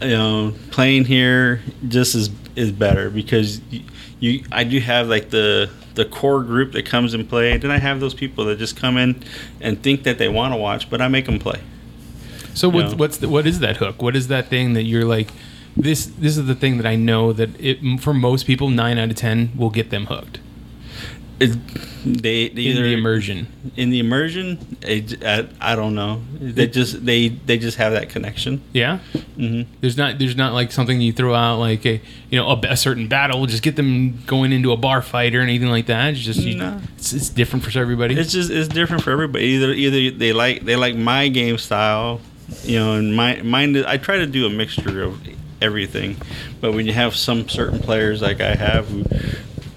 you 0.02 0.08
know, 0.08 0.54
playing 0.72 1.04
here 1.04 1.60
just 1.86 2.14
is 2.16 2.30
is 2.56 2.72
better 2.72 3.10
because 3.10 3.60
you, 3.70 3.80
you 4.18 4.44
I 4.50 4.64
do 4.64 4.80
have 4.80 5.08
like 5.08 5.30
the 5.30 5.70
the 5.94 6.04
core 6.04 6.42
group 6.42 6.72
that 6.72 6.84
comes 6.84 7.14
and 7.14 7.28
play. 7.28 7.56
Then 7.56 7.70
I 7.70 7.78
have 7.78 8.00
those 8.00 8.14
people 8.14 8.44
that 8.46 8.58
just 8.58 8.76
come 8.76 8.96
in 8.96 9.22
and 9.60 9.82
think 9.82 10.02
that 10.04 10.18
they 10.18 10.28
want 10.28 10.52
to 10.52 10.56
watch, 10.56 10.90
but 10.90 11.00
I 11.00 11.08
make 11.08 11.26
them 11.26 11.38
play. 11.38 11.60
So 12.54 12.68
what's 12.68 12.94
what's 12.94 13.18
the, 13.18 13.28
what 13.28 13.46
is 13.46 13.60
that 13.60 13.78
hook? 13.78 14.00
What 14.00 14.14
is 14.14 14.28
that 14.28 14.48
thing 14.48 14.74
that 14.74 14.84
you're 14.84 15.04
like? 15.04 15.30
This 15.76 16.06
this 16.06 16.36
is 16.36 16.46
the 16.46 16.54
thing 16.54 16.76
that 16.76 16.86
I 16.86 16.94
know 16.94 17.32
that 17.32 17.50
it 17.60 18.00
for 18.00 18.14
most 18.14 18.46
people 18.46 18.70
nine 18.70 18.96
out 18.96 19.10
of 19.10 19.16
ten 19.16 19.50
will 19.56 19.70
get 19.70 19.90
them 19.90 20.06
hooked. 20.06 20.38
It, 21.40 21.50
they, 22.04 22.48
they 22.48 22.66
In 22.66 22.76
the 22.76 22.92
immersion. 22.92 23.48
in 23.76 23.90
the 23.90 23.98
immersion 23.98 24.76
it, 24.82 25.24
I, 25.24 25.48
I 25.60 25.74
don't 25.74 25.94
know 25.96 26.22
they 26.40 26.68
just 26.68 27.04
they 27.04 27.28
they 27.28 27.58
just 27.58 27.76
have 27.78 27.92
that 27.92 28.08
connection 28.08 28.62
Yeah. 28.72 28.98
hmm 29.36 29.62
There's 29.80 29.96
not 29.96 30.18
there's 30.18 30.36
not 30.36 30.52
like 30.52 30.70
something 30.70 31.00
you 31.00 31.12
throw 31.12 31.34
out 31.34 31.58
like 31.58 31.84
a 31.86 32.00
you 32.30 32.38
know 32.38 32.46
a, 32.50 32.60
a 32.70 32.76
certain 32.76 33.08
battle 33.08 33.44
just 33.46 33.62
get 33.64 33.74
them 33.74 34.22
going 34.26 34.52
into 34.52 34.70
a 34.70 34.76
bar 34.76 35.02
fight 35.02 35.34
or 35.34 35.40
anything 35.40 35.68
like 35.70 35.86
that. 35.86 36.12
It's 36.14 36.20
just 36.20 36.40
you, 36.40 36.56
No. 36.56 36.80
it's, 36.96 37.12
it's 37.12 37.30
different 37.30 37.64
for 37.64 37.76
everybody. 37.78 38.14
it's 38.18 38.32
just 38.32 38.50
it's 38.50 38.68
different 38.68 39.02
for 39.02 39.10
everybody 39.10 39.44
either 39.46 39.72
either 39.72 40.16
they 40.16 40.32
like 40.32 40.64
they 40.64 40.76
like 40.76 40.94
my 40.94 41.26
game 41.28 41.58
style 41.58 42.20
you 42.62 42.78
know 42.78 42.94
and 42.94 43.16
my 43.16 43.42
mine 43.42 43.76
I 43.84 43.96
try 43.96 44.18
to 44.18 44.26
do 44.26 44.46
a 44.46 44.50
mixture 44.50 45.02
of 45.02 45.20
everything 45.60 46.16
but 46.60 46.74
when 46.74 46.86
you 46.86 46.92
have 46.92 47.16
some 47.16 47.48
certain 47.48 47.80
players 47.80 48.22
like 48.22 48.40
I 48.40 48.54
have 48.54 48.86
who 48.88 49.04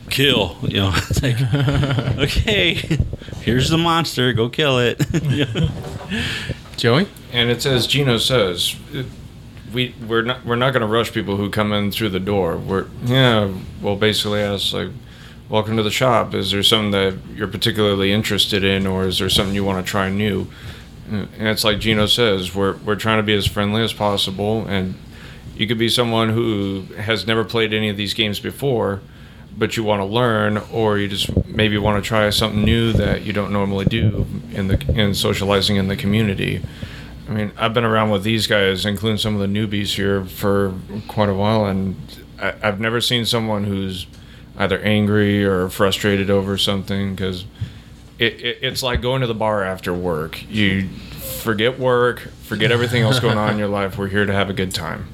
kill 0.10 0.58
you 0.64 0.78
know 0.78 0.92
it's 1.10 1.22
like 1.22 1.38
okay 2.18 2.74
here's 3.42 3.70
the 3.70 3.78
monster 3.78 4.34
go 4.34 4.50
kill 4.50 4.80
it 4.80 5.00
Joey. 6.78 7.08
And 7.34 7.50
it's 7.50 7.66
as 7.66 7.88
Gino 7.88 8.18
says, 8.18 8.76
it- 8.94 9.08
we 9.74 9.94
we're 10.08 10.22
not 10.22 10.46
we're 10.46 10.56
not 10.56 10.72
going 10.72 10.82
to 10.82 10.88
rush 10.88 11.12
people 11.12 11.36
who 11.36 11.50
come 11.50 11.74
in 11.74 11.92
through 11.92 12.10
the 12.10 12.20
door. 12.20 12.56
We're 12.56 12.86
yeah, 13.04 13.52
we'll 13.82 13.98
basically 13.98 14.40
ask 14.40 14.72
like, 14.74 14.90
"Welcome 15.50 15.76
to 15.78 15.84
the 15.84 15.92
shop. 15.92 16.34
Is 16.34 16.52
there 16.52 16.64
something 16.64 16.92
that 16.92 17.18
you're 17.36 17.48
particularly 17.50 18.14
interested 18.14 18.64
in, 18.64 18.88
or 18.88 19.06
is 19.08 19.20
there 19.20 19.28
something 19.30 19.54
you 19.56 19.66
want 19.66 19.86
to 19.86 19.90
try 19.90 20.10
new?" 20.10 20.48
And 21.12 21.28
it's 21.40 21.64
like 21.66 21.80
Gino 21.80 22.06
says, 22.06 22.56
we're 22.56 22.78
we're 22.78 22.96
trying 22.96 23.18
to 23.18 23.24
be 23.24 23.34
as 23.36 23.46
friendly 23.48 23.82
as 23.84 23.92
possible, 23.92 24.66
and 24.68 24.96
you 25.58 25.68
could 25.68 25.78
be 25.80 25.90
someone 25.90 26.30
who 26.30 26.84
has 26.98 27.28
never 27.28 27.44
played 27.44 27.74
any 27.74 27.90
of 27.90 27.98
these 27.98 28.14
games 28.14 28.40
before, 28.40 29.02
but 29.58 29.76
you 29.76 29.84
want 29.84 30.02
to 30.02 30.06
learn, 30.06 30.58
or 30.72 30.98
you 30.98 31.08
just 31.08 31.30
maybe 31.48 31.78
want 31.78 32.02
to 32.04 32.08
try 32.08 32.30
something 32.30 32.64
new 32.64 32.94
that 32.94 33.24
you 33.24 33.34
don't 33.34 33.52
normally 33.52 33.86
do 33.86 34.28
in 34.52 34.68
the 34.68 34.94
in 34.96 35.14
socializing 35.14 35.78
in 35.78 35.88
the 35.88 35.96
community. 35.96 36.62
I 37.28 37.32
mean, 37.32 37.52
I've 37.58 37.74
been 37.74 37.84
around 37.84 38.12
with 38.12 38.24
these 38.24 38.48
guys, 38.48 38.86
including 38.86 39.18
some 39.18 39.40
of 39.40 39.42
the 39.42 39.48
newbies 39.48 39.96
here, 39.96 40.24
for 40.24 40.74
quite 41.08 41.28
a 41.28 41.34
while, 41.34 41.66
and 41.66 41.96
I, 42.40 42.54
I've 42.62 42.80
never 42.80 43.02
seen 43.02 43.26
someone 43.26 43.66
who's 43.66 44.08
either 44.58 44.80
angry 44.80 45.44
or 45.44 45.70
frustrated 45.70 46.30
over 46.30 46.58
something 46.58 47.16
because 47.16 47.46
it, 48.18 48.34
it, 48.42 48.60
it's 48.62 48.82
like 48.82 49.02
going 49.02 49.22
to 49.22 49.28
the 49.28 49.36
bar 49.36 49.64
after 49.64 49.94
work. 49.94 50.42
You 50.50 50.88
forget 50.88 51.80
work, 51.80 52.20
forget 52.44 52.72
everything 52.72 53.04
else 53.04 53.20
going 53.20 53.38
on 53.38 53.54
in 53.54 53.58
your 53.60 53.68
life. 53.68 53.98
We're 53.98 54.08
here 54.08 54.26
to 54.26 54.34
have 54.34 54.50
a 54.50 54.54
good 54.54 54.74
time. 54.74 55.08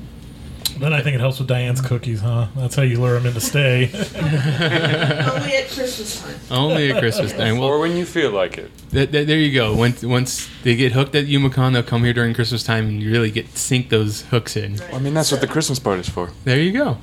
Then 0.84 0.92
I 0.92 1.02
think 1.02 1.16
it 1.16 1.22
helps 1.22 1.40
with 1.40 1.48
Diane's 1.48 1.80
cookies, 1.80 2.20
huh? 2.20 2.48
That's 2.58 2.76
how 2.76 2.82
you 2.82 3.00
lure 3.00 3.14
them 3.14 3.26
in 3.26 3.34
to 3.36 3.40
stay. 3.40 3.84
Only 3.94 5.56
at 5.56 5.70
Christmas 5.70 6.22
time. 6.22 6.36
Only 6.52 6.92
at 6.92 7.00
Christmas 7.00 7.32
time. 7.32 7.58
Well, 7.58 7.70
or 7.70 7.80
when 7.80 7.96
you 7.96 8.06
feel 8.06 8.32
like 8.32 8.58
it. 8.58 8.70
th- 8.92 9.10
th- 9.10 9.26
there 9.26 9.38
you 9.38 9.54
go. 9.54 9.74
Once 9.74 10.04
once 10.04 10.50
they 10.64 10.76
get 10.76 10.92
hooked 10.92 11.16
at 11.16 11.28
YumaCon, 11.28 11.72
they'll 11.72 11.84
come 11.84 12.04
here 12.04 12.12
during 12.12 12.34
Christmas 12.34 12.64
time 12.64 12.90
and 12.90 13.02
you 13.02 13.14
really 13.14 13.32
get 13.32 13.58
sink 13.58 13.88
those 13.88 14.24
hooks 14.24 14.58
in. 14.58 14.82
I 14.92 15.00
mean, 15.00 15.14
that's 15.14 15.32
what 15.32 15.40
the 15.40 15.48
Christmas 15.48 15.80
part 15.80 16.02
is 16.02 16.10
for. 16.10 16.32
There 16.44 16.60
you 16.60 16.74
go. 16.74 16.98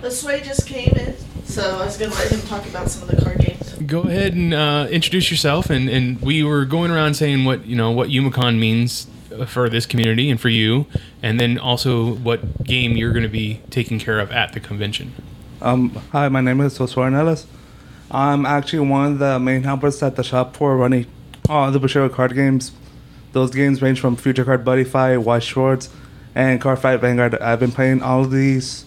The 0.00 0.10
sway 0.10 0.40
just 0.40 0.66
came 0.66 0.94
in, 0.96 1.14
so 1.44 1.76
I 1.78 1.84
was 1.84 1.98
going 1.98 2.10
to 2.10 2.16
let 2.16 2.32
him 2.32 2.40
talk 2.48 2.66
about 2.68 2.88
some 2.88 3.06
of 3.06 3.14
the 3.14 3.22
card 3.22 3.40
games. 3.40 3.74
Go 3.86 4.00
ahead 4.00 4.32
and 4.32 4.54
uh, 4.54 4.88
introduce 4.90 5.30
yourself. 5.30 5.68
And, 5.68 5.90
and 5.90 6.18
we 6.22 6.42
were 6.42 6.64
going 6.64 6.90
around 6.90 7.12
saying 7.16 7.44
what 7.44 7.66
you 7.66 7.76
know 7.76 7.90
what 7.90 8.08
YumaCon 8.08 8.58
means 8.58 9.08
for 9.46 9.68
this 9.68 9.86
community 9.86 10.30
and 10.30 10.40
for 10.40 10.48
you, 10.48 10.86
and 11.22 11.38
then 11.38 11.58
also 11.58 12.14
what 12.14 12.64
game 12.64 12.96
you're 12.96 13.12
going 13.12 13.22
to 13.22 13.28
be 13.28 13.60
taking 13.70 13.98
care 13.98 14.18
of 14.18 14.30
at 14.32 14.52
the 14.52 14.60
convention. 14.60 15.12
Um, 15.62 15.90
hi, 16.12 16.28
my 16.28 16.40
name 16.40 16.60
is 16.60 16.78
Josué 16.78 17.12
Ellis. 17.14 17.46
I'm 18.10 18.44
actually 18.44 18.88
one 18.88 19.12
of 19.12 19.18
the 19.18 19.38
main 19.38 19.62
helpers 19.62 20.02
at 20.02 20.16
the 20.16 20.24
shop 20.24 20.56
for 20.56 20.76
running 20.76 21.06
all 21.48 21.70
the 21.70 21.78
Bushiroad 21.78 22.12
card 22.12 22.34
games. 22.34 22.72
Those 23.32 23.50
games 23.50 23.80
range 23.80 24.00
from 24.00 24.16
Future 24.16 24.44
Card 24.44 24.64
Buddy 24.64 24.84
Fight, 24.84 25.18
Weiss 25.18 25.44
Schwarz, 25.44 25.88
and 26.34 26.60
Cardfight 26.60 27.00
Vanguard. 27.00 27.36
I've 27.36 27.60
been 27.60 27.72
playing 27.72 28.02
all 28.02 28.22
of 28.22 28.30
these 28.30 28.84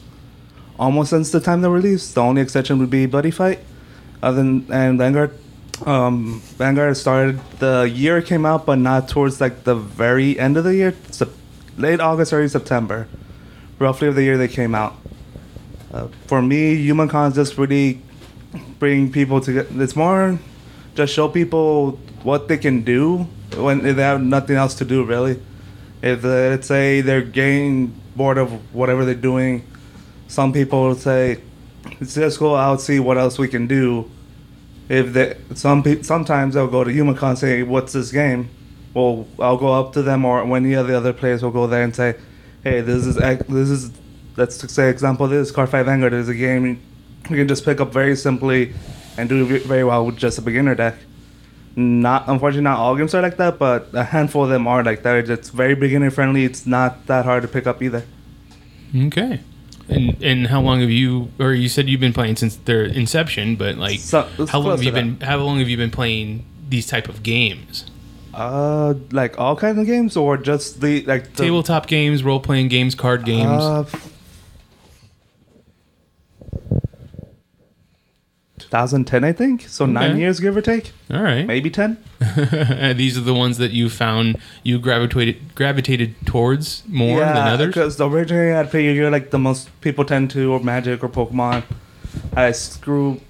almost 0.77 1.11
since 1.11 1.31
the 1.31 1.39
time 1.39 1.61
they 1.61 1.69
released. 1.69 2.15
The 2.15 2.21
only 2.21 2.41
exception 2.41 2.79
would 2.79 2.89
be 2.89 3.07
Buddyfight, 3.07 3.59
other 4.21 4.37
than 4.37 4.71
and 4.71 4.97
Vanguard. 4.97 5.37
Um, 5.81 6.39
Vanguard 6.57 6.95
started 6.95 7.39
the 7.59 7.83
year 7.83 8.21
came 8.21 8.45
out, 8.45 8.65
but 8.65 8.77
not 8.77 9.09
towards 9.09 9.41
like 9.41 9.63
the 9.63 9.75
very 9.75 10.39
end 10.39 10.55
of 10.55 10.63
the 10.63 10.75
year. 10.75 10.95
Late 11.77 11.99
August, 11.99 12.31
early 12.31 12.47
September, 12.47 13.07
roughly 13.79 14.07
of 14.07 14.15
the 14.15 14.23
year 14.23 14.37
they 14.37 14.47
came 14.47 14.75
out. 14.75 14.95
Uh, 15.91 16.07
for 16.27 16.41
me, 16.41 16.87
YumaCons 16.87 17.35
just 17.35 17.57
really 17.57 18.01
bring 18.79 19.11
people 19.11 19.41
together. 19.41 19.69
It's 19.83 19.95
more 19.95 20.39
just 20.95 21.13
show 21.13 21.27
people 21.27 21.99
what 22.21 22.47
they 22.47 22.57
can 22.57 22.83
do 22.83 23.27
when 23.55 23.81
they 23.81 23.93
have 23.93 24.21
nothing 24.21 24.55
else 24.55 24.75
to 24.75 24.85
do, 24.85 25.03
really. 25.03 25.41
If 26.01 26.23
uh, 26.23 26.27
let's 26.27 26.67
say 26.67 27.01
they're 27.01 27.21
getting 27.21 27.99
bored 28.15 28.37
of 28.37 28.51
whatever 28.73 29.05
they're 29.05 29.15
doing, 29.15 29.65
some 30.27 30.53
people 30.53 30.83
will 30.83 30.95
say, 30.95 31.39
"Let's 31.99 32.15
just 32.15 32.39
go 32.39 32.55
out 32.55 32.81
see 32.81 32.99
what 32.99 33.17
else 33.17 33.39
we 33.39 33.47
can 33.47 33.67
do." 33.67 34.09
If 34.89 35.13
they 35.13 35.37
some 35.55 35.83
sometimes 36.03 36.55
they'll 36.55 36.67
go 36.67 36.83
to 36.83 36.91
YumaCon 36.91 37.29
and 37.29 37.37
say, 37.37 37.63
"What's 37.63 37.93
this 37.93 38.11
game?" 38.11 38.49
Well, 38.93 39.27
I'll 39.39 39.57
go 39.57 39.73
up 39.73 39.93
to 39.93 40.01
them, 40.03 40.25
or 40.25 40.43
any 40.55 40.73
of 40.73 40.87
the 40.87 40.95
other 40.95 41.13
players 41.13 41.41
will 41.41 41.51
go 41.51 41.67
there 41.67 41.83
and 41.83 41.95
say, 41.95 42.15
"Hey, 42.63 42.81
this 42.81 43.05
is 43.05 43.15
this 43.15 43.69
is 43.69 43.91
let's 44.35 44.71
say 44.71 44.89
example 44.89 45.27
this 45.27 45.51
Cardfight 45.51 45.85
Vanguard 45.85 46.13
is 46.13 46.27
a 46.27 46.35
game 46.35 46.79
you 47.29 47.37
can 47.37 47.47
just 47.47 47.63
pick 47.63 47.79
up 47.79 47.93
very 47.93 48.15
simply 48.15 48.73
and 49.17 49.29
do 49.29 49.45
very 49.59 49.83
well 49.83 50.05
with 50.05 50.17
just 50.17 50.37
a 50.37 50.41
beginner 50.41 50.75
deck." 50.75 50.95
Not 51.75 52.27
unfortunately, 52.27 52.65
not 52.65 52.77
all 52.77 52.95
games 52.95 53.15
are 53.15 53.21
like 53.21 53.37
that, 53.37 53.57
but 53.57 53.89
a 53.93 54.03
handful 54.03 54.43
of 54.43 54.49
them 54.49 54.67
are 54.67 54.83
like 54.83 55.01
that. 55.03 55.29
It's 55.29 55.49
very 55.49 55.73
beginner 55.73 56.11
friendly. 56.11 56.45
It's 56.45 56.67
not 56.67 57.07
that 57.07 57.25
hard 57.25 57.41
to 57.41 57.47
pick 57.47 57.65
up 57.65 57.81
either. 57.81 58.03
Okay. 58.95 59.39
And 59.89 60.21
and 60.23 60.47
how 60.47 60.61
long 60.61 60.79
have 60.81 60.89
you, 60.89 61.29
or 61.39 61.53
you 61.53 61.67
said 61.67 61.89
you've 61.89 61.99
been 61.99 62.13
playing 62.13 62.37
since 62.37 62.55
their 62.55 62.83
inception, 62.85 63.55
but 63.55 63.77
like, 63.77 63.99
So- 63.99 64.27
how 64.47 64.59
long 64.59 64.71
have 64.71 64.83
you 64.83 64.91
been? 64.91 65.19
How 65.19 65.37
long 65.37 65.59
have 65.59 65.67
you 65.69 65.77
been 65.77 65.91
playing 65.91 66.45
these 66.69 66.87
type 66.87 67.09
of 67.09 67.21
games? 67.23 67.85
Uh, 68.33 68.95
like 69.11 69.37
all 69.37 69.55
kinds 69.55 69.77
of 69.77 69.85
games, 69.85 70.17
or 70.17 70.37
just 70.37 70.81
the 70.81 71.03
like 71.05 71.33
the, 71.35 71.43
Tabletop 71.43 71.87
games, 71.87 72.23
role 72.23 72.39
playing 72.39 72.69
games, 72.69 72.95
card 72.95 73.25
games. 73.25 73.47
Uh, 73.63 73.83
2010, 78.73 79.23
I 79.23 79.31
think. 79.31 79.67
So 79.67 79.85
nine 79.85 80.17
years, 80.17 80.39
give 80.39 80.57
or 80.57 80.61
take. 80.61 80.93
All 81.11 81.21
right. 81.21 81.45
Maybe 81.45 81.69
ten. 81.69 82.03
These 82.95 83.17
are 83.17 83.21
the 83.21 83.33
ones 83.33 83.59
that 83.59 83.71
you 83.71 83.87
found 83.87 84.37
you 84.63 84.79
gravitated 84.79 85.53
gravitated 85.53 86.15
towards 86.25 86.83
more 86.87 87.19
than 87.19 87.37
others. 87.37 87.67
Because 87.67 88.01
originally 88.01 88.51
I'd 88.51 88.71
play 88.71 88.91
you're 88.91 89.11
like 89.11 89.29
the 89.29 89.37
most 89.37 89.69
people 89.81 90.05
tend 90.05 90.31
to, 90.31 90.51
or 90.51 90.59
Magic 90.59 91.03
or 91.03 91.09
Pokemon. 91.09 91.63
I 92.35 92.51
screw. 92.51 93.21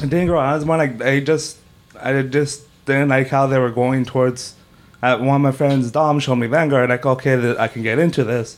I 0.00 0.06
didn't 0.06 0.28
grow. 0.28 0.38
I 0.38 0.54
was 0.54 0.64
more 0.64 0.76
like 0.76 1.02
I 1.02 1.18
just, 1.18 1.58
I 2.00 2.22
just 2.22 2.62
didn't 2.84 3.08
like 3.08 3.28
how 3.28 3.48
they 3.48 3.58
were 3.58 3.70
going 3.72 4.04
towards. 4.04 4.54
Uh, 5.02 5.18
one 5.18 5.36
of 5.36 5.42
my 5.42 5.52
friends, 5.52 5.90
Dom, 5.90 6.20
showed 6.20 6.36
me 6.36 6.46
Vanguard. 6.46 6.88
Like, 6.88 7.04
okay, 7.04 7.38
th- 7.38 7.58
I 7.58 7.68
can 7.68 7.82
get 7.82 7.98
into 7.98 8.24
this. 8.24 8.56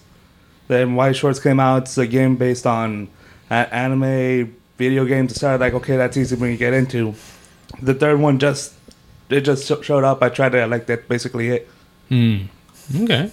Then 0.68 0.95
Weiss 0.95 1.16
Schwarz 1.16 1.41
came 1.41 1.59
out. 1.59 1.82
It's 1.84 1.99
a 1.99 2.07
game 2.07 2.37
based 2.37 2.66
on 2.66 3.09
uh, 3.51 3.66
anime 3.72 4.55
video 4.77 5.05
games. 5.05 5.35
Started 5.35 5.61
like, 5.61 5.74
okay, 5.74 5.97
that's 5.97 6.16
easy 6.16 6.37
when 6.37 6.51
you 6.51 6.57
get 6.57 6.72
into. 6.72 7.14
The 7.83 7.95
third 7.95 8.20
one 8.20 8.39
just, 8.39 8.74
it 9.29 9.41
just 9.43 9.66
showed 9.85 10.05
up. 10.05 10.22
I 10.22 10.29
tried 10.29 10.55
it. 10.55 10.68
like 10.68 10.89
it. 10.89 11.09
Basically, 11.09 11.49
it. 11.49 11.68
Hmm. 12.09 12.37
Okay. 13.03 13.33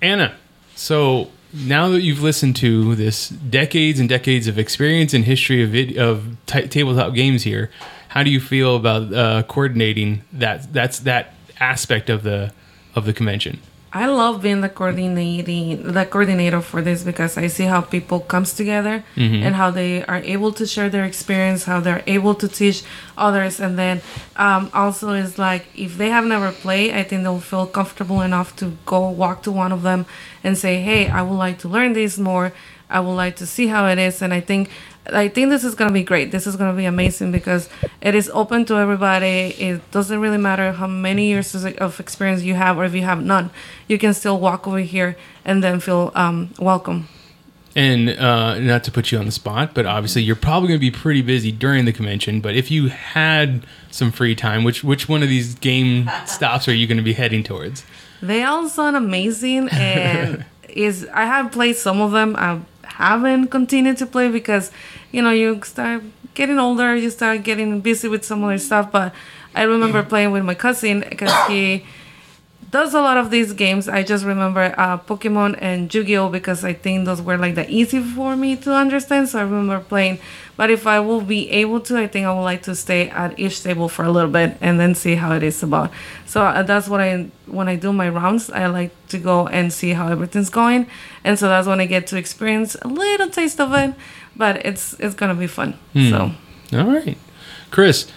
Anna, 0.00 0.34
so 0.76 1.30
now 1.52 1.88
that 1.88 2.02
you've 2.02 2.22
listened 2.22 2.56
to 2.56 2.94
this 2.94 3.28
decades 3.28 4.00
and 4.00 4.08
decades 4.08 4.46
of 4.46 4.58
experience 4.58 5.14
and 5.14 5.24
history 5.24 5.62
of 5.62 5.70
vid- 5.70 5.96
of 5.96 6.36
t- 6.46 6.68
tabletop 6.68 7.14
games 7.14 7.42
here, 7.42 7.70
how 8.08 8.22
do 8.22 8.30
you 8.30 8.40
feel 8.40 8.76
about 8.76 9.12
uh, 9.12 9.42
coordinating 9.44 10.22
that? 10.32 10.72
That's 10.72 11.00
that 11.00 11.34
aspect 11.58 12.10
of 12.10 12.22
the 12.22 12.52
of 12.94 13.06
the 13.06 13.12
convention. 13.12 13.60
I 13.96 14.06
love 14.06 14.42
being 14.42 14.60
the 14.60 14.68
coordinating 14.68 15.92
the 15.92 16.04
coordinator 16.04 16.60
for 16.60 16.82
this 16.82 17.04
because 17.04 17.38
I 17.38 17.46
see 17.46 17.64
how 17.64 17.80
people 17.80 18.18
comes 18.20 18.52
together 18.52 19.04
Mhm. 19.16 19.42
and 19.46 19.54
how 19.54 19.70
they 19.70 20.04
are 20.12 20.20
able 20.34 20.52
to 20.52 20.66
share 20.66 20.88
their 20.88 21.04
experience, 21.04 21.64
how 21.64 21.78
they're 21.80 22.02
able 22.06 22.34
to 22.42 22.48
teach 22.48 22.82
others, 23.16 23.60
and 23.60 23.78
then 23.78 24.00
um, 24.36 24.68
also 24.74 25.12
is 25.12 25.38
like 25.38 25.66
if 25.76 25.96
they 25.96 26.10
have 26.10 26.24
never 26.26 26.50
played, 26.50 26.92
I 26.92 27.02
think 27.04 27.22
they'll 27.22 27.38
feel 27.54 27.66
comfortable 27.66 28.20
enough 28.20 28.56
to 28.56 28.66
go 28.84 29.08
walk 29.08 29.42
to 29.44 29.52
one 29.52 29.70
of 29.70 29.82
them 29.82 30.06
and 30.42 30.58
say, 30.58 30.80
"Hey, 30.88 31.08
I 31.08 31.22
would 31.22 31.38
like 31.46 31.58
to 31.58 31.68
learn 31.68 31.92
this 31.92 32.18
more. 32.18 32.52
I 32.90 32.98
would 33.00 33.14
like 33.24 33.36
to 33.36 33.46
see 33.46 33.68
how 33.68 33.86
it 33.86 33.98
is." 33.98 34.20
And 34.22 34.34
I 34.34 34.40
think 34.40 34.68
I 35.12 35.28
think 35.28 35.50
this 35.50 35.64
is 35.64 35.74
gonna 35.74 35.92
be 35.92 36.02
great. 36.02 36.30
This 36.32 36.46
is 36.46 36.56
gonna 36.56 36.76
be 36.76 36.86
amazing 36.86 37.30
because 37.30 37.68
it 38.00 38.14
is 38.14 38.30
open 38.32 38.64
to 38.66 38.76
everybody. 38.76 39.54
It 39.58 39.90
doesn't 39.90 40.18
really 40.18 40.38
matter 40.38 40.72
how 40.72 40.86
many 40.86 41.28
years 41.28 41.54
of- 41.54 42.00
experience 42.00 42.42
you 42.42 42.54
have 42.54 42.78
or 42.78 42.84
if 42.84 42.94
you 42.94 43.02
have 43.02 43.22
none. 43.22 43.50
You 43.86 43.98
can 43.98 44.14
still 44.14 44.40
walk 44.40 44.66
over 44.66 44.78
here 44.78 45.16
and 45.44 45.62
then 45.62 45.80
feel 45.80 46.10
um, 46.14 46.50
welcome. 46.58 47.08
And 47.76 48.10
uh, 48.10 48.60
not 48.60 48.84
to 48.84 48.92
put 48.92 49.10
you 49.10 49.18
on 49.18 49.26
the 49.26 49.32
spot, 49.32 49.74
but 49.74 49.84
obviously 49.84 50.22
you're 50.22 50.36
probably 50.36 50.68
going 50.68 50.78
to 50.78 50.90
be 50.90 50.92
pretty 50.92 51.22
busy 51.22 51.50
during 51.50 51.86
the 51.86 51.92
convention. 51.92 52.40
But 52.40 52.54
if 52.54 52.70
you 52.70 52.86
had 52.86 53.66
some 53.90 54.12
free 54.12 54.36
time, 54.36 54.62
which 54.62 54.84
which 54.84 55.08
one 55.08 55.24
of 55.24 55.28
these 55.28 55.56
game 55.56 56.08
stops 56.26 56.68
are 56.68 56.74
you 56.74 56.86
going 56.86 56.98
to 56.98 57.02
be 57.02 57.14
heading 57.14 57.42
towards? 57.42 57.84
They 58.22 58.44
all 58.44 58.68
sound 58.68 58.94
amazing, 58.96 59.68
and 59.70 60.44
is 60.68 61.06
I 61.12 61.24
have 61.24 61.50
played 61.50 61.74
some 61.74 62.00
of 62.00 62.12
them. 62.12 62.36
I 62.36 62.60
haven't 62.96 63.48
continued 63.48 63.96
to 63.98 64.06
play 64.06 64.30
because 64.30 64.70
you 65.12 65.22
know 65.22 65.30
you 65.30 65.60
start 65.62 66.02
getting 66.34 66.58
older, 66.58 66.94
you 66.96 67.10
start 67.10 67.42
getting 67.42 67.80
busy 67.80 68.08
with 68.08 68.24
some 68.24 68.44
other 68.44 68.58
stuff. 68.58 68.90
But 68.90 69.14
I 69.54 69.62
remember 69.62 70.02
playing 70.02 70.32
with 70.32 70.44
my 70.44 70.54
cousin 70.54 71.04
because 71.08 71.32
he 71.48 71.84
does 72.74 72.92
a 72.92 73.00
lot 73.00 73.16
of 73.16 73.30
these 73.30 73.52
games. 73.52 73.88
I 73.88 74.02
just 74.02 74.24
remember 74.24 74.74
uh, 74.76 74.98
Pokemon 74.98 75.56
and 75.60 75.94
Yu-Gi-Oh 75.94 76.28
because 76.28 76.64
I 76.64 76.72
think 76.72 77.04
those 77.04 77.22
were 77.22 77.38
like 77.38 77.54
the 77.54 77.70
easy 77.70 78.02
for 78.02 78.34
me 78.34 78.56
to 78.56 78.74
understand. 78.74 79.28
So 79.28 79.38
I 79.38 79.42
remember 79.42 79.78
playing. 79.78 80.18
But 80.56 80.70
if 80.70 80.84
I 80.84 80.98
will 80.98 81.20
be 81.20 81.48
able 81.50 81.80
to, 81.82 81.96
I 81.96 82.08
think 82.08 82.26
I 82.26 82.32
would 82.34 82.42
like 82.42 82.62
to 82.64 82.74
stay 82.74 83.10
at 83.10 83.38
each 83.38 83.62
table 83.62 83.88
for 83.88 84.04
a 84.04 84.10
little 84.10 84.30
bit 84.30 84.56
and 84.60 84.80
then 84.80 84.96
see 84.96 85.14
how 85.14 85.30
it 85.34 85.44
is 85.44 85.62
about. 85.62 85.92
So 86.26 86.42
uh, 86.42 86.64
that's 86.64 86.88
what 86.88 87.00
I 87.00 87.30
when 87.46 87.68
I 87.68 87.76
do 87.76 87.92
my 87.92 88.08
rounds, 88.08 88.50
I 88.50 88.66
like 88.66 88.90
to 89.08 89.18
go 89.18 89.46
and 89.46 89.72
see 89.72 89.90
how 89.92 90.08
everything's 90.08 90.50
going, 90.50 90.86
and 91.22 91.38
so 91.38 91.48
that's 91.48 91.68
when 91.68 91.80
I 91.80 91.86
get 91.86 92.08
to 92.08 92.16
experience 92.16 92.76
a 92.82 92.88
little 92.88 93.30
taste 93.30 93.60
of 93.60 93.72
it. 93.72 93.94
But 94.34 94.66
it's 94.66 94.94
it's 94.98 95.14
gonna 95.14 95.34
be 95.34 95.46
fun. 95.46 95.74
Hmm. 95.92 96.10
So 96.10 96.18
all 96.78 96.90
right, 96.90 97.18
Chris, 97.70 98.10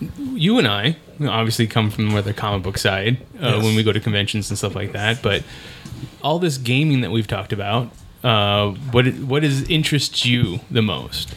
you 0.00 0.58
and 0.58 0.66
I 0.68 0.96
obviously 1.26 1.66
come 1.66 1.90
from 1.90 2.10
the 2.10 2.34
comic 2.34 2.62
book 2.62 2.78
side 2.78 3.18
uh, 3.40 3.54
Yes. 3.54 3.64
when 3.64 3.74
we 3.76 3.82
go 3.82 3.92
to 3.92 4.00
conventions 4.00 4.50
and 4.50 4.58
stuff 4.58 4.74
like 4.74 4.92
that. 4.92 5.22
But 5.22 5.42
all 6.22 6.38
this 6.38 6.58
gaming 6.58 7.00
that 7.00 7.10
we've 7.10 7.26
talked 7.26 7.52
about, 7.52 7.88
uh, 8.22 8.70
what 8.92 9.06
what 9.18 9.44
is 9.44 9.68
interests 9.68 10.26
you 10.26 10.60
the 10.70 10.82
most? 10.82 11.34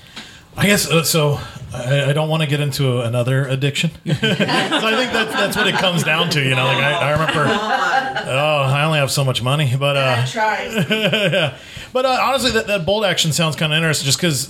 I 0.57 0.65
guess 0.65 0.89
uh, 0.89 1.03
so. 1.03 1.39
I, 1.71 2.09
I 2.09 2.13
don't 2.13 2.29
want 2.29 2.41
to 2.41 2.49
get 2.49 2.61
into 2.61 3.01
another 3.01 3.45
addiction. 3.47 3.91
so 4.05 4.11
I 4.11 4.15
think 4.15 5.11
that's 5.13 5.31
that's 5.31 5.55
what 5.55 5.67
it 5.67 5.75
comes 5.75 6.03
down 6.03 6.31
to. 6.31 6.41
You 6.41 6.55
know, 6.55 6.65
like 6.65 6.77
I, 6.77 6.93
I 6.93 7.11
remember. 7.11 7.45
Oh, 7.45 8.63
I 8.67 8.83
only 8.85 8.97
have 8.97 9.11
so 9.11 9.23
much 9.23 9.43
money, 9.43 9.75
but 9.77 9.95
uh, 9.95 10.25
yeah. 10.35 11.57
But 11.93 12.05
uh, 12.05 12.19
honestly, 12.21 12.51
that, 12.51 12.67
that 12.67 12.85
bolt 12.85 13.05
action 13.05 13.31
sounds 13.33 13.55
kind 13.55 13.71
of 13.71 13.77
interesting, 13.77 14.05
just 14.05 14.17
because 14.19 14.49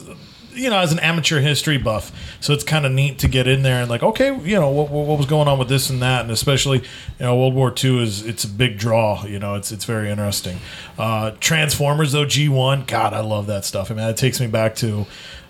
you 0.54 0.70
know, 0.70 0.80
as 0.80 0.92
an 0.92 1.00
amateur 1.00 1.40
history 1.40 1.78
buff, 1.78 2.12
so 2.40 2.54
it's 2.54 2.64
kind 2.64 2.86
of 2.86 2.92
neat 2.92 3.20
to 3.20 3.28
get 3.28 3.48
in 3.48 3.62
there 3.64 3.82
and 3.82 3.90
like, 3.90 4.04
okay, 4.04 4.38
you 4.40 4.56
know, 4.56 4.70
what, 4.70 4.90
what 4.90 5.18
was 5.18 5.26
going 5.26 5.48
on 5.48 5.60
with 5.60 5.70
this 5.70 5.90
and 5.90 6.02
that, 6.02 6.22
and 6.22 6.32
especially, 6.32 6.80
you 6.80 6.86
know, 7.20 7.36
World 7.36 7.54
War 7.54 7.74
II 7.84 8.04
is 8.04 8.26
it's 8.26 8.44
a 8.44 8.48
big 8.48 8.78
draw. 8.78 9.26
You 9.26 9.40
know, 9.40 9.56
it's 9.56 9.72
it's 9.72 9.86
very 9.86 10.10
interesting. 10.10 10.60
Uh, 10.98 11.32
Transformers 11.40 12.12
though, 12.12 12.26
G 12.26 12.50
one, 12.50 12.84
God, 12.86 13.14
I 13.14 13.22
love 13.22 13.48
that 13.48 13.66
stuff. 13.66 13.92
I 13.92 13.94
mean, 13.94 14.08
it 14.08 14.18
takes 14.18 14.40
me 14.40 14.48
back 14.48 14.76
to 14.76 15.06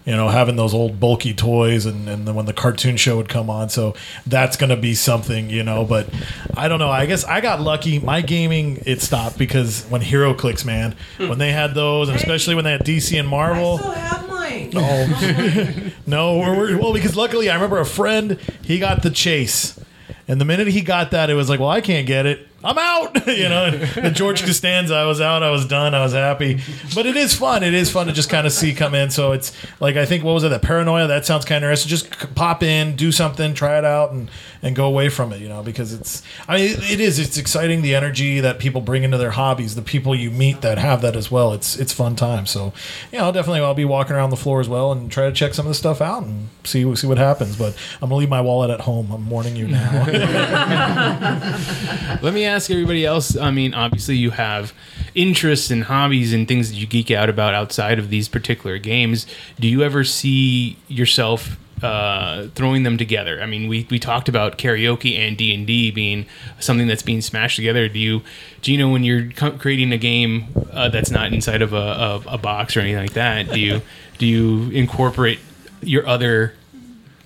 you 0.10 0.16
know, 0.16 0.28
having 0.28 0.56
those 0.56 0.74
old 0.74 1.00
bulky 1.00 1.36
toys 1.36 1.86
and, 1.86 2.10
and 2.10 2.28
then 2.28 2.34
when 2.34 2.48
the 2.48 2.54
cartoon 2.54 2.98
show 2.98 3.16
would 3.18 3.30
come 3.30 3.48
on. 3.48 3.70
So 3.70 3.94
that's 4.26 4.58
going 4.58 4.72
to 4.72 4.76
be 4.76 4.96
something, 4.96 5.52
you 5.52 5.62
know, 5.62 5.86
but 5.86 6.10
I 6.58 6.68
don't 6.68 6.80
know. 6.80 6.90
I 6.90 7.06
guess 7.06 7.24
I 7.26 7.42
got 7.42 7.62
lucky. 7.62 8.00
My 8.00 8.22
gaming, 8.22 8.82
it 8.88 9.04
stopped 9.04 9.38
because 9.38 9.84
when 9.84 10.02
HeroClix, 10.02 10.66
man, 10.66 10.96
when 11.20 11.38
they 11.38 11.52
had 11.52 11.76
those, 11.76 12.10
and 12.10 12.18
especially 12.18 12.56
when 12.56 12.64
they 12.66 12.72
had 12.72 12.82
DC 12.84 13.20
and 13.20 13.30
Marvel. 13.30 13.76
I 13.76 13.78
still 13.78 13.92
have 13.92 14.28
mine. 14.28 14.72
Oh, 14.76 15.92
no. 16.08 16.40
We're, 16.40 16.58
we're- 16.58 16.76
well, 16.76 16.92
because 16.92 17.16
luckily 17.16 17.48
I 17.52 17.54
remember 17.54 17.78
a 17.78 17.86
friend, 17.86 18.40
he 18.64 18.80
got 18.80 19.04
the 19.04 19.12
chase. 19.12 19.80
And 20.28 20.42
the 20.42 20.46
minute 20.46 20.70
he 20.70 20.82
got 20.82 21.12
that, 21.12 21.30
it 21.30 21.36
was 21.36 21.50
like, 21.52 21.60
well, 21.60 21.70
I 21.70 21.82
can't 21.82 22.08
get 22.08 22.26
it. 22.26 22.48
I'm 22.64 22.78
out. 22.78 23.28
you 23.28 23.48
know, 23.48 23.72
the 23.72 24.12
George 24.12 24.44
Costanza, 24.44 24.96
I 24.96 25.06
was 25.06 25.22
out. 25.22 25.44
I 25.44 25.52
was 25.52 25.66
done. 25.66 25.94
I 25.94 26.02
was 26.02 26.14
happy. 26.14 26.62
But 26.94 27.06
it 27.06 27.16
is 27.16 27.34
fun. 27.34 27.64
It 27.64 27.74
is 27.74 27.92
fun 27.92 28.08
to 28.08 28.14
just 28.14 28.30
kind 28.30 28.46
of 28.46 28.52
see 28.52 28.74
come 28.74 28.94
in. 28.94 29.10
So 29.10 29.32
it's 29.32 29.54
like, 29.80 29.96
I 29.96 30.06
think, 30.06 30.24
what 30.24 30.34
was 30.34 30.44
it? 30.44 30.50
That 30.50 30.62
paranoia? 30.62 31.08
That 31.08 31.26
sounds 31.26 31.46
kind 31.46 31.64
of 31.64 31.70
interesting. 31.70 31.90
Just 31.90 32.36
pop 32.36 32.62
in, 32.62 32.96
do 32.96 33.12
something, 33.12 33.54
try 33.54 33.78
it 33.78 33.86
out, 33.86 34.12
and, 34.12 34.30
and 34.62 34.76
go 34.76 34.86
away 34.86 35.10
from 35.10 35.32
it, 35.32 35.40
you 35.40 35.48
know, 35.48 35.64
because 35.64 35.94
it's, 35.94 36.22
I 36.48 36.58
mean, 36.58 36.72
it, 36.72 36.92
it 36.92 37.00
is. 37.00 37.18
It's 37.18 37.38
exciting. 37.38 37.82
The 37.82 37.96
energy 37.96 38.42
that 38.42 38.60
people 38.60 38.82
bring 38.82 39.04
into 39.04 39.18
their 39.18 39.32
hobbies, 39.32 39.76
the 39.76 39.82
people 39.82 40.14
you 40.14 40.30
meet 40.30 40.62
that 40.62 40.78
have 40.78 41.02
that 41.02 41.16
as 41.16 41.32
well. 41.32 41.54
It's, 41.54 41.78
it's 41.78 41.94
fun 41.94 42.18
time. 42.18 42.46
So, 42.46 42.74
yeah, 43.12 43.24
I'll 43.24 43.32
definitely, 43.32 43.62
I'll 43.62 43.74
be 43.74 43.86
walking 43.86 44.16
around 44.16 44.32
the 44.32 44.38
floor 44.38 44.60
as 44.60 44.68
well 44.68 44.92
and 44.92 45.10
try 45.10 45.28
to 45.28 45.32
check 45.32 45.54
some 45.54 45.66
of 45.66 45.70
the 45.70 45.76
stuff 45.76 46.02
out 46.02 46.24
and 46.24 46.50
see, 46.66 46.94
see 46.96 47.08
what 47.08 47.18
happens. 47.18 47.58
But 47.58 47.76
I'm 48.02 48.10
going 48.10 48.10
to 48.10 48.16
leave 48.18 48.30
my 48.30 48.42
wallet 48.42 48.70
at 48.70 48.82
home. 48.82 49.12
I'm 49.12 49.30
warning 49.30 49.56
you 49.56 49.70
now. 49.70 50.06
Let 52.22 52.34
me 52.34 52.49
ask 52.50 52.70
everybody 52.70 53.06
else. 53.06 53.38
I 53.38 53.52
mean, 53.52 53.74
obviously, 53.74 54.18
you 54.18 54.32
have 54.32 54.74
interests 55.16 55.72
and 55.72 55.84
hobbies 55.84 56.34
and 56.34 56.48
things 56.48 56.70
that 56.70 56.76
you 56.76 56.88
geek 56.88 57.12
out 57.12 57.30
about 57.30 57.54
outside 57.54 58.00
of 58.00 58.10
these 58.10 58.28
particular 58.28 58.78
games. 58.78 59.26
Do 59.60 59.68
you 59.68 59.84
ever 59.84 60.04
see 60.04 60.78
yourself 60.88 61.58
uh, 61.84 62.48
throwing 62.56 62.84
them 62.84 62.98
together? 62.98 63.42
I 63.42 63.46
mean, 63.46 63.68
we, 63.68 63.88
we 63.90 64.00
talked 64.00 64.30
about 64.30 64.58
karaoke 64.58 65.18
and 65.18 65.38
D 65.38 65.54
and 65.54 65.66
D 65.66 65.92
being 65.92 66.26
something 66.60 66.88
that's 66.88 67.04
being 67.04 67.22
smashed 67.22 67.56
together. 67.56 67.88
Do 67.88 68.00
you 68.00 68.22
do 68.62 68.72
you 68.72 68.78
know 68.78 68.90
when 68.90 69.04
you're 69.04 69.32
creating 69.32 69.92
a 69.92 69.98
game 69.98 70.48
uh, 70.72 70.90
that's 70.90 71.12
not 71.12 71.32
inside 71.32 71.62
of 71.62 71.74
a, 71.74 71.78
a, 71.78 72.22
a 72.34 72.38
box 72.38 72.76
or 72.76 72.82
anything 72.82 73.02
like 73.02 73.14
that? 73.14 73.52
Do 73.52 73.60
you 73.60 73.82
do 74.18 74.26
you 74.26 74.70
incorporate 74.72 75.40
your 75.82 76.06
other 76.08 76.54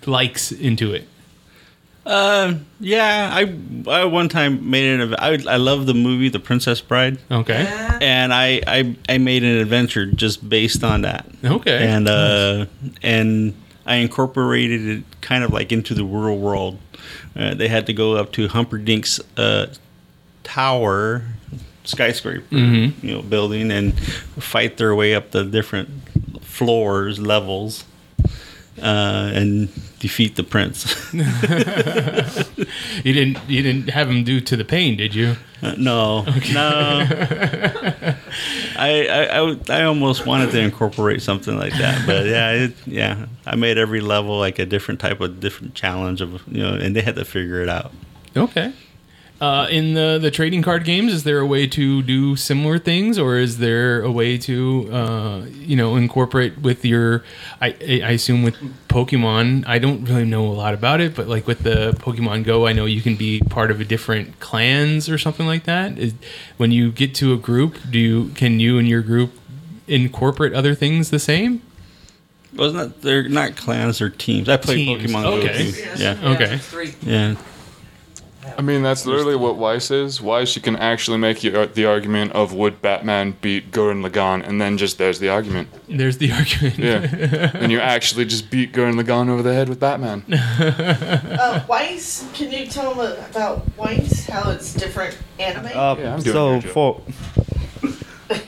likes 0.06 0.52
into 0.52 0.94
it? 0.94 1.08
Uh, 2.06 2.56
yeah, 2.82 3.30
I 3.34 3.56
I 3.90 4.06
one 4.06 4.28
time 4.28 4.70
made 4.70 4.86
an 4.94 5.02
ev- 5.02 5.16
I 5.20 5.54
I 5.54 5.56
love 5.58 5.86
the 5.86 5.94
movie 5.94 6.28
The 6.30 6.40
Princess 6.40 6.82
Bride. 6.82 7.18
Okay. 7.32 7.66
And 8.02 8.34
I 8.34 8.62
I 8.68 8.96
I 9.08 9.18
made 9.20 9.44
an 9.44 9.58
adventure 9.58 10.06
just 10.06 10.48
based 10.50 10.84
on 10.84 11.02
that. 11.04 11.26
Okay. 11.46 11.88
And 11.88 12.10
uh 12.10 12.66
and 13.02 13.54
I 13.86 13.96
incorporated 13.96 14.82
it 14.88 15.04
kind 15.22 15.44
of 15.46 15.54
like 15.54 15.72
into 15.72 15.94
the 15.94 16.04
real 16.04 16.38
world. 16.38 16.78
Uh, 17.38 17.54
they 17.54 17.68
had 17.70 17.86
to 17.88 17.94
go 17.94 18.16
up 18.16 18.32
to 18.34 18.48
Humperdinck's 18.48 19.20
uh, 19.38 19.68
tower 20.44 21.24
skyscraper, 21.84 22.46
Mhm. 22.52 22.94
you 23.02 23.14
know, 23.14 23.22
building 23.22 23.72
and 23.72 23.98
fight 24.40 24.78
their 24.78 24.94
way 24.96 25.14
up 25.16 25.32
the 25.32 25.44
different 25.44 25.90
floors, 26.42 27.20
levels, 27.20 27.84
uh, 28.82 29.32
and 29.34 29.70
defeat 30.00 30.36
the 30.36 30.44
prince. 30.44 31.14
you 31.14 31.24
didn't 33.14 33.38
you 33.48 33.62
didn't 33.62 33.90
have 33.90 34.10
him 34.10 34.24
do 34.24 34.42
to 34.42 34.58
the 34.58 34.66
pain, 34.66 34.98
did 34.98 35.14
you? 35.14 35.36
Uh, 35.62 35.76
no, 35.78 36.24
no. 36.52 37.08
I, 38.76 39.08
I, 39.08 39.40
I 39.40 39.58
I 39.70 39.84
almost 39.84 40.26
wanted 40.26 40.52
to 40.52 40.60
incorporate 40.60 41.22
something 41.22 41.58
like 41.58 41.74
that, 41.74 42.06
but 42.06 42.26
yeah, 42.26 42.52
it, 42.52 42.74
yeah. 42.86 43.28
I 43.46 43.56
made 43.56 43.78
every 43.78 44.02
level 44.02 44.38
like 44.40 44.60
a 44.60 44.66
different 44.66 45.00
type 45.00 45.22
of 45.22 45.40
different 45.40 45.76
challenge 45.76 46.22
of 46.22 46.42
you 46.48 46.64
know, 46.64 46.74
and 46.74 46.96
they 46.96 47.02
had 47.02 47.16
to 47.16 47.26
figure 47.26 47.62
it 47.62 47.70
out. 47.70 47.92
Okay. 48.36 48.74
Uh, 49.44 49.68
in 49.68 49.94
the 49.94 50.18
the 50.22 50.32
trading 50.32 50.62
card 50.62 50.86
games, 50.86 51.12
is 51.12 51.26
there 51.26 51.40
a 51.40 51.46
way 51.46 51.68
to 51.68 52.02
do 52.02 52.34
similar 52.34 52.80
things, 52.80 53.20
or 53.20 53.36
is 53.36 53.58
there 53.58 54.02
a 54.02 54.10
way 54.10 54.38
to 54.38 54.90
uh, 54.90 55.46
you 55.52 55.76
know 55.76 55.98
incorporate 55.98 56.60
with 56.60 56.86
your? 56.86 57.26
I 57.60 57.76
I 58.10 58.12
assume 58.12 58.44
with 58.44 58.56
Pokemon, 58.88 59.66
I 59.68 59.80
don't 59.80 60.06
really 60.06 60.24
know 60.24 60.48
a 60.48 60.56
lot 60.56 60.74
about 60.74 61.02
it, 61.02 61.14
but 61.14 61.28
like 61.28 61.46
with 61.46 61.64
the 61.64 61.92
Pokemon 62.00 62.46
Go, 62.46 62.68
I 62.68 62.72
know 62.72 62.86
you 62.86 63.02
can 63.02 63.18
be 63.18 63.42
part 63.42 63.70
of 63.70 63.82
a 63.82 63.84
different 63.84 64.40
clans 64.40 65.10
or 65.10 65.18
something 65.18 65.46
like 65.46 65.66
that. 65.66 66.00
Is, 66.00 66.14
when 66.56 66.72
you 66.72 66.90
get 66.90 67.14
to 67.16 67.34
a 67.34 67.38
group, 67.38 67.76
do 67.92 68.00
you 68.00 68.30
can 68.36 68.62
you 68.62 68.78
and 68.78 68.88
your 68.88 69.02
group 69.02 69.34
incorporate 69.90 70.54
other 70.54 70.74
things 70.74 71.10
the 71.10 71.20
same? 71.20 71.62
Wasn't 72.56 72.80
that 72.80 73.02
they're 73.02 73.28
not 73.28 73.58
clans, 73.58 74.00
they're 74.00 74.10
teams. 74.10 74.48
I 74.48 74.56
played 74.56 74.86
Teams, 74.86 75.04
Pokemon 75.04 75.26
okay. 75.26 75.72
Go. 75.72 75.96
too. 75.96 76.02
Yeah. 76.02 76.32
Okay. 76.34 76.60
Yeah. 77.02 77.36
I 78.58 78.62
mean, 78.62 78.84
that's 78.84 79.06
literally 79.06 79.36
what 79.36 79.58
Weiss 79.58 79.92
is. 79.92 80.22
Weiss, 80.22 80.56
you 80.56 80.62
can 80.62 80.76
actually 80.76 81.18
make 81.18 81.40
the 81.42 81.86
argument 81.86 82.32
of 82.34 82.54
would 82.54 82.82
Batman 82.82 83.36
beat 83.42 83.72
Gurren 83.72 84.08
Lagann, 84.08 84.46
and 84.48 84.60
then 84.60 84.78
just 84.78 84.98
there's 84.98 85.20
the 85.20 85.30
argument. 85.30 85.70
There's 85.88 86.18
the 86.18 86.32
argument. 86.32 86.78
Yeah. 86.78 87.52
and 87.54 87.72
you 87.72 87.80
actually 87.80 88.26
just 88.26 88.50
beat 88.50 88.74
Gurren 88.74 89.02
Lagann 89.02 89.30
over 89.30 89.42
the 89.42 89.54
head 89.54 89.70
with 89.70 89.80
Batman. 89.80 90.24
uh, 90.34 91.64
Weiss, 91.68 92.28
can 92.34 92.52
you 92.52 92.68
tell 92.68 92.94
them 92.94 93.24
about 93.30 93.66
Weiss? 93.78 94.28
How 94.28 94.52
it's 94.52 94.74
different 94.74 95.18
anime? 95.40 95.72
Uh, 95.74 96.20
so 96.20 96.62
for 96.62 97.02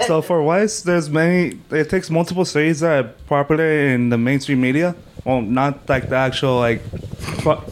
so 0.01 0.21
for 0.21 0.41
Weiss, 0.43 0.81
there's 0.81 1.09
many. 1.09 1.59
It 1.71 1.89
takes 1.89 2.09
multiple 2.09 2.45
series 2.45 2.79
that 2.81 3.05
are 3.05 3.09
popular 3.27 3.87
in 3.89 4.09
the 4.09 4.17
mainstream 4.17 4.61
media. 4.61 4.95
Well, 5.23 5.41
not 5.41 5.87
like 5.89 6.09
the 6.09 6.15
actual 6.15 6.57
like 6.57 6.81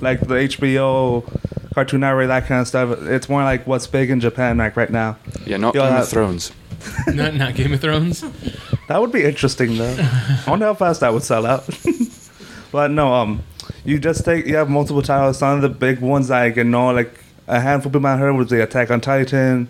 like 0.02 0.20
the 0.22 0.36
HBO, 0.50 1.24
Cartoon 1.74 2.02
Network, 2.02 2.28
that 2.28 2.46
kind 2.46 2.62
of 2.62 2.68
stuff. 2.68 3.02
It's 3.04 3.28
more 3.28 3.44
like 3.44 3.66
what's 3.66 3.88
big 3.88 4.10
in 4.10 4.20
Japan 4.20 4.58
like 4.58 4.78
right 4.78 4.90
now. 4.90 5.18
Yeah, 5.46 5.58
not 5.58 5.74
You'll 5.74 5.86
Game 5.86 5.96
of 5.96 6.08
Thrones. 6.08 6.52
not 7.08 7.34
not 7.34 7.56
Game 7.56 7.74
of 7.74 7.82
Thrones. 7.82 8.24
That 8.90 9.00
would 9.00 9.14
be 9.14 9.24
interesting 9.24 9.78
though. 9.78 9.96
I 9.98 10.44
wonder 10.46 10.66
how 10.66 10.74
fast 10.74 11.00
that 11.00 11.14
would 11.14 11.24
sell 11.24 11.46
out. 11.46 11.68
but 12.72 12.92
no, 12.92 13.14
um, 13.14 13.42
you 13.86 13.98
just 13.98 14.26
take 14.26 14.46
you 14.46 14.58
have 14.58 14.70
multiple 14.70 15.02
titles. 15.02 15.38
Some 15.38 15.56
of 15.56 15.62
the 15.62 15.70
big 15.70 16.00
ones 16.00 16.30
like 16.30 16.58
you 16.58 16.66
know 16.66 16.92
like 16.92 17.18
a 17.48 17.62
handful 17.62 17.90
of 17.90 17.94
people 17.94 18.08
I 18.08 18.18
heard 18.18 18.34
was 18.34 18.50
the 18.50 18.62
Attack 18.62 18.92
on 18.92 19.00
Titan, 19.00 19.70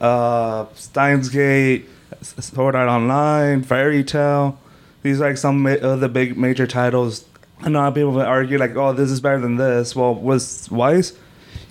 uh, 0.00 0.66
Steins 0.74 1.28
Gate, 1.28 1.88
Sword 2.22 2.76
Art 2.76 2.88
Online, 2.88 3.62
Fairy 3.64 4.04
Tail. 4.04 4.58
These 5.02 5.20
are 5.20 5.28
like 5.30 5.36
some 5.36 5.62
ma- 5.62 5.70
other 5.70 6.08
big 6.08 6.38
major 6.38 6.68
titles. 6.68 7.24
And 7.62 7.76
a 7.76 7.78
lot 7.78 7.88
of 7.88 7.94
people 7.94 8.20
argue 8.20 8.58
like, 8.58 8.74
oh, 8.76 8.92
this 8.92 9.10
is 9.10 9.20
better 9.20 9.40
than 9.40 9.56
this. 9.56 9.94
Well, 9.94 10.14
with 10.14 10.68
Weiss, 10.70 11.12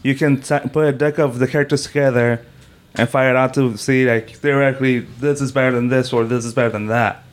you 0.03 0.15
can 0.15 0.41
t- 0.41 0.59
put 0.71 0.87
a 0.87 0.91
deck 0.91 1.17
of 1.17 1.39
the 1.39 1.47
characters 1.47 1.83
together 1.83 2.45
and 2.95 3.09
fire 3.09 3.31
it 3.31 3.35
out 3.35 3.53
to 3.55 3.77
see 3.77 4.07
like 4.09 4.31
theoretically 4.31 4.99
this 4.99 5.41
is 5.41 5.51
better 5.51 5.71
than 5.75 5.89
this 5.89 6.11
or 6.11 6.25
this 6.25 6.45
is 6.45 6.53
better 6.53 6.69
than 6.69 6.87
that. 6.87 7.23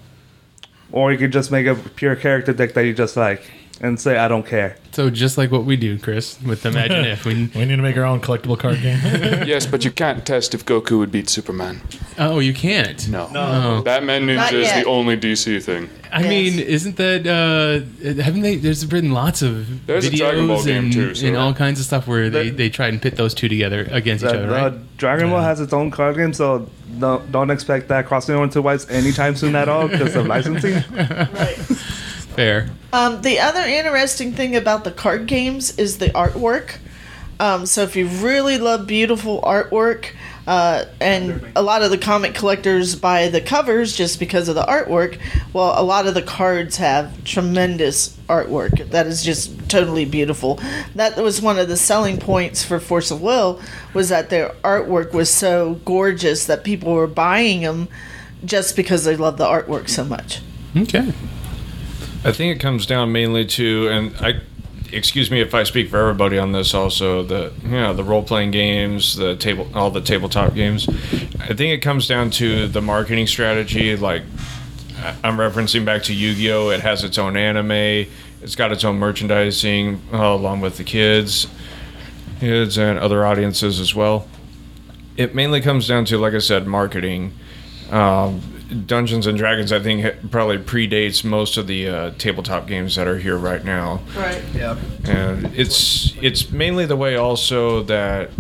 Or 0.93 1.13
you 1.13 1.19
could 1.19 1.33
just 1.33 1.51
make 1.51 1.67
a 1.67 1.75
pure 1.75 2.17
character 2.17 2.53
deck 2.53 2.75
that 2.75 2.83
you 2.83 2.95
just 2.95 3.17
like 3.17 3.51
and 3.81 4.01
say 4.01 4.17
I 4.17 4.29
don't 4.29 4.47
care. 4.47 4.77
So 4.93 5.11
just 5.11 5.37
like 5.37 5.51
what 5.53 5.65
we 5.65 5.77
do, 5.77 5.99
Chris, 5.99 6.41
with 6.43 6.65
Imagine 6.65 7.05
If. 7.13 7.25
We, 7.27 7.35
we 7.55 7.65
need 7.67 7.77
to 7.77 7.83
make 7.83 7.97
our 7.99 8.05
own 8.05 8.21
collectible 8.21 8.59
card 8.59 8.81
game. 8.81 8.99
yes, 9.47 9.67
but 9.67 9.85
you 9.85 9.91
can't 9.91 10.25
test 10.27 10.55
if 10.55 10.65
Goku 10.65 10.99
would 10.99 11.13
beat 11.13 11.29
Superman. 11.29 11.83
oh, 12.19 12.39
you 12.39 12.55
can't. 12.55 13.07
No. 13.09 13.29
Oh. 13.35 13.83
Batman 13.83 14.27
Not 14.27 14.51
Ninja 14.53 14.63
is 14.63 14.73
the 14.73 14.85
only 14.89 15.17
DC 15.19 15.63
thing. 15.63 15.91
I 16.11 16.23
mean, 16.23 16.59
isn't 16.59 16.97
that 16.97 17.27
uh, 17.27 18.23
haven't 18.23 18.41
they? 18.41 18.57
There's 18.57 18.85
been 18.87 19.13
lots 19.13 19.43
of 19.43 19.87
There's 19.87 20.07
a 20.07 20.11
videos 20.11 20.17
Dragon 20.19 20.47
Ball 20.47 20.65
game 20.65 20.85
and, 20.85 20.93
too, 20.93 21.15
so- 21.15 21.27
and 21.27 21.37
all 21.37 21.53
kinds 21.53 21.79
of 21.79 21.85
stuff 21.85 22.07
where 22.07 22.31
they, 22.31 22.49
they 22.49 22.71
try 22.71 22.89
and 22.89 23.03
pit 23.03 23.17
those 23.17 23.35
two 23.35 23.49
together 23.49 23.87
against 23.91 24.25
each 24.25 24.31
other, 24.31 24.47
the 24.47 24.53
right? 24.53 24.97
Dragon 24.97 25.29
Ball 25.29 25.43
has 25.43 25.61
its 25.61 25.75
own 25.75 25.91
card 25.91 26.17
game, 26.17 26.33
so 26.33 26.71
don't, 26.99 27.31
don't 27.31 27.51
expect 27.51 27.89
that 27.89 28.07
crossing 28.07 28.35
over 28.35 28.49
to 28.49 28.63
Weiss 28.63 28.89
anytime 28.89 29.37
soon 29.37 29.55
at 29.55 29.69
all 29.69 29.89
because 29.89 30.17
of 30.17 30.27
licensing. 30.27 30.83
Fair. 32.37 32.69
Um, 32.93 33.23
the 33.23 33.41
other 33.41 33.63
interesting 33.63 34.33
thing 34.33 34.57
about 34.57 34.85
the 34.85 34.91
card 34.91 35.27
games 35.27 35.79
is 35.79 35.99
the 35.99 36.09
artwork. 36.11 36.77
Um, 37.39 37.67
so 37.67 37.83
if 37.83 37.97
you 37.97 38.07
really 38.07 38.57
love 38.59 38.87
beautiful 38.87 39.43
artwork, 39.43 40.13
uh, 40.47 40.85
and 41.01 41.45
a 41.57 41.63
lot 41.63 41.83
of 41.83 41.91
the 41.91 41.99
comic 41.99 42.35
collectors 42.35 42.95
buy 42.95 43.29
the 43.29 43.41
covers 43.41 43.97
just 43.97 44.21
because 44.21 44.49
of 44.49 44.55
the 44.55 44.63
artwork, 44.63 45.19
well, 45.53 45.75
a 45.77 45.83
lot 45.83 46.07
of 46.07 46.15
the 46.15 46.23
cards 46.23 46.77
have 46.77 47.25
tremendous 47.25 48.17
artwork 48.29 48.89
that 48.91 49.07
is 49.07 49.25
just 49.25 49.69
totally 49.69 50.05
beautiful. 50.05 50.61
That 50.95 51.17
was 51.17 51.43
one 51.43 51.59
of 51.59 51.69
the 51.69 51.77
selling 51.77 52.19
points 52.19 52.65
for 52.65 52.79
Force 52.79 53.11
of 53.11 53.21
Will 53.21 53.61
was 53.93 54.09
that 54.11 54.31
their 54.31 54.51
artwork 54.63 55.13
was 55.13 55.29
so 55.31 55.81
gorgeous 55.85 56.47
that 56.47 56.65
people 56.65 56.95
were 56.95 57.09
buying 57.09 57.63
them 57.63 57.89
just 58.45 58.77
because 58.77 59.05
they 59.05 59.17
love 59.17 59.37
the 59.39 59.47
artwork 59.47 59.89
so 59.89 60.05
much. 60.05 60.41
Okay. 60.77 61.13
I 62.27 62.33
think 62.33 62.57
it 62.57 62.59
comes 62.59 62.87
down 62.87 63.13
mainly 63.13 63.45
to, 63.45 63.87
and 63.87 64.17
I, 64.17 64.41
excuse 64.93 65.31
me 65.31 65.41
if 65.41 65.55
I 65.55 65.63
speak 65.63 65.89
for 65.89 65.99
everybody 65.99 66.39
on 66.39 66.51
this. 66.51 66.75
Also, 66.75 67.23
the 67.23 67.53
you 67.63 67.71
know 67.71 67.95
the 67.95 68.03
role 68.03 68.25
playing 68.25 68.51
games, 68.51 69.15
the 69.15 69.37
table, 69.37 69.69
all 69.75 69.93
the 69.93 70.01
tabletop 70.01 70.53
games. 70.53 70.89
I 70.89 71.55
think 71.55 71.73
it 71.73 71.83
comes 71.83 72.09
down 72.09 72.31
to 72.33 72.67
the 72.67 72.83
marketing 72.83 73.29
strategy. 73.29 73.97
Like 73.97 74.23
I'm 75.23 75.37
referencing 75.37 75.85
back 75.85 76.03
to 76.05 76.13
Yu 76.13 76.35
Gi 76.35 76.51
Oh. 76.51 76.71
It 76.71 76.81
has 76.81 77.05
its 77.05 77.17
own 77.17 77.37
anime. 77.37 78.11
It's 78.43 78.57
got 78.57 78.73
its 78.73 78.85
own 78.85 78.99
merchandising 78.99 80.03
uh, 80.13 80.17
along 80.17 80.63
with 80.63 80.79
the 80.79 80.85
kids, 80.85 81.47
kids 82.41 82.77
and 82.77 82.99
other 82.99 83.25
audiences 83.25 83.79
as 83.79 83.95
well. 83.95 84.27
It 85.17 85.33
mainly 85.33 85.61
comes 85.61 85.87
down 85.87 86.05
to, 86.07 86.19
like 86.19 86.35
I 86.35 86.39
said, 86.39 86.67
marketing. 86.67 87.35
Um, 87.93 88.56
Dungeons 88.87 89.27
and 89.27 89.39
Dragons, 89.39 89.73
I 89.73 89.81
think, 89.81 90.31
probably 90.31 90.59
predates 90.59 91.25
most 91.25 91.57
of 91.57 91.67
the 91.67 91.89
uh, 91.89 92.11
tabletop 92.19 92.67
games 92.67 92.97
that 92.97 93.07
are 93.07 93.19
here 93.19 93.37
right 93.37 93.65
now. 93.65 94.01
Right. 94.17 94.43
Yeah. 94.55 94.77
And 95.05 95.47
it's 95.55 96.15
it's 96.21 96.51
mainly 96.51 96.85
the 96.87 96.97
way 96.97 97.17
also 97.17 97.83
that 97.85 98.31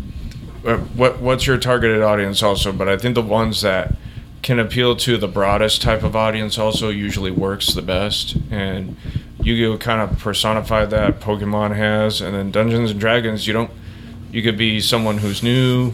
uh, 0.64 0.78
what 0.78 1.20
what's 1.20 1.46
your 1.46 1.58
targeted 1.58 2.02
audience 2.02 2.42
also, 2.42 2.72
but 2.72 2.88
I 2.88 2.96
think 2.96 3.14
the 3.14 3.22
ones 3.22 3.62
that 3.62 3.94
can 4.42 4.58
appeal 4.58 4.96
to 4.96 5.16
the 5.16 5.28
broadest 5.28 5.82
type 5.82 6.02
of 6.02 6.14
audience 6.14 6.58
also 6.58 6.88
usually 6.88 7.30
works 7.30 7.74
the 7.74 7.82
best. 7.82 8.36
And 8.50 8.96
Yu-Gi-Oh 9.42 9.78
kind 9.78 10.00
of 10.00 10.18
personified 10.18 10.90
that. 10.90 11.20
Pokemon 11.20 11.76
has, 11.76 12.20
and 12.20 12.34
then 12.34 12.50
Dungeons 12.50 12.90
and 12.90 13.00
Dragons, 13.00 13.46
you 13.46 13.52
don't. 13.52 13.70
You 14.32 14.42
could 14.42 14.58
be 14.58 14.80
someone 14.80 15.18
who's 15.18 15.42
new. 15.42 15.92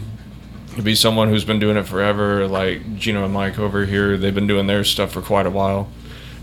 You 0.73 0.77
could 0.77 0.85
be 0.85 0.95
someone 0.95 1.29
who's 1.29 1.45
been 1.45 1.59
doing 1.59 1.77
it 1.77 1.83
forever, 1.83 2.47
like 2.47 2.95
Gino 2.95 3.23
and 3.23 3.31
Mike 3.31 3.59
over 3.59 3.85
here. 3.85 4.17
They've 4.17 4.33
been 4.33 4.47
doing 4.47 4.65
their 4.65 4.83
stuff 4.83 5.11
for 5.11 5.21
quite 5.21 5.45
a 5.45 5.51
while. 5.51 5.87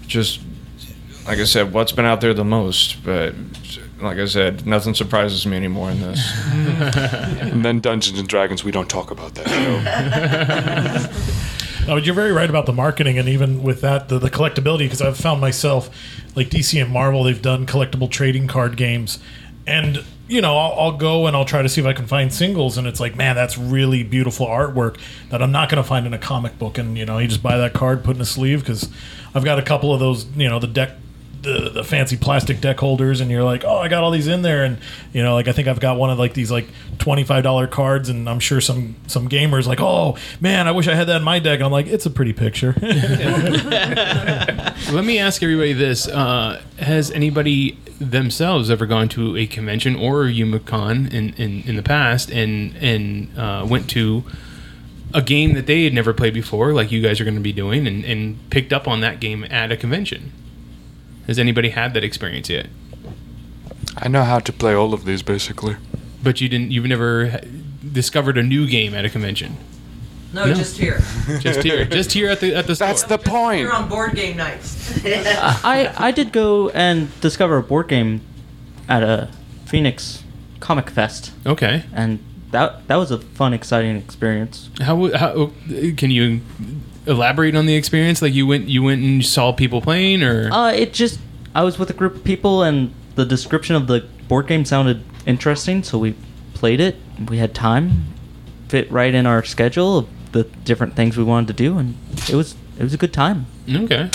Just 0.07 0.39
like 1.27 1.41
I 1.41 1.45
said, 1.45 1.73
what's 1.73 1.91
been 1.91 2.05
out 2.05 2.21
there 2.21 2.33
the 2.33 2.45
most? 2.45 3.03
But 3.03 3.35
like 4.01 4.19
I 4.19 4.27
said, 4.27 4.69
nothing 4.69 4.95
surprises 4.95 5.45
me 5.47 5.57
anymore 5.57 5.91
in 5.91 6.01
this. 6.01 6.33
and 6.47 7.65
then 7.65 7.81
Dungeons 7.81 8.21
and 8.21 8.29
Dragons, 8.29 8.63
we 8.63 8.71
don't 8.71 8.89
talk 8.89 9.11
about 9.11 9.35
that 9.35 9.49
show. 9.49 11.47
No, 11.89 11.97
but 11.97 12.05
you're 12.05 12.15
very 12.15 12.31
right 12.31 12.49
about 12.49 12.67
the 12.67 12.75
marketing, 12.75 13.19
and 13.19 13.27
even 13.27 13.63
with 13.65 13.81
that, 13.81 14.11
the, 14.11 14.19
the 14.19 14.31
collectability. 14.31 14.81
Because 14.81 15.01
I've 15.01 15.17
found 15.17 15.41
myself, 15.41 15.91
like 16.37 16.51
DC 16.51 16.81
and 16.81 16.93
Marvel, 16.93 17.25
they've 17.25 17.41
done 17.41 17.67
collectible 17.67 18.09
trading 18.09 18.47
card 18.47 18.77
games, 18.77 19.19
and 19.67 20.05
you 20.31 20.41
know, 20.41 20.57
I'll, 20.57 20.79
I'll 20.79 20.97
go 20.97 21.27
and 21.27 21.37
I'll 21.37 21.45
try 21.45 21.61
to 21.61 21.69
see 21.69 21.81
if 21.81 21.87
I 21.87 21.93
can 21.93 22.07
find 22.07 22.33
singles, 22.33 22.79
and 22.79 22.87
it's 22.87 23.01
like, 23.01 23.17
man, 23.17 23.35
that's 23.35 23.59
really 23.59 24.05
beautiful 24.05 24.47
artwork 24.47 24.99
that 25.31 25.43
I'm 25.43 25.51
not 25.51 25.69
going 25.69 25.83
to 25.83 25.89
find 25.89 26.07
in 26.07 26.15
a 26.15 26.19
comic 26.19 26.57
book. 26.57 26.79
And 26.79 26.97
you 26.97 27.05
know, 27.05 27.19
you 27.19 27.27
just 27.27 27.43
buy 27.43 27.59
that 27.59 27.73
card, 27.73 28.05
put 28.05 28.15
in 28.15 28.23
a 28.23 28.27
sleeve, 28.27 28.61
because 28.61 28.89
I've 29.35 29.45
got 29.45 29.59
a 29.59 29.63
couple 29.63 29.93
of 29.93 29.99
those, 29.99 30.27
you 30.37 30.49
know, 30.49 30.61
the 30.61 30.69
deck. 30.69 30.93
The, 31.43 31.71
the 31.71 31.85
fancy 31.85 32.19
plastic 32.19 32.61
deck 32.61 32.79
holders 32.79 33.23
and 33.23 33.31
you're 33.31 33.43
like 33.43 33.65
oh 33.65 33.79
i 33.79 33.89
got 33.89 34.05
all 34.05 34.11
these 34.11 34.27
in 34.27 34.43
there. 34.43 34.63
And 34.63 34.77
you 35.15 35.23
know 35.23 35.33
like 35.35 35.49
i 35.49 35.53
think 35.53 35.69
i've 35.69 35.81
got 35.81 35.97
one 35.97 36.11
of 36.11 36.19
like 36.19 36.35
these 36.35 36.51
like 36.51 36.69
$25 36.99 37.71
cards 37.71 38.11
and 38.11 38.29
i'm 38.29 38.41
sure 38.41 38.61
some 38.61 38.97
some 39.07 39.27
gamers 39.27 39.67
like 39.67 39.81
oh 39.81 40.19
man 40.39 40.69
i 40.69 40.71
wish 40.71 40.87
i 40.87 40.95
had 40.95 41.07
that 41.09 41.17
in 41.17 41.23
my 41.23 41.39
deck. 41.39 41.61
And 41.61 41.65
i'm 41.65 41.73
like 41.73 41.87
it's 41.87 42.05
a 42.05 42.11
pretty 42.11 42.35
picture. 42.35 42.75
Let 44.93 45.05
me 45.05 45.19
ask 45.19 45.43
everybody 45.43 45.73
this: 45.73 46.09
uh, 46.09 46.61
Has 46.79 47.11
anybody 47.13 47.79
themselves 48.01 48.71
ever 48.71 48.87
gone 48.87 49.09
to 49.11 49.37
a 49.37 49.47
convention 49.47 49.95
or 49.95 50.27
a 50.27 50.33
YumaCon 50.33 51.13
in, 51.13 51.35
in, 51.35 51.63
in 51.63 51.77
the 51.77 51.83
past 51.83 52.31
and 52.31 52.75
and 52.79 53.39
uh, 53.39 53.65
went 53.69 53.89
to 53.91 54.25
a 55.15 55.23
game 55.23 55.55
that 55.55 55.67
they 55.67 55.85
had 55.85 55.93
never 55.93 56.13
played 56.13 56.35
before, 56.35 56.73
like 56.73 56.91
you 56.91 57.03
guys 57.03 57.21
are 57.21 57.25
going 57.25 57.35
to 57.35 57.41
be 57.41 57.53
doing, 57.53 57.87
and, 57.87 58.05
and 58.05 58.51
picked 58.51 58.73
up 58.73 58.89
on 58.89 59.01
that 59.01 59.21
game 59.21 59.45
at 59.51 59.71
a 59.71 59.77
convention? 59.77 60.33
Has 61.27 61.39
anybody 61.39 61.71
had 61.71 61.95
that 61.95 62.05
experience 62.05 62.49
yet? 62.49 62.67
I 63.97 64.09
know 64.09 64.25
how 64.25 64.39
to 64.39 64.53
play 64.53 64.75
all 64.75 64.95
of 64.95 65.05
these 65.05 65.23
basically. 65.23 65.77
But 66.23 66.41
you 66.41 66.49
didn't. 66.49 66.71
You've 66.71 66.87
never 66.87 67.41
discovered 67.93 68.37
a 68.37 68.43
new 68.43 68.67
game 68.67 68.95
at 68.95 69.05
a 69.05 69.11
convention. 69.11 69.57
No, 70.33 70.53
just 70.53 70.77
here. 70.79 71.01
just 71.41 71.63
here, 71.63 71.85
just 71.85 72.13
here 72.13 72.29
at 72.31 72.41
the 72.41 72.55
at 72.55 72.67
the. 72.67 72.75
That's 72.75 73.03
the 73.05 73.19
point. 73.19 73.61
Here 73.61 73.73
on 73.73 73.89
board 73.89 74.15
game 74.15 74.37
nights. 74.37 75.03
I 75.05 75.93
I 75.97 76.11
did 76.11 76.33
go 76.33 76.69
and 76.71 77.09
discover 77.21 77.57
a 77.57 77.63
board 77.63 77.89
game 77.89 78.21
at 78.89 79.03
a 79.03 79.31
Phoenix 79.67 80.23
Comic 80.61 80.91
Fest. 80.91 81.33
Okay. 81.47 81.85
And 81.93 82.23
that 82.51 82.87
that 82.89 82.97
was 82.97 83.11
a 83.11 83.19
fun, 83.19 83.55
exciting 83.55 83.97
experience. 83.97 84.71
How, 84.81 85.11
how 85.17 85.53
can 85.97 86.11
you 86.11 86.41
elaborate 87.07 87.55
on 87.57 87.67
the 87.67 87.75
experience? 87.75 88.23
Like 88.23 88.35
you 88.35 88.47
went 88.47 88.69
you 88.69 88.83
went 88.83 89.03
and 89.03 89.25
saw 89.25 89.53
people 89.53 89.81
playing, 89.81 90.23
or 90.23 90.51
Uh, 90.53 90.73
it 90.73 90.93
just 90.93 91.21
I 91.55 91.63
was 91.65 91.79
with 91.79 91.91
a 91.91 91.95
group 91.95 92.17
of 92.17 92.25
people, 92.25 92.63
and 92.63 92.93
the 93.15 93.25
description 93.25 93.77
of 93.77 93.87
the 93.87 94.07
board 94.29 94.47
game 94.47 94.65
sounded 94.65 95.03
interesting, 95.27 95.83
so 95.83 95.99
we 95.99 96.15
played 96.55 96.81
it. 96.81 96.97
We 97.29 97.39
had 97.39 97.55
time, 97.55 98.07
fit 98.69 98.91
right 98.91 99.15
in 99.15 99.27
our 99.27 99.45
schedule 99.45 99.99
of 99.99 100.09
the 100.33 100.45
different 100.65 100.95
things 100.95 101.17
we 101.17 101.25
wanted 101.25 101.49
to 101.49 101.53
do, 101.55 101.79
and 101.79 101.97
it 102.29 102.35
was 102.35 102.55
it 102.79 102.83
was 102.83 102.95
a 102.95 102.99
good 102.99 103.13
time. 103.13 103.47
okay. 103.69 104.11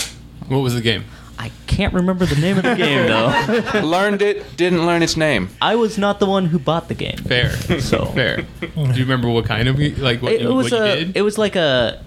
What 0.48 0.58
was 0.58 0.74
the 0.74 0.80
game? 0.80 1.04
I 1.38 1.50
can't 1.66 1.92
remember 1.92 2.24
the 2.26 2.36
name 2.36 2.56
of 2.56 2.62
the 2.64 2.74
game 2.74 3.06
though. 3.72 3.80
Learned 3.86 4.22
it, 4.22 4.56
didn't 4.56 4.86
learn 4.86 5.02
its 5.02 5.16
name. 5.16 5.50
I 5.60 5.74
was 5.76 5.98
not 5.98 6.18
the 6.18 6.26
one 6.26 6.46
who 6.46 6.58
bought 6.58 6.88
the 6.88 6.94
game. 6.94 7.18
Fair. 7.18 7.50
So 7.80 8.06
fair. 8.06 8.46
Do 8.60 8.68
you 8.74 9.04
remember 9.04 9.28
what 9.28 9.44
kind 9.44 9.68
of 9.68 9.78
like 9.98 10.22
what, 10.22 10.32
it, 10.32 10.40
you, 10.40 10.50
it 10.50 10.54
was 10.54 10.72
what 10.72 10.78
you 10.78 10.84
a 10.84 10.96
did? 10.96 11.16
it 11.16 11.22
was 11.22 11.38
like 11.38 11.56
a 11.56 12.02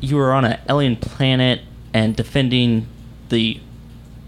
you 0.00 0.16
were 0.16 0.32
on 0.32 0.44
an 0.44 0.58
alien 0.68 0.96
planet 0.96 1.60
and 1.92 2.14
defending 2.16 2.86
the 3.28 3.60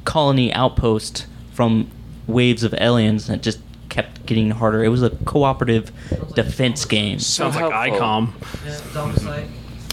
colony 0.05 0.53
outpost 0.53 1.27
from 1.53 1.91
waves 2.27 2.65
of 2.65 2.75
aliens 2.75 3.29
and 3.29 3.39
it 3.39 3.43
just 3.43 3.61
kept 3.89 4.25
getting 4.27 4.51
harder. 4.51 4.83
It 4.83 4.89
was 4.89 5.03
a 5.03 5.11
cooperative 5.11 5.93
defense 6.35 6.85
game. 6.85 7.19
Sounds 7.19 7.55
like 7.57 7.93
XCOM. 7.93 8.33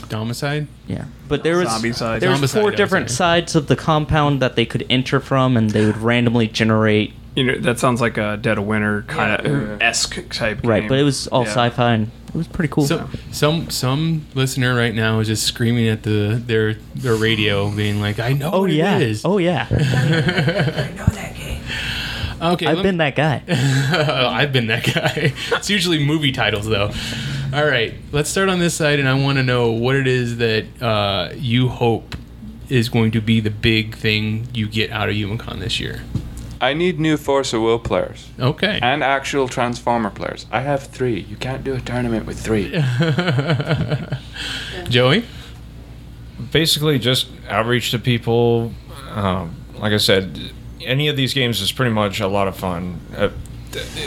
Zombicide. 0.10 0.68
Yeah, 0.88 1.06
but 1.28 1.44
there 1.44 1.58
was 1.58 1.68
Zombicide. 1.70 2.20
there 2.20 2.30
was 2.32 2.40
Zombicide, 2.42 2.62
four 2.62 2.72
different 2.72 3.10
sorry. 3.10 3.42
sides 3.42 3.56
of 3.56 3.68
the 3.68 3.76
compound 3.76 4.42
that 4.42 4.56
they 4.56 4.66
could 4.66 4.86
enter 4.90 5.20
from, 5.20 5.56
and 5.58 5.70
they 5.72 5.86
would 5.86 5.98
randomly 5.98 6.48
generate. 6.48 7.14
You 7.36 7.44
know, 7.46 7.58
that 7.60 7.80
sounds 7.80 8.02
like 8.02 8.18
a 8.18 8.38
Dead 8.38 8.58
of 8.58 8.66
Winter 8.66 9.04
kind 9.04 9.46
of 9.46 9.82
esque 9.82 10.28
type 10.30 10.60
Right, 10.64 10.82
game. 10.82 10.90
but 10.90 10.98
it 11.00 11.04
was 11.04 11.28
all 11.28 11.44
Yeah. 11.44 11.50
sci-fi 11.52 11.94
and 11.94 12.12
it 12.28 12.36
was 12.36 12.48
pretty 12.48 12.70
cool. 12.72 12.86
So 12.86 13.08
some 13.32 13.70
some 13.70 14.26
listener 14.36 14.76
right 14.76 14.94
now 14.94 15.20
is 15.20 15.28
just 15.28 15.44
screaming 15.46 15.88
at 15.88 16.04
the 16.04 16.42
their 16.46 16.74
their 16.96 17.16
radio, 17.16 17.70
being 17.72 18.02
like, 18.02 18.20
"I 18.20 18.34
know 18.34 18.50
oh 18.52 18.62
what 18.62 18.72
yeah, 18.72 18.98
it 18.98 19.04
is." 19.04 19.22
oh 19.26 19.38
yeah. 19.38 19.68
I 19.70 19.76
know 20.98 21.06
that 21.06 21.36
game. 21.38 21.62
okay, 22.42 22.66
I've 22.68 22.78
let 22.78 22.84
been 22.84 22.98
that 22.98 23.16
guy. 23.16 23.44
I've 23.48 24.52
been 24.52 24.68
that 24.68 24.84
guy. 24.94 25.34
It's 25.54 25.70
usually 25.70 26.04
movie 26.04 26.32
titles, 26.32 26.68
though. 26.68 26.92
All 27.52 27.66
right, 27.66 27.96
let's 28.12 28.30
start 28.30 28.48
on 28.48 28.60
this 28.60 28.76
side, 28.76 29.00
and 29.00 29.10
I 29.10 29.16
want 29.16 29.40
to 29.40 29.44
know 29.44 29.72
what 29.72 29.96
it 29.96 30.06
is 30.06 30.38
that 30.38 30.66
uh, 30.82 31.34
you 31.36 31.68
hope 31.68 32.16
is 32.70 32.90
going 32.90 33.10
to 33.12 33.22
be 33.22 33.40
the 33.40 33.50
big 33.50 33.96
thing 33.96 34.48
you 34.54 34.68
get 34.68 34.92
out 34.92 35.10
of 35.10 35.16
YumaCon 35.16 35.60
this 35.60 35.80
year. 35.80 36.02
I 36.62 36.76
need 36.76 37.00
new 37.00 37.18
Force 37.18 37.52
of 37.54 37.64
Will 37.64 37.80
players. 37.80 38.30
Okay. 38.40 38.78
And 38.84 39.04
actual 39.04 39.48
Transformer 39.48 40.12
players. 40.12 40.46
I 40.52 40.60
have 40.60 40.84
three. 40.84 41.22
You 41.22 41.38
can't 41.38 41.64
do 41.64 41.74
a 41.74 41.82
tournament 41.82 42.28
with 42.28 42.40
three. 42.40 42.70
Joey? 44.90 45.26
Basically, 46.52 47.00
just 47.00 47.28
outreach 47.48 47.92
to 47.92 48.00
people. 48.00 48.74
Um, 49.10 49.56
like 49.76 49.94
I 49.94 49.98
said, 49.98 50.52
any 50.82 51.08
of 51.08 51.16
these 51.16 51.34
games 51.34 51.62
is 51.62 51.72
pretty 51.72 51.92
much 51.92 52.20
a 52.20 52.28
lot 52.28 52.48
of 52.48 52.56
fun. 52.56 53.00
Uh, 53.16 53.30
th- 53.30 53.32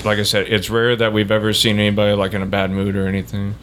like 0.05 0.19
I 0.19 0.23
said, 0.23 0.49
it's 0.49 0.71
rare 0.71 0.97
that 0.97 1.13
we've 1.13 1.31
ever 1.31 1.53
seen 1.53 1.79
anybody 1.79 2.15
like 2.15 2.35
in 2.35 2.43
a 2.43 2.47
bad 2.47 2.71
mood 2.71 2.97
or 2.97 3.07
anything. 3.07 3.55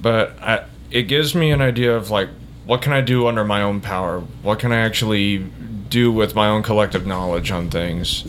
But 0.00 0.40
I, 0.40 0.64
it 0.90 1.02
gives 1.02 1.34
me 1.34 1.50
an 1.50 1.60
idea 1.60 1.94
of 1.96 2.10
like, 2.10 2.28
what 2.64 2.82
can 2.82 2.92
I 2.92 3.00
do 3.00 3.26
under 3.26 3.44
my 3.44 3.62
own 3.62 3.80
power? 3.80 4.20
What 4.42 4.58
can 4.58 4.72
I 4.72 4.78
actually 4.78 5.38
do 5.88 6.10
with 6.10 6.34
my 6.34 6.48
own 6.48 6.62
collective 6.62 7.06
knowledge 7.06 7.50
on 7.50 7.70
things? 7.70 8.24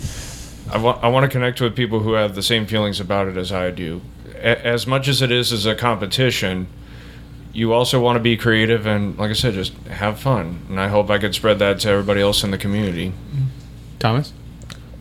I 0.71 0.77
want 0.77 1.03
I 1.03 1.07
want 1.07 1.23
to 1.23 1.29
connect 1.29 1.61
with 1.61 1.75
people 1.75 2.01
who 2.01 2.13
have 2.13 2.35
the 2.35 2.43
same 2.43 2.65
feelings 2.65 2.99
about 2.99 3.27
it 3.27 3.37
as 3.37 3.51
I 3.51 3.71
do. 3.71 4.01
A- 4.35 4.65
as 4.65 4.85
much 4.85 5.07
as 5.07 5.21
it 5.21 5.31
is 5.31 5.53
as 5.53 5.65
a 5.65 5.75
competition, 5.75 6.67
you 7.53 7.73
also 7.73 7.99
want 7.99 8.17
to 8.17 8.19
be 8.19 8.37
creative 8.37 8.85
and, 8.85 9.17
like 9.17 9.31
I 9.31 9.33
said, 9.33 9.53
just 9.53 9.73
have 9.87 10.19
fun. 10.19 10.61
And 10.69 10.79
I 10.79 10.89
hope 10.89 11.09
I 11.09 11.17
could 11.17 11.33
spread 11.33 11.57
that 11.59 11.79
to 11.79 11.89
everybody 11.89 12.21
else 12.21 12.43
in 12.43 12.51
the 12.51 12.57
community. 12.57 13.13
Thomas? 13.97 14.33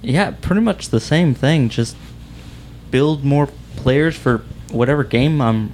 Yeah, 0.03 0.33
pretty 0.41 0.61
much 0.61 0.89
the 0.91 1.01
same 1.01 1.35
thing. 1.35 1.69
Just 1.69 1.97
build 2.91 3.25
more 3.25 3.49
players 3.77 4.17
for 4.17 4.43
whatever 4.71 5.05
game 5.05 5.41
I'm 5.41 5.73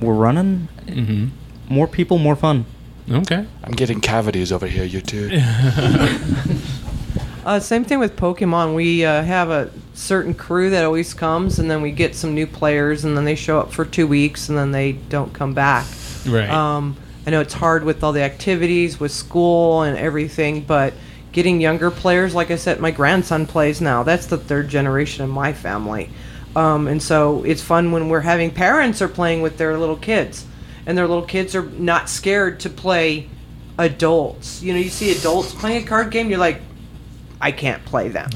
we're 0.00 0.14
running. 0.14 0.68
Mm-hmm. 0.86 1.28
More 1.72 1.86
people, 1.86 2.18
more 2.18 2.36
fun. 2.36 2.66
Okay. 3.10 3.46
I'm 3.64 3.72
getting 3.72 4.00
cavities 4.00 4.52
over 4.52 4.66
here, 4.66 4.84
you 4.84 5.00
two. 5.00 5.30
Uh, 7.44 7.58
same 7.58 7.84
thing 7.84 7.98
with 7.98 8.16
Pokemon. 8.16 8.74
We 8.76 9.04
uh, 9.04 9.22
have 9.22 9.50
a 9.50 9.70
certain 9.94 10.32
crew 10.32 10.70
that 10.70 10.84
always 10.84 11.12
comes, 11.12 11.58
and 11.58 11.68
then 11.70 11.82
we 11.82 11.90
get 11.90 12.14
some 12.14 12.34
new 12.34 12.46
players, 12.46 13.04
and 13.04 13.16
then 13.16 13.24
they 13.24 13.34
show 13.34 13.58
up 13.58 13.72
for 13.72 13.84
two 13.84 14.06
weeks, 14.06 14.48
and 14.48 14.56
then 14.56 14.70
they 14.70 14.92
don't 14.92 15.32
come 15.32 15.52
back. 15.52 15.86
Right. 16.24 16.48
Um, 16.48 16.96
I 17.26 17.30
know 17.30 17.40
it's 17.40 17.54
hard 17.54 17.82
with 17.82 18.04
all 18.04 18.12
the 18.12 18.22
activities 18.22 19.00
with 19.00 19.10
school 19.10 19.82
and 19.82 19.98
everything, 19.98 20.62
but 20.62 20.94
getting 21.32 21.60
younger 21.60 21.90
players. 21.90 22.34
Like 22.34 22.50
I 22.50 22.56
said, 22.56 22.78
my 22.78 22.90
grandson 22.90 23.46
plays 23.46 23.80
now. 23.80 24.02
That's 24.02 24.26
the 24.26 24.38
third 24.38 24.68
generation 24.68 25.24
in 25.24 25.30
my 25.30 25.52
family. 25.52 26.10
Um, 26.54 26.86
and 26.86 27.02
so 27.02 27.42
it's 27.44 27.62
fun 27.62 27.92
when 27.92 28.08
we're 28.08 28.20
having 28.20 28.50
parents 28.50 29.00
are 29.00 29.08
playing 29.08 29.42
with 29.42 29.56
their 29.56 29.78
little 29.78 29.96
kids, 29.96 30.44
and 30.84 30.96
their 30.96 31.08
little 31.08 31.24
kids 31.24 31.56
are 31.56 31.64
not 31.64 32.10
scared 32.10 32.60
to 32.60 32.70
play 32.70 33.28
adults. 33.78 34.62
You 34.62 34.74
know, 34.74 34.78
you 34.78 34.90
see 34.90 35.16
adults 35.16 35.54
playing 35.54 35.84
a 35.84 35.86
card 35.86 36.10
game, 36.10 36.28
you're 36.28 36.38
like, 36.38 36.60
I 37.42 37.50
can't 37.52 37.84
play 37.84 38.08
them. 38.08 38.30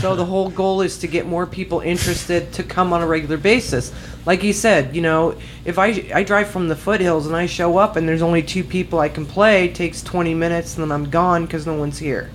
so 0.00 0.14
the 0.14 0.24
whole 0.24 0.50
goal 0.50 0.82
is 0.82 0.98
to 0.98 1.06
get 1.08 1.26
more 1.26 1.46
people 1.46 1.80
interested 1.80 2.52
to 2.52 2.62
come 2.62 2.92
on 2.92 3.00
a 3.02 3.06
regular 3.06 3.38
basis. 3.38 3.92
Like 4.26 4.40
he 4.40 4.52
said, 4.52 4.94
you 4.94 5.02
know, 5.02 5.36
if 5.64 5.78
I 5.78 6.08
I 6.14 6.22
drive 6.22 6.48
from 6.48 6.68
the 6.68 6.76
foothills 6.76 7.26
and 7.26 7.34
I 7.34 7.46
show 7.46 7.78
up 7.78 7.96
and 7.96 8.06
there's 8.08 8.22
only 8.22 8.42
two 8.42 8.62
people 8.62 9.00
I 9.00 9.08
can 9.08 9.26
play, 9.26 9.64
it 9.64 9.74
takes 9.74 10.02
20 10.02 10.34
minutes 10.34 10.76
and 10.76 10.82
then 10.84 10.92
I'm 10.92 11.10
gone 11.10 11.46
because 11.46 11.66
no 11.66 11.74
one's 11.74 11.98
here. 11.98 12.30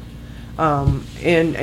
Um, 0.57 1.05
and 1.21 1.55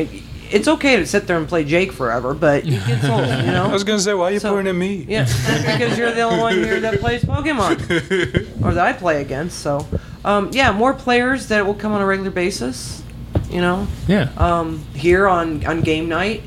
it's 0.53 0.69
okay 0.69 0.97
to 0.97 1.07
sit 1.07 1.27
there 1.27 1.37
and 1.37 1.49
play 1.49 1.65
Jake 1.65 1.91
forever, 1.91 2.33
but 2.33 2.65
it 2.65 2.71
gets 2.87 3.05
old, 3.11 3.27
you 3.27 3.51
know. 3.53 3.65
I 3.67 3.73
was 3.73 3.83
gonna 3.83 3.99
say, 3.99 4.15
why 4.15 4.27
are 4.27 4.33
you 4.33 4.39
So- 4.39 4.51
pointing 4.55 4.71
at 4.71 4.77
me? 4.77 5.05
Yeah, 5.09 5.25
because 5.25 5.99
you're 5.99 6.13
the 6.13 6.21
only 6.23 6.39
one 6.41 6.55
here 6.55 6.79
that 6.81 7.01
plays 7.01 7.23
Pokemon, 7.25 7.81
or 8.65 8.73
that 8.75 8.87
I 8.87 8.93
play 8.93 9.21
against. 9.21 9.59
So, 9.59 9.87
um, 10.25 10.51
yeah, 10.53 10.71
more 10.71 10.95
players 10.95 11.49
that 11.49 11.67
will 11.67 11.75
come 11.75 11.91
on 11.93 12.01
a 12.01 12.07
regular 12.07 12.31
basis. 12.31 13.03
You 13.51 13.61
know. 13.61 13.87
Yeah. 14.09 14.31
Um, 14.37 14.85
here 14.95 15.29
on 15.29 15.65
on 15.67 15.83
game 15.83 16.09
night, 16.09 16.43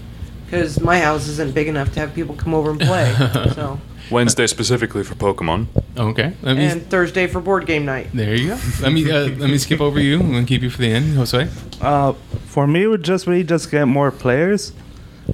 because 0.46 0.80
my 0.82 1.00
house 1.00 1.28
isn't 1.28 1.54
big 1.54 1.68
enough 1.68 1.94
to 1.94 2.00
have 2.00 2.14
people 2.14 2.36
come 2.36 2.54
over 2.54 2.72
and 2.72 2.80
play. 2.80 3.14
so, 3.54 3.80
Wednesday 4.10 4.48
specifically 4.48 5.04
for 5.04 5.16
Pokemon. 5.16 5.68
Okay. 5.98 6.34
Let 6.42 6.58
me, 6.58 6.66
and 6.66 6.90
Thursday 6.90 7.28
for 7.28 7.42
board 7.42 7.66
game 7.66 7.86
night. 7.86 8.10
there 8.14 8.36
you 8.36 8.50
go. 8.50 8.60
Let 8.82 8.92
me 8.92 9.10
uh, 9.10 9.28
let 9.28 9.50
me 9.50 9.58
skip 9.58 9.82
over 9.82 10.00
you 10.00 10.20
and 10.20 10.48
keep 10.48 10.62
you 10.62 10.70
for 10.70 10.80
the 10.80 10.92
end, 10.92 11.16
Jose. 11.16 11.50
Uh, 11.82 12.14
for 12.46 12.68
me, 12.68 12.84
it 12.84 12.88
would 12.88 13.04
just 13.04 13.28
really 13.28 13.44
just 13.44 13.72
get 13.72 13.86
more 13.86 14.12
players. 14.12 14.74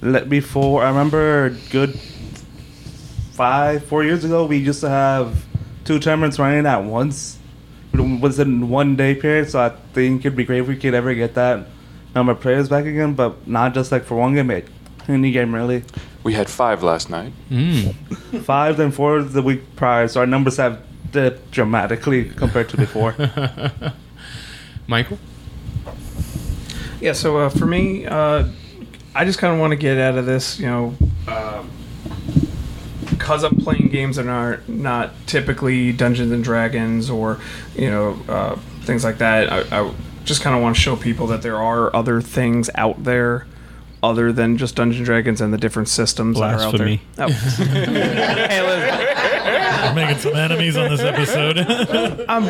Let 0.02 0.30
before 0.30 0.84
I 0.84 0.90
remember, 0.90 1.56
good 1.70 2.00
five, 3.34 3.84
four 3.86 4.04
years 4.04 4.24
ago, 4.24 4.46
we 4.46 4.58
used 4.58 4.82
to 4.82 4.90
have 4.90 5.46
two 5.86 6.00
tournaments 6.00 6.40
running 6.40 6.66
at 6.66 6.84
once. 6.84 7.40
It 7.94 8.22
was 8.22 8.40
in 8.40 8.70
one 8.70 8.96
day 8.96 9.16
period, 9.16 9.50
so 9.50 9.60
I 9.60 9.70
think 9.94 10.22
it'd 10.26 10.36
be 10.36 10.46
great 10.46 10.62
if 10.62 10.68
we 10.68 10.76
could 10.76 10.94
ever 10.94 11.14
get 11.14 11.36
that 11.36 11.68
number 12.16 12.32
of 12.32 12.42
players 12.42 12.70
back 12.70 12.86
again, 12.86 13.14
but 13.14 13.48
not 13.48 13.74
just 13.74 13.92
like 13.92 14.04
for 14.04 14.16
one 14.16 14.34
game, 14.34 14.48
like 14.48 14.68
any 15.08 15.32
game 15.32 15.54
really. 15.54 15.84
We 16.24 16.34
had 16.34 16.50
five 16.50 16.84
last 16.84 17.10
night. 17.10 17.34
Mm. 17.50 17.94
Five 18.44 18.80
and 18.80 18.94
four 18.94 19.22
the 19.22 19.42
week 19.42 19.76
prior, 19.76 20.08
so 20.08 20.22
our 20.22 20.26
numbers 20.26 20.58
have 20.58 20.82
dipped 21.12 21.52
dramatically 21.52 22.26
compared 22.30 22.70
to 22.70 22.78
before. 22.78 23.14
Michael. 24.88 25.20
Yeah, 27.02 27.14
so 27.14 27.38
uh, 27.38 27.50
for 27.50 27.66
me, 27.66 28.06
uh, 28.06 28.48
I 29.14 29.26
just 29.26 29.38
kind 29.38 29.54
of 29.54 29.60
want 29.60 29.72
to 29.72 29.76
get 29.76 29.98
out 29.98 30.18
of 30.18 30.26
this, 30.26 30.60
you 30.60 30.66
know, 30.66 30.96
because 33.24 33.46
I'm 33.46 33.56
playing 33.56 33.88
games 33.88 34.18
that 34.18 34.28
are 34.28 34.60
not 34.68 35.12
typically 35.28 35.94
Dungeons 35.94 36.30
and 36.34 36.44
Dragons 36.44 37.10
or, 37.10 37.40
you 37.74 37.90
know, 37.90 38.20
uh, 38.28 38.58
things 38.82 39.06
like 39.06 39.20
that. 39.20 39.50
I, 39.50 39.80
I 39.80 39.94
just 40.26 40.42
kind 40.42 40.54
of 40.54 40.62
want 40.62 40.76
to 40.76 40.82
show 40.82 40.98
people 40.98 41.28
that 41.28 41.42
there 41.42 41.56
are 41.56 41.96
other 41.96 42.20
things 42.20 42.70
out 42.76 43.06
there 43.06 43.48
other 44.04 44.32
than 44.34 44.58
just 44.58 44.76
Dungeons 44.76 45.00
and 45.00 45.06
Dragons 45.06 45.40
and 45.42 45.54
the 45.54 45.58
different 45.58 45.88
systems 45.88 46.38
that 46.38 46.60
are 46.60 46.62
out 46.62 46.78
there. 46.78 47.00
Blasphemy. 47.16 47.74
Hey, 48.54 48.62
listen, 48.62 49.96
we're 49.96 49.96
making 49.96 50.18
some 50.20 50.36
enemies 50.36 50.78
on 50.78 50.90
this 50.90 51.00
episode. 51.02 51.58
Um, 52.34 52.46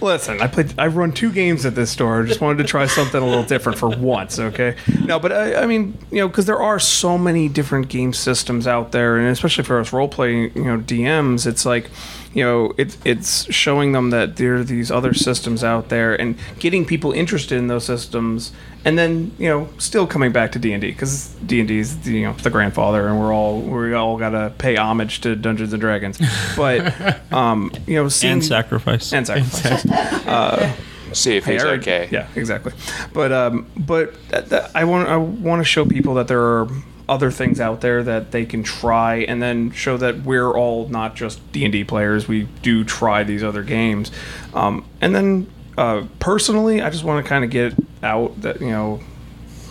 listen, 0.00 0.40
I 0.40 0.46
played. 0.46 0.74
I 0.78 0.86
run 0.86 1.12
two 1.12 1.32
games 1.32 1.66
at 1.66 1.74
this 1.74 1.90
store. 1.90 2.22
I 2.22 2.26
just 2.26 2.40
wanted 2.40 2.58
to 2.58 2.64
try 2.64 2.86
something 2.86 3.20
a 3.20 3.26
little 3.26 3.42
different 3.42 3.78
for 3.78 3.88
once. 3.90 4.38
Okay, 4.38 4.76
no, 5.04 5.18
but 5.18 5.32
I, 5.32 5.62
I 5.62 5.66
mean, 5.66 5.98
you 6.10 6.18
know, 6.18 6.28
because 6.28 6.46
there 6.46 6.60
are 6.60 6.78
so 6.78 7.18
many 7.18 7.48
different 7.48 7.88
game 7.88 8.12
systems 8.12 8.66
out 8.66 8.92
there, 8.92 9.18
and 9.18 9.28
especially 9.28 9.64
for 9.64 9.80
us 9.80 9.92
role 9.92 10.08
playing, 10.08 10.52
you 10.54 10.64
know, 10.64 10.78
DMs, 10.78 11.46
it's 11.46 11.66
like, 11.66 11.90
you 12.32 12.44
know, 12.44 12.72
it's 12.78 12.96
it's 13.04 13.52
showing 13.52 13.92
them 13.92 14.10
that 14.10 14.36
there 14.36 14.56
are 14.56 14.64
these 14.64 14.90
other 14.90 15.12
systems 15.12 15.62
out 15.64 15.88
there, 15.88 16.18
and 16.18 16.38
getting 16.58 16.84
people 16.86 17.12
interested 17.12 17.58
in 17.58 17.66
those 17.66 17.84
systems, 17.84 18.52
and 18.84 18.98
then 18.98 19.32
you 19.38 19.48
know, 19.48 19.68
still 19.78 20.06
coming 20.06 20.32
back 20.32 20.52
to 20.52 20.58
D 20.58 20.72
and 20.72 20.80
D 20.80 20.90
because 20.90 21.28
D 21.46 21.60
and 21.60 21.68
D 21.68 21.78
is 21.78 22.06
you 22.06 22.22
know 22.22 22.32
the 22.34 22.50
grandfather, 22.50 23.06
and 23.08 23.20
we're 23.20 23.32
all 23.32 23.60
we 23.60 23.94
all 23.94 24.18
gotta 24.18 24.52
pay 24.58 24.76
homage 24.76 25.20
to 25.22 25.36
Dungeons 25.36 25.72
and 25.72 25.80
Dragons, 25.80 26.20
but 26.56 27.22
um, 27.32 27.72
you 27.86 27.94
know, 27.94 28.08
seeing 28.08 28.34
and 28.34 28.44
sacrifice. 28.44 29.12
and 29.12 29.26
sacrifice. 29.26 29.86
uh, 30.26 30.74
See 31.12 31.36
if 31.36 31.44
he's 31.44 31.62
okay. 31.62 32.08
Yeah, 32.10 32.28
exactly. 32.34 32.72
But 33.12 33.32
um, 33.32 33.66
but 33.76 34.14
that, 34.28 34.48
that, 34.48 34.70
I 34.74 34.84
want 34.84 35.08
I 35.08 35.16
want 35.16 35.60
to 35.60 35.64
show 35.64 35.84
people 35.84 36.14
that 36.14 36.28
there 36.28 36.40
are 36.40 36.68
other 37.08 37.30
things 37.30 37.60
out 37.60 37.80
there 37.80 38.02
that 38.02 38.30
they 38.30 38.46
can 38.46 38.62
try, 38.62 39.16
and 39.16 39.42
then 39.42 39.70
show 39.72 39.96
that 39.98 40.22
we're 40.22 40.52
all 40.52 40.88
not 40.88 41.14
just 41.14 41.52
D 41.52 41.64
and 41.64 41.72
D 41.72 41.84
players. 41.84 42.28
We 42.28 42.44
do 42.62 42.84
try 42.84 43.24
these 43.24 43.42
other 43.42 43.62
games, 43.62 44.10
um, 44.54 44.84
and 45.00 45.14
then 45.14 45.48
uh, 45.78 46.04
personally, 46.18 46.82
I 46.82 46.90
just 46.90 47.04
want 47.04 47.24
to 47.24 47.28
kind 47.28 47.44
of 47.44 47.50
get 47.50 47.74
out 48.02 48.40
that 48.42 48.60
you 48.60 48.70
know 48.70 49.00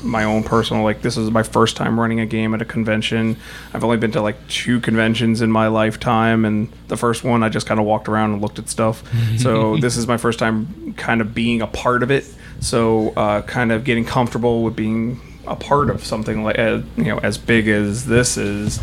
my 0.03 0.23
own 0.23 0.41
personal 0.43 0.83
like 0.83 1.03
this 1.03 1.15
is 1.15 1.29
my 1.29 1.43
first 1.43 1.75
time 1.77 1.99
running 1.99 2.19
a 2.19 2.25
game 2.25 2.55
at 2.55 2.61
a 2.61 2.65
convention. 2.65 3.37
I've 3.73 3.83
only 3.83 3.97
been 3.97 4.11
to 4.13 4.21
like 4.21 4.47
two 4.47 4.79
conventions 4.79 5.41
in 5.41 5.51
my 5.51 5.67
lifetime 5.67 6.43
and 6.43 6.69
the 6.87 6.97
first 6.97 7.23
one 7.23 7.43
i 7.43 7.49
just 7.49 7.67
kind 7.67 7.79
of 7.79 7.85
walked 7.85 8.09
around 8.09 8.33
and 8.33 8.41
looked 8.41 8.57
at 8.57 8.67
stuff. 8.67 9.03
So 9.37 9.77
this 9.85 9.97
is 9.97 10.07
my 10.07 10.17
first 10.17 10.39
time 10.39 10.93
kind 10.97 11.21
of 11.21 11.35
being 11.35 11.61
a 11.61 11.67
part 11.67 12.01
of 12.01 12.09
it. 12.09 12.25
So 12.61 13.09
uh, 13.15 13.43
kind 13.43 13.71
of 13.71 13.83
getting 13.83 14.03
comfortable 14.05 14.63
with 14.63 14.75
being 14.75 15.19
a 15.45 15.55
part 15.55 15.89
of 15.91 16.03
something 16.03 16.43
like 16.43 16.57
uh, 16.57 16.81
you 16.97 17.03
know 17.05 17.19
as 17.19 17.37
big 17.37 17.67
as 17.67 18.05
this 18.07 18.37
is 18.37 18.79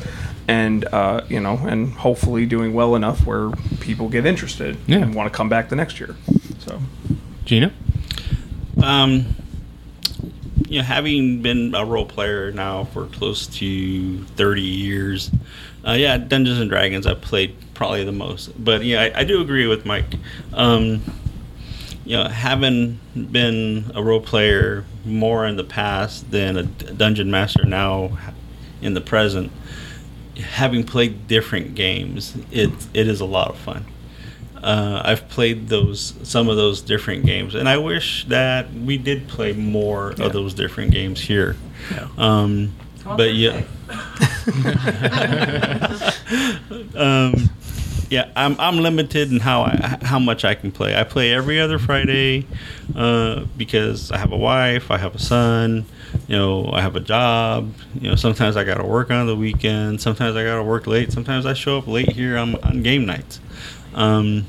and 0.46 0.84
uh, 0.86 1.22
you 1.28 1.40
know 1.40 1.54
and 1.66 1.92
hopefully 1.94 2.46
doing 2.46 2.74
well 2.74 2.94
enough 2.94 3.26
where 3.26 3.50
people 3.80 4.08
get 4.08 4.24
interested 4.24 4.76
Yeah. 4.86 4.98
and 4.98 5.14
want 5.16 5.32
to 5.32 5.36
come 5.36 5.48
back 5.48 5.68
the 5.68 5.76
next 5.76 5.98
year. 5.98 6.14
So 6.60 6.80
Gina. 7.48 7.72
Um, 8.82 9.34
you 10.68 10.80
know, 10.80 10.84
having 10.84 11.40
been 11.40 11.74
a 11.74 11.82
role 11.82 12.04
player 12.04 12.52
now 12.52 12.84
for 12.84 13.06
close 13.06 13.46
to 13.46 14.22
30 14.22 14.60
years, 14.60 15.30
uh, 15.82 15.92
yeah, 15.92 16.18
Dungeons 16.18 16.58
and 16.58 16.68
Dragons 16.68 17.06
I've 17.06 17.22
played 17.22 17.56
probably 17.72 18.04
the 18.04 18.12
most. 18.12 18.62
But 18.62 18.84
yeah, 18.84 19.00
I, 19.00 19.20
I 19.20 19.24
do 19.24 19.40
agree 19.40 19.66
with 19.66 19.86
Mike. 19.86 20.16
Um, 20.52 21.00
you 22.04 22.18
know, 22.18 22.28
having 22.28 23.00
been 23.14 23.92
a 23.94 24.02
role 24.02 24.20
player 24.20 24.84
more 25.06 25.46
in 25.46 25.56
the 25.56 25.64
past 25.64 26.30
than 26.30 26.58
a 26.58 26.64
dungeon 26.64 27.30
master 27.30 27.64
now 27.64 28.18
in 28.82 28.92
the 28.92 29.00
present, 29.00 29.50
having 30.36 30.84
played 30.84 31.26
different 31.26 31.74
games, 31.74 32.36
it 32.52 32.72
it 32.92 33.08
is 33.08 33.22
a 33.22 33.26
lot 33.26 33.48
of 33.48 33.56
fun. 33.56 33.86
Uh, 34.62 35.02
I've 35.04 35.28
played 35.28 35.68
those 35.68 36.14
some 36.22 36.48
of 36.48 36.56
those 36.56 36.80
different 36.80 37.26
games, 37.26 37.54
and 37.54 37.68
I 37.68 37.78
wish 37.78 38.24
that 38.26 38.72
we 38.72 38.98
did 38.98 39.28
play 39.28 39.52
more 39.52 40.10
of 40.20 40.32
those 40.32 40.54
different 40.54 40.92
games 40.92 41.20
here. 41.20 41.56
Um, 42.16 42.74
but 43.04 43.34
yeah, 43.34 43.62
um, 46.94 47.50
yeah, 48.10 48.30
I'm 48.36 48.58
I'm 48.58 48.78
limited 48.78 49.32
in 49.32 49.40
how 49.40 49.62
I 49.62 49.98
how 50.02 50.18
much 50.18 50.44
I 50.44 50.54
can 50.54 50.72
play. 50.72 50.96
I 50.96 51.04
play 51.04 51.32
every 51.32 51.60
other 51.60 51.78
Friday 51.78 52.46
uh, 52.94 53.44
because 53.56 54.10
I 54.10 54.18
have 54.18 54.32
a 54.32 54.36
wife, 54.36 54.90
I 54.90 54.98
have 54.98 55.14
a 55.14 55.18
son, 55.18 55.86
you 56.26 56.36
know, 56.36 56.70
I 56.72 56.80
have 56.80 56.96
a 56.96 57.00
job. 57.00 57.72
You 57.94 58.10
know, 58.10 58.16
sometimes 58.16 58.56
I 58.56 58.64
got 58.64 58.78
to 58.78 58.84
work 58.84 59.10
on 59.10 59.26
the 59.26 59.36
weekend. 59.36 60.00
Sometimes 60.00 60.36
I 60.36 60.44
got 60.44 60.56
to 60.56 60.62
work 60.62 60.86
late. 60.86 61.12
Sometimes 61.12 61.46
I 61.46 61.54
show 61.54 61.78
up 61.78 61.86
late 61.86 62.12
here 62.12 62.36
on, 62.36 62.56
on 62.56 62.82
game 62.82 63.06
nights. 63.06 63.40
Um, 63.94 64.46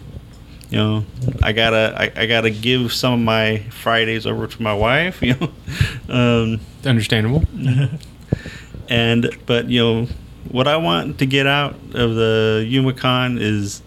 you 0.70 0.78
know, 0.78 1.06
I 1.42 1.52
gotta 1.52 1.96
I, 1.98 2.22
I 2.22 2.26
gotta 2.28 2.50
give 2.52 2.94
some 2.94 3.14
of 3.14 3.20
my 3.20 3.60
Fridays 3.70 4.26
over 4.28 4.48
to 4.48 4.62
my 4.62 4.74
wife. 4.74 5.22
You 5.30 5.36
know, 5.36 5.52
um, 6.10 6.60
understandable. 6.86 7.44
and 8.90 9.30
but 9.46 9.70
you 9.70 9.80
know 9.80 10.08
what 10.50 10.68
I 10.68 10.78
want 10.78 11.20
to 11.20 11.26
get 11.26 11.48
out 11.48 11.74
of 11.94 12.16
the 12.16 12.68
YumaCon 12.68 13.40
is 13.40 13.82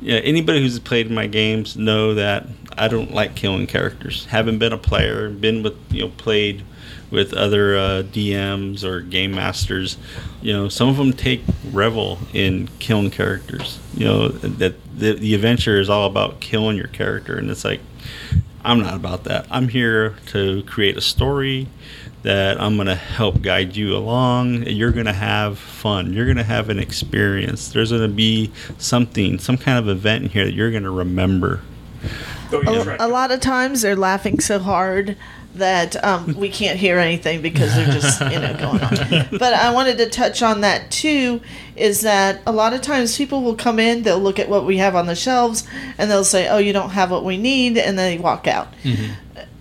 yeah, 0.00 0.18
anybody 0.18 0.60
who's 0.60 0.78
played 0.78 1.10
my 1.10 1.26
games 1.26 1.76
know 1.76 2.14
that 2.14 2.46
I 2.78 2.88
don't 2.88 3.12
like 3.12 3.34
killing 3.34 3.66
characters. 3.66 4.26
Haven't 4.26 4.58
been 4.58 4.72
a 4.72 4.78
player, 4.78 5.28
been 5.28 5.62
with 5.62 5.76
you 5.90 6.02
know 6.02 6.08
played 6.16 6.64
with 7.10 7.32
other 7.32 7.76
uh, 7.76 8.02
DMs 8.02 8.84
or 8.84 9.00
game 9.00 9.32
masters. 9.32 9.96
You 10.42 10.52
know, 10.52 10.68
some 10.68 10.88
of 10.88 10.96
them 10.96 11.12
take 11.12 11.42
revel 11.72 12.18
in 12.32 12.68
killing 12.78 13.10
characters. 13.10 13.78
You 13.94 14.04
know 14.04 14.28
that 14.28 14.76
the, 14.98 15.14
the 15.14 15.34
adventure 15.34 15.78
is 15.80 15.88
all 15.88 16.06
about 16.06 16.40
killing 16.40 16.76
your 16.76 16.88
character, 16.88 17.36
and 17.36 17.50
it's 17.50 17.64
like 17.64 17.80
I'm 18.64 18.80
not 18.80 18.94
about 18.94 19.24
that. 19.24 19.46
I'm 19.50 19.68
here 19.68 20.16
to 20.26 20.62
create 20.64 20.96
a 20.96 21.00
story 21.00 21.68
that 22.22 22.60
I'm 22.60 22.74
going 22.74 22.88
to 22.88 22.94
help 22.94 23.40
guide 23.42 23.76
you 23.76 23.96
along. 23.96 24.64
You're 24.64 24.90
going 24.90 25.06
to 25.06 25.12
have 25.12 25.58
fun. 25.58 26.12
You're 26.12 26.24
going 26.26 26.36
to 26.36 26.44
have 26.44 26.68
an 26.68 26.78
experience. 26.78 27.68
There's 27.68 27.90
going 27.90 28.02
to 28.02 28.08
be 28.08 28.52
something, 28.76 29.38
some 29.38 29.56
kind 29.56 29.78
of 29.78 29.88
event 29.88 30.24
in 30.24 30.30
here 30.30 30.44
that 30.44 30.52
you're 30.52 30.70
going 30.70 30.82
to 30.82 30.90
remember. 30.90 31.62
A, 33.00 33.06
a 33.06 33.08
lot 33.08 33.30
of 33.30 33.40
times 33.40 33.82
they're 33.82 33.96
laughing 33.96 34.40
so 34.40 34.58
hard 34.58 35.16
that 35.54 36.02
um, 36.04 36.34
we 36.36 36.48
can't 36.50 36.78
hear 36.78 36.98
anything 36.98 37.42
because 37.42 37.74
they're 37.74 37.90
just 37.92 38.20
you 38.20 38.38
know 38.38 38.54
going 38.58 38.80
on. 38.82 39.28
But 39.38 39.54
I 39.54 39.72
wanted 39.72 39.98
to 39.98 40.08
touch 40.08 40.42
on 40.42 40.60
that 40.60 40.90
too. 40.90 41.40
Is 41.76 42.02
that 42.02 42.40
a 42.46 42.52
lot 42.52 42.72
of 42.74 42.80
times 42.80 43.16
people 43.16 43.42
will 43.42 43.56
come 43.56 43.78
in, 43.78 44.02
they'll 44.02 44.20
look 44.20 44.38
at 44.38 44.48
what 44.48 44.64
we 44.64 44.76
have 44.78 44.94
on 44.94 45.06
the 45.06 45.14
shelves, 45.16 45.66
and 45.96 46.10
they'll 46.10 46.24
say, 46.24 46.48
"Oh, 46.48 46.58
you 46.58 46.72
don't 46.72 46.90
have 46.90 47.10
what 47.10 47.24
we 47.24 47.36
need," 47.36 47.76
and 47.78 47.98
they 47.98 48.18
walk 48.18 48.46
out. 48.46 48.68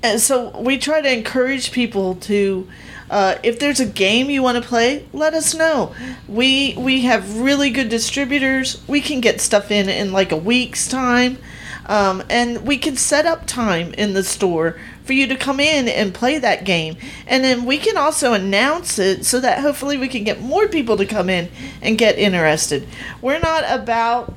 And 0.04 0.22
so 0.22 0.58
we 0.60 0.78
try 0.78 1.02
to 1.02 1.12
encourage 1.12 1.72
people 1.72 2.16
to, 2.16 2.68
uh, 3.10 3.36
if 3.42 3.58
there's 3.60 3.80
a 3.80 3.86
game 3.86 4.30
you 4.30 4.44
want 4.44 4.62
to 4.62 4.68
play, 4.68 5.06
let 5.12 5.34
us 5.34 5.54
know. 5.56 5.94
We 6.28 6.76
we 6.78 7.02
have 7.02 7.40
really 7.40 7.70
good 7.72 7.90
distributors. 7.90 8.82
We 8.88 9.02
can 9.02 9.22
get 9.22 9.42
stuff 9.42 9.72
in 9.72 9.90
in 9.90 10.12
like 10.12 10.32
a 10.32 10.38
week's 10.38 10.88
time, 10.88 11.40
um, 11.88 12.22
and 12.30 12.68
we 12.68 12.78
can 12.78 12.96
set 12.96 13.26
up 13.26 13.48
time 13.48 13.94
in 13.94 14.14
the 14.14 14.24
store 14.24 14.78
for 15.04 15.14
you 15.14 15.26
to 15.28 15.36
come 15.36 15.60
in 15.60 15.88
and 15.88 16.14
play 16.14 16.38
that 16.38 16.66
game. 16.66 16.98
And 17.26 17.44
then 17.44 17.66
we 17.66 17.78
can 17.78 17.98
also 17.98 18.34
announce 18.34 19.00
it 19.00 19.26
so 19.26 19.40
that 19.40 19.62
hopefully 19.62 19.98
we 19.98 20.10
can 20.10 20.26
get 20.26 20.42
more 20.42 20.68
people 20.68 20.98
to 20.98 21.06
come 21.06 21.30
in 21.30 21.50
and 21.82 21.98
get 21.98 22.20
interested. 22.20 22.88
We're 23.22 23.40
not 23.40 23.64
about 23.68 24.36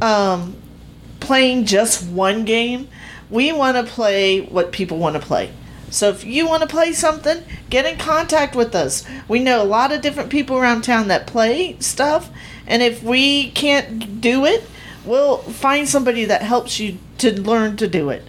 um, 0.00 0.56
playing 1.18 1.66
just 1.66 2.08
one 2.08 2.44
game. 2.44 2.88
We 3.28 3.52
want 3.52 3.76
to 3.76 3.92
play 3.92 4.42
what 4.42 4.70
people 4.70 4.98
want 4.98 5.16
to 5.16 5.20
play. 5.20 5.50
So 5.90 6.08
if 6.08 6.24
you 6.24 6.48
want 6.48 6.62
to 6.62 6.68
play 6.68 6.92
something, 6.92 7.42
get 7.70 7.86
in 7.86 7.98
contact 7.98 8.56
with 8.56 8.74
us. 8.74 9.04
We 9.28 9.40
know 9.40 9.62
a 9.62 9.64
lot 9.64 9.92
of 9.92 10.00
different 10.00 10.30
people 10.30 10.56
around 10.56 10.82
town 10.82 11.08
that 11.08 11.26
play 11.26 11.76
stuff, 11.78 12.30
and 12.66 12.82
if 12.82 13.02
we 13.02 13.50
can't 13.52 14.20
do 14.20 14.44
it, 14.44 14.68
we'll 15.04 15.38
find 15.38 15.88
somebody 15.88 16.24
that 16.26 16.42
helps 16.42 16.78
you 16.80 16.98
to 17.18 17.40
learn 17.40 17.76
to 17.78 17.88
do 17.88 18.10
it. 18.10 18.22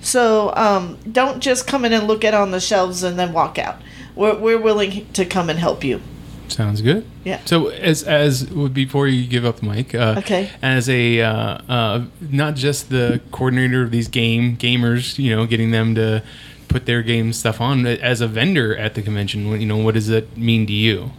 So 0.00 0.54
um, 0.54 0.98
don't 1.10 1.40
just 1.40 1.66
come 1.66 1.84
in 1.84 1.92
and 1.92 2.06
look 2.06 2.24
at 2.24 2.32
it 2.34 2.36
on 2.36 2.50
the 2.52 2.60
shelves 2.60 3.02
and 3.02 3.18
then 3.18 3.32
walk 3.32 3.58
out. 3.58 3.80
We're, 4.14 4.38
we're 4.38 4.60
willing 4.60 5.06
to 5.14 5.24
come 5.24 5.50
and 5.50 5.58
help 5.58 5.82
you. 5.84 6.00
Sounds 6.48 6.80
good. 6.80 7.04
Yeah. 7.24 7.40
So 7.44 7.68
as 7.68 8.04
as 8.04 8.44
before 8.44 9.08
you 9.08 9.26
give 9.26 9.44
up 9.44 9.56
the 9.56 9.66
mic, 9.66 9.96
uh, 9.96 10.14
Okay. 10.18 10.48
As 10.62 10.88
a 10.88 11.20
uh, 11.20 11.30
uh, 11.68 12.04
not 12.20 12.54
just 12.54 12.88
the 12.88 13.20
coordinator 13.32 13.82
of 13.82 13.90
these 13.90 14.06
game 14.06 14.56
gamers, 14.56 15.18
you 15.18 15.34
know, 15.34 15.44
getting 15.44 15.72
them 15.72 15.96
to 15.96 16.22
put 16.68 16.86
their 16.86 17.02
game 17.02 17.32
stuff 17.32 17.60
on. 17.60 17.84
As 17.84 18.20
a 18.20 18.28
vendor 18.28 18.76
at 18.76 18.94
the 18.94 19.02
convention, 19.02 19.50
what- 19.50 19.58
you 19.58 19.66
know, 19.66 19.76
what 19.78 19.94
does 19.94 20.06
that 20.06 20.36
mean 20.36 20.68
to 20.68 20.72
you? 20.72 21.10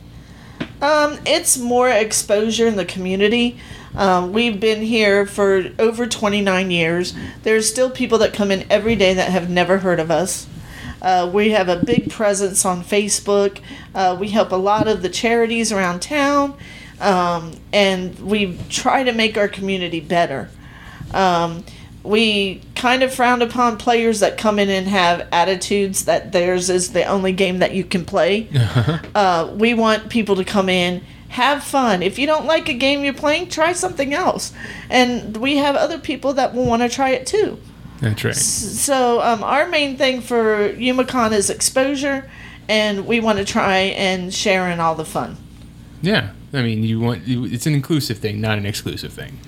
Um, 0.82 1.18
it's 1.26 1.58
more 1.58 1.90
exposure 1.90 2.66
in 2.68 2.78
the 2.78 2.86
community. 2.86 3.60
Um, 3.98 4.32
we've 4.32 4.60
been 4.60 4.84
here 4.84 5.26
for 5.26 5.72
over 5.80 6.06
29 6.06 6.70
years. 6.70 7.16
There's 7.42 7.68
still 7.68 7.90
people 7.90 8.20
that 8.20 8.32
come 8.32 8.52
in 8.52 8.66
every 8.70 8.96
day 8.96 9.16
that 9.16 9.32
have 9.32 9.50
never 9.50 9.80
heard 9.80 10.00
of 10.00 10.12
us. 10.12 10.48
Uh, 11.02 11.30
we 11.34 11.50
have 11.50 11.68
a 11.68 11.84
big 11.84 12.10
presence 12.10 12.64
on 12.64 12.84
Facebook. 12.84 13.60
Uh, 13.96 14.16
we 14.20 14.30
help 14.30 14.52
a 14.52 14.56
lot 14.56 14.88
of 14.88 15.02
the 15.02 15.10
charities 15.10 15.72
around 15.72 16.02
town, 16.02 16.56
um, 17.02 17.54
and 17.74 18.18
we 18.20 18.58
try 18.70 19.04
to 19.04 19.12
make 19.12 19.36
our 19.36 19.48
community 19.48 20.00
better. 20.00 20.50
Um, 21.12 21.64
we 22.04 22.62
kind 22.76 23.04
of 23.04 23.14
frown 23.14 23.42
upon 23.42 23.78
players 23.78 24.20
that 24.22 24.38
come 24.38 24.60
in 24.60 24.70
and 24.70 24.88
have 24.88 25.28
attitudes 25.32 26.06
that 26.06 26.32
theirs 26.32 26.70
is 26.70 26.94
the 26.94 27.04
only 27.04 27.32
game 27.32 27.60
that 27.60 27.74
you 27.74 27.84
can 27.84 28.06
play. 28.06 28.48
uh, 29.16 29.52
we 29.56 29.74
want 29.74 30.10
people 30.10 30.36
to 30.36 30.46
come 30.46 30.70
in, 30.70 31.04
have 31.30 31.64
fun. 31.64 32.02
If 32.02 32.18
you 32.18 32.26
don't 32.26 32.46
like 32.46 32.70
a 32.70 32.74
game 32.74 33.04
you're 33.04 33.14
playing, 33.14 33.50
try 33.50 33.74
something 33.74 34.14
else. 34.14 34.54
And 34.90 35.38
we 35.38 35.58
have 35.58 35.76
other 35.76 35.98
people 36.00 36.34
that 36.34 36.54
will 36.54 36.66
want 36.66 36.82
to 36.82 36.90
try 36.90 37.10
it 37.12 37.28
too. 37.28 37.60
That's 38.02 38.24
right. 38.24 38.36
So 38.36 39.22
um, 39.22 39.44
our 39.44 39.68
main 39.68 39.98
thing 39.98 40.22
for 40.22 40.70
YumaCon 40.74 41.32
is 41.34 41.50
exposure, 41.50 42.30
and 42.70 43.06
we 43.08 43.20
want 43.20 43.40
to 43.40 43.46
try 43.46 43.78
and 43.78 44.34
share 44.34 44.70
in 44.70 44.80
all 44.80 44.96
the 44.96 45.06
fun. 45.06 45.38
Yeah. 46.02 46.30
I 46.54 46.62
mean, 46.62 46.84
you 46.84 47.00
want 47.00 47.24
it's 47.26 47.66
an 47.66 47.74
inclusive 47.74 48.20
thing, 48.20 48.40
not 48.40 48.58
an 48.58 48.66
exclusive 48.66 49.12
thing. 49.12 49.40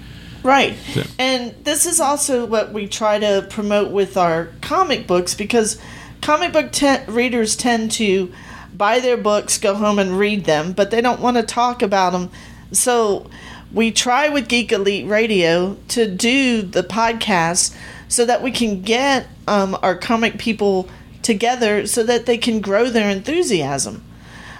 Right. 0.43 0.75
So- 0.93 1.03
And 1.17 1.53
this 1.63 1.85
is 1.85 1.99
also 1.99 2.45
what 2.45 2.73
we 2.73 2.87
try 2.87 3.19
to 3.19 3.45
promote 3.49 3.91
with 3.91 4.17
our 4.17 4.49
comic 4.61 5.05
books 5.07 5.33
because 5.35 5.77
comic 6.21 6.51
book 6.51 6.71
te- 6.71 7.05
readers 7.07 7.55
tend 7.55 7.91
to 7.91 8.33
buy 8.79 8.99
their 9.01 9.17
books, 9.17 9.57
go 9.57 9.75
home 9.75 9.99
and 9.99 10.17
read 10.17 10.45
them, 10.45 10.71
but 10.71 10.89
they 10.89 11.01
don't 11.01 11.19
want 11.19 11.35
to 11.35 11.43
talk 11.43 11.83
about 11.83 12.13
them. 12.13 12.31
So 12.71 13.29
we 13.73 13.91
try 13.91 14.29
with 14.29 14.47
Geek 14.47 14.71
Elite 14.71 15.05
Radio 15.05 15.75
to 15.89 16.07
do 16.07 16.61
the 16.61 16.81
podcast 16.81 17.75
so 18.07 18.25
that 18.25 18.41
we 18.41 18.51
can 18.51 18.81
get 18.81 19.27
um, 19.47 19.77
our 19.83 19.95
comic 19.95 20.39
people 20.39 20.89
together 21.21 21.85
so 21.85 22.03
that 22.03 22.25
they 22.25 22.37
can 22.37 22.61
grow 22.61 22.89
their 22.89 23.09
enthusiasm. 23.09 24.03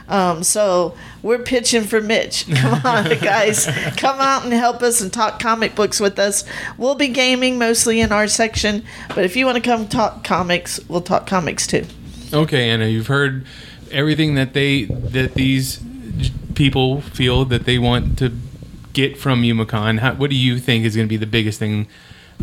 Um, 0.09 0.43
so 0.43 0.97
we're 1.22 1.39
pitching 1.39 1.84
for 1.84 2.01
Mitch. 2.01 2.45
Come 2.55 2.86
on, 2.86 3.17
guys, 3.20 3.67
come 3.95 4.20
out 4.20 4.43
and 4.43 4.51
help 4.51 4.82
us 4.82 5.01
and 5.01 5.13
talk 5.13 5.39
comic 5.39 5.76
books 5.76 5.99
with 5.99 6.20
us. 6.20 6.43
We'll 6.78 6.95
be 6.95 7.07
gaming 7.07 7.57
mostly 7.57 8.01
in 8.01 8.11
our 8.11 8.28
section, 8.28 8.84
but 9.09 9.24
if 9.24 9.36
you 9.36 9.45
want 9.45 9.55
to 9.57 9.61
come 9.61 9.88
talk 9.88 10.24
comics, 10.24 10.80
we'll 10.89 11.01
talk 11.01 11.28
comics 11.28 11.67
too. 11.67 11.86
Okay, 12.34 12.70
Anna, 12.70 12.88
you've 12.88 13.07
heard 13.07 13.45
everything 13.92 14.36
that 14.36 14.54
they 14.54 14.86
that 14.86 15.34
these 15.34 15.82
people 16.56 17.02
feel 17.02 17.46
that 17.46 17.66
they 17.66 17.78
want 17.80 18.18
to 18.20 18.32
get 18.94 19.18
from 19.18 19.44
YumaCon. 19.44 20.00
How, 20.00 20.14
what 20.14 20.30
do 20.30 20.36
you 20.36 20.60
think 20.60 20.86
is 20.86 20.96
going 20.96 21.08
to 21.08 21.10
be 21.10 21.18
the 21.18 21.26
biggest 21.26 21.60
thing 21.60 21.88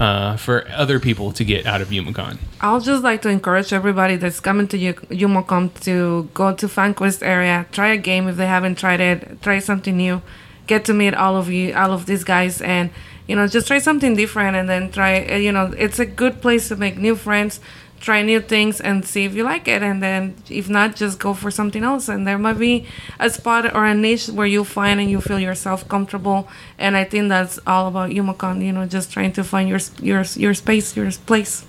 uh, 0.00 0.36
for 0.36 0.66
other 0.70 1.00
people 1.00 1.32
to 1.32 1.44
get 1.44 1.66
out 1.66 1.80
of 1.80 1.88
YumaCon? 1.88 2.38
I'll 2.60 2.80
just 2.80 3.02
like 3.02 3.22
to 3.22 3.28
encourage 3.28 3.72
everybody 3.72 4.16
that's 4.16 4.40
coming 4.40 4.68
to 4.68 4.78
YumaCon 4.78 5.78
to 5.82 6.28
go 6.34 6.54
to 6.54 6.66
FanQuest 6.66 7.22
area, 7.22 7.66
try 7.72 7.88
a 7.88 7.96
game 7.96 8.28
if 8.28 8.36
they 8.36 8.46
haven't 8.46 8.78
tried 8.78 9.00
it, 9.00 9.42
try 9.42 9.58
something 9.58 9.96
new, 9.96 10.22
get 10.66 10.84
to 10.86 10.94
meet 10.94 11.14
all 11.14 11.36
of 11.36 11.50
you, 11.50 11.74
all 11.74 11.92
of 11.92 12.06
these 12.06 12.24
guys, 12.24 12.60
and 12.62 12.90
you 13.26 13.34
know 13.34 13.46
just 13.46 13.66
try 13.66 13.78
something 13.78 14.14
different, 14.14 14.56
and 14.56 14.68
then 14.68 14.90
try. 14.90 15.20
You 15.36 15.52
know, 15.52 15.74
it's 15.76 15.98
a 15.98 16.06
good 16.06 16.40
place 16.40 16.68
to 16.68 16.76
make 16.76 16.96
new 16.96 17.16
friends, 17.16 17.60
try 18.00 18.22
new 18.22 18.40
things, 18.40 18.80
and 18.80 19.04
see 19.04 19.24
if 19.24 19.34
you 19.34 19.42
like 19.44 19.66
it, 19.68 19.82
and 19.82 20.02
then 20.02 20.34
if 20.50 20.68
not, 20.68 20.96
just 20.96 21.18
go 21.18 21.34
for 21.34 21.50
something 21.50 21.82
else. 21.82 22.08
And 22.08 22.26
there 22.26 22.38
might 22.38 22.58
be 22.58 22.86
a 23.18 23.28
spot 23.30 23.74
or 23.74 23.84
a 23.86 23.94
niche 23.94 24.28
where 24.28 24.46
you 24.46 24.64
find 24.64 25.00
and 25.00 25.10
you 25.10 25.20
feel 25.20 25.38
yourself 25.40 25.88
comfortable. 25.88 26.48
And 26.78 26.96
I 26.96 27.04
think 27.04 27.28
that's 27.28 27.58
all 27.66 27.88
about 27.88 28.10
YumaCon. 28.10 28.64
You 28.64 28.72
know, 28.72 28.86
just 28.86 29.12
trying 29.12 29.32
to 29.32 29.44
find 29.44 29.68
your 29.68 29.80
your 30.00 30.22
your 30.36 30.54
space, 30.54 30.96
your 30.96 31.10
place. 31.26 31.64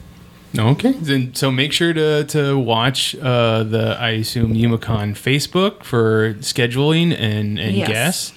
Okay, 0.58 0.94
then 0.94 1.34
so 1.36 1.52
make 1.52 1.72
sure 1.74 1.94
to 1.94 2.24
to 2.26 2.58
watch 2.58 3.16
uh, 3.16 3.64
the 3.64 3.98
I 4.00 4.12
assume 4.12 4.54
YumaCon 4.54 5.12
Facebook 5.14 5.84
for 5.84 6.34
scheduling 6.36 7.14
and 7.18 7.60
and 7.60 7.76
Yes. 7.76 7.88
guests. 7.90 8.34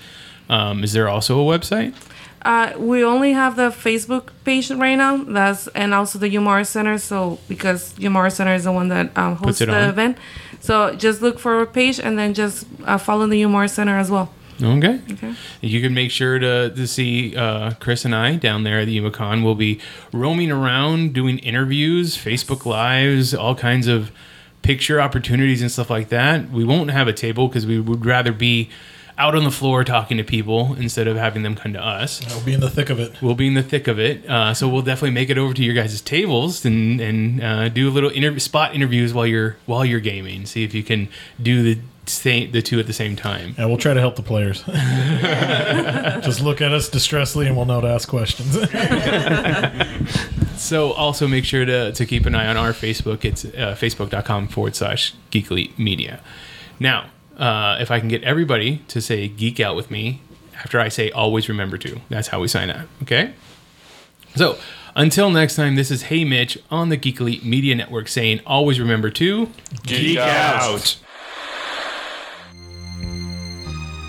Um, 0.49 0.82
is 0.82 0.93
there 0.93 1.09
also 1.09 1.41
a 1.41 1.45
website? 1.59 1.95
Uh, 2.43 2.72
we 2.78 3.05
only 3.05 3.32
have 3.32 3.57
the 3.57 3.68
Facebook 3.70 4.30
page 4.45 4.70
right 4.70 4.95
now. 4.95 5.18
That's 5.18 5.66
and 5.68 5.93
also 5.93 6.18
the 6.18 6.34
Umar 6.36 6.64
Center. 6.64 6.99
So 6.99 7.38
because 7.49 7.99
Umar 8.03 8.30
Center 8.30 8.55
is 8.55 8.64
the 8.64 8.72
one 8.72 8.88
that 8.88 9.16
um, 9.16 9.36
hosts 9.36 9.61
the 9.61 9.70
on. 9.70 9.88
event, 9.91 10.18
so 10.61 10.95
just 10.95 11.20
look 11.22 11.38
for 11.38 11.61
a 11.61 11.66
page 11.66 12.01
and 12.01 12.18
then 12.18 12.34
just 12.34 12.66
uh, 12.84 12.99
follow 12.99 13.26
the 13.26 13.43
Umar 13.43 13.68
Center 13.68 13.99
as 13.99 14.11
well. 14.11 14.32
Okay. 14.62 15.01
Okay. 15.12 15.34
You 15.62 15.80
can 15.80 15.95
make 15.95 16.11
sure 16.11 16.38
to, 16.38 16.70
to 16.70 16.86
see 16.86 17.34
uh, 17.34 17.72
Chris 17.80 18.05
and 18.05 18.14
I 18.14 18.36
down 18.36 18.62
there 18.62 18.80
at 18.80 18.86
the 18.86 18.99
YumaCon. 18.99 19.43
We'll 19.43 19.55
be 19.55 19.80
roaming 20.12 20.51
around 20.51 21.14
doing 21.14 21.38
interviews, 21.38 22.16
Facebook 22.16 22.66
Lives, 22.66 23.34
all 23.34 23.55
kinds 23.55 23.86
of 23.86 24.12
picture 24.62 25.01
opportunities 25.01 25.62
and 25.62 25.70
stuff 25.72 25.88
like 25.88 26.11
that. 26.11 26.51
We 26.51 26.64
won't 26.64 26.91
have 26.91 27.09
a 27.09 27.12
table 27.14 27.49
because 27.49 27.64
we 27.66 27.80
would 27.80 28.05
rather 28.05 28.32
be 28.32 28.68
out 29.20 29.34
on 29.34 29.44
the 29.44 29.50
floor 29.50 29.84
talking 29.84 30.16
to 30.16 30.24
people 30.24 30.74
instead 30.74 31.06
of 31.06 31.16
having 31.16 31.42
them 31.42 31.54
come 31.54 31.72
to 31.74 31.84
us. 31.84 32.20
We'll 32.34 32.44
be 32.44 32.54
in 32.54 32.60
the 32.60 32.70
thick 32.70 32.90
of 32.90 32.98
it. 32.98 33.20
We'll 33.20 33.34
be 33.34 33.46
in 33.46 33.54
the 33.54 33.62
thick 33.62 33.86
of 33.86 33.98
it. 33.98 34.28
Uh, 34.28 34.54
so 34.54 34.68
we'll 34.68 34.82
definitely 34.82 35.10
make 35.10 35.30
it 35.30 35.38
over 35.38 35.54
to 35.54 35.62
your 35.62 35.74
guys' 35.74 36.00
tables 36.00 36.64
and 36.64 37.00
and 37.00 37.42
uh, 37.42 37.68
do 37.68 37.88
a 37.88 37.92
little 37.92 38.10
interview, 38.10 38.40
spot 38.40 38.74
interviews 38.74 39.12
while 39.12 39.26
you're 39.26 39.56
while 39.66 39.84
you're 39.84 40.00
gaming. 40.00 40.46
See 40.46 40.64
if 40.64 40.74
you 40.74 40.82
can 40.82 41.08
do 41.40 41.62
the 41.62 41.80
same, 42.06 42.50
the 42.50 42.62
two 42.62 42.80
at 42.80 42.86
the 42.86 42.92
same 42.92 43.14
time. 43.14 43.54
Yeah, 43.58 43.66
we'll 43.66 43.76
try 43.76 43.94
to 43.94 44.00
help 44.00 44.16
the 44.16 44.22
players. 44.22 44.62
Just 46.24 46.40
look 46.40 46.60
at 46.60 46.72
us 46.72 46.88
distressedly, 46.88 47.46
and 47.46 47.56
we'll 47.56 47.66
know 47.66 47.80
to 47.80 47.88
ask 47.88 48.08
questions. 48.08 48.56
So 50.60 50.92
also 50.92 51.26
make 51.26 51.46
sure 51.46 51.64
to, 51.64 51.90
to 51.90 52.06
keep 52.06 52.26
an 52.26 52.34
eye 52.34 52.46
on 52.46 52.58
our 52.58 52.72
Facebook. 52.72 53.24
It's 53.24 53.46
uh, 53.46 53.74
facebook.com 53.80 54.48
forward 54.48 54.76
slash 54.76 55.14
geekly 55.32 55.76
media. 55.78 56.20
Now, 56.78 57.06
uh, 57.41 57.78
if 57.80 57.91
I 57.91 57.99
can 57.99 58.09
get 58.09 58.22
everybody 58.22 58.82
to 58.88 59.01
say 59.01 59.26
geek 59.26 59.59
out 59.59 59.74
with 59.74 59.91
me 59.91 60.20
after 60.55 60.78
I 60.78 60.88
say 60.88 61.11
always 61.11 61.49
remember 61.49 61.78
to, 61.78 62.01
that's 62.11 62.28
how 62.28 62.41
we 62.41 62.49
sign 62.49 62.70
out. 62.70 62.86
Okay? 63.03 63.32
So 64.36 64.59
until 64.95 65.30
next 65.30 65.57
time, 65.57 65.74
this 65.74 65.91
is 65.91 66.03
Hey 66.03 66.24
Mitch 66.24 66.59
on 66.70 66.91
the 66.91 66.97
Geek 66.97 67.18
Elite 67.18 67.45
Media 67.45 67.74
Network 67.74 68.09
saying 68.09 68.41
always 68.47 68.78
remember 68.78 69.11
to 69.11 69.49
Geek 69.84 70.18
out. 70.18 70.99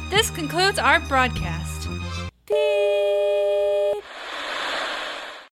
This 0.10 0.30
concludes 0.30 0.78
our 0.78 1.00
broadcast. 1.00 1.88
Beep. 2.48 2.58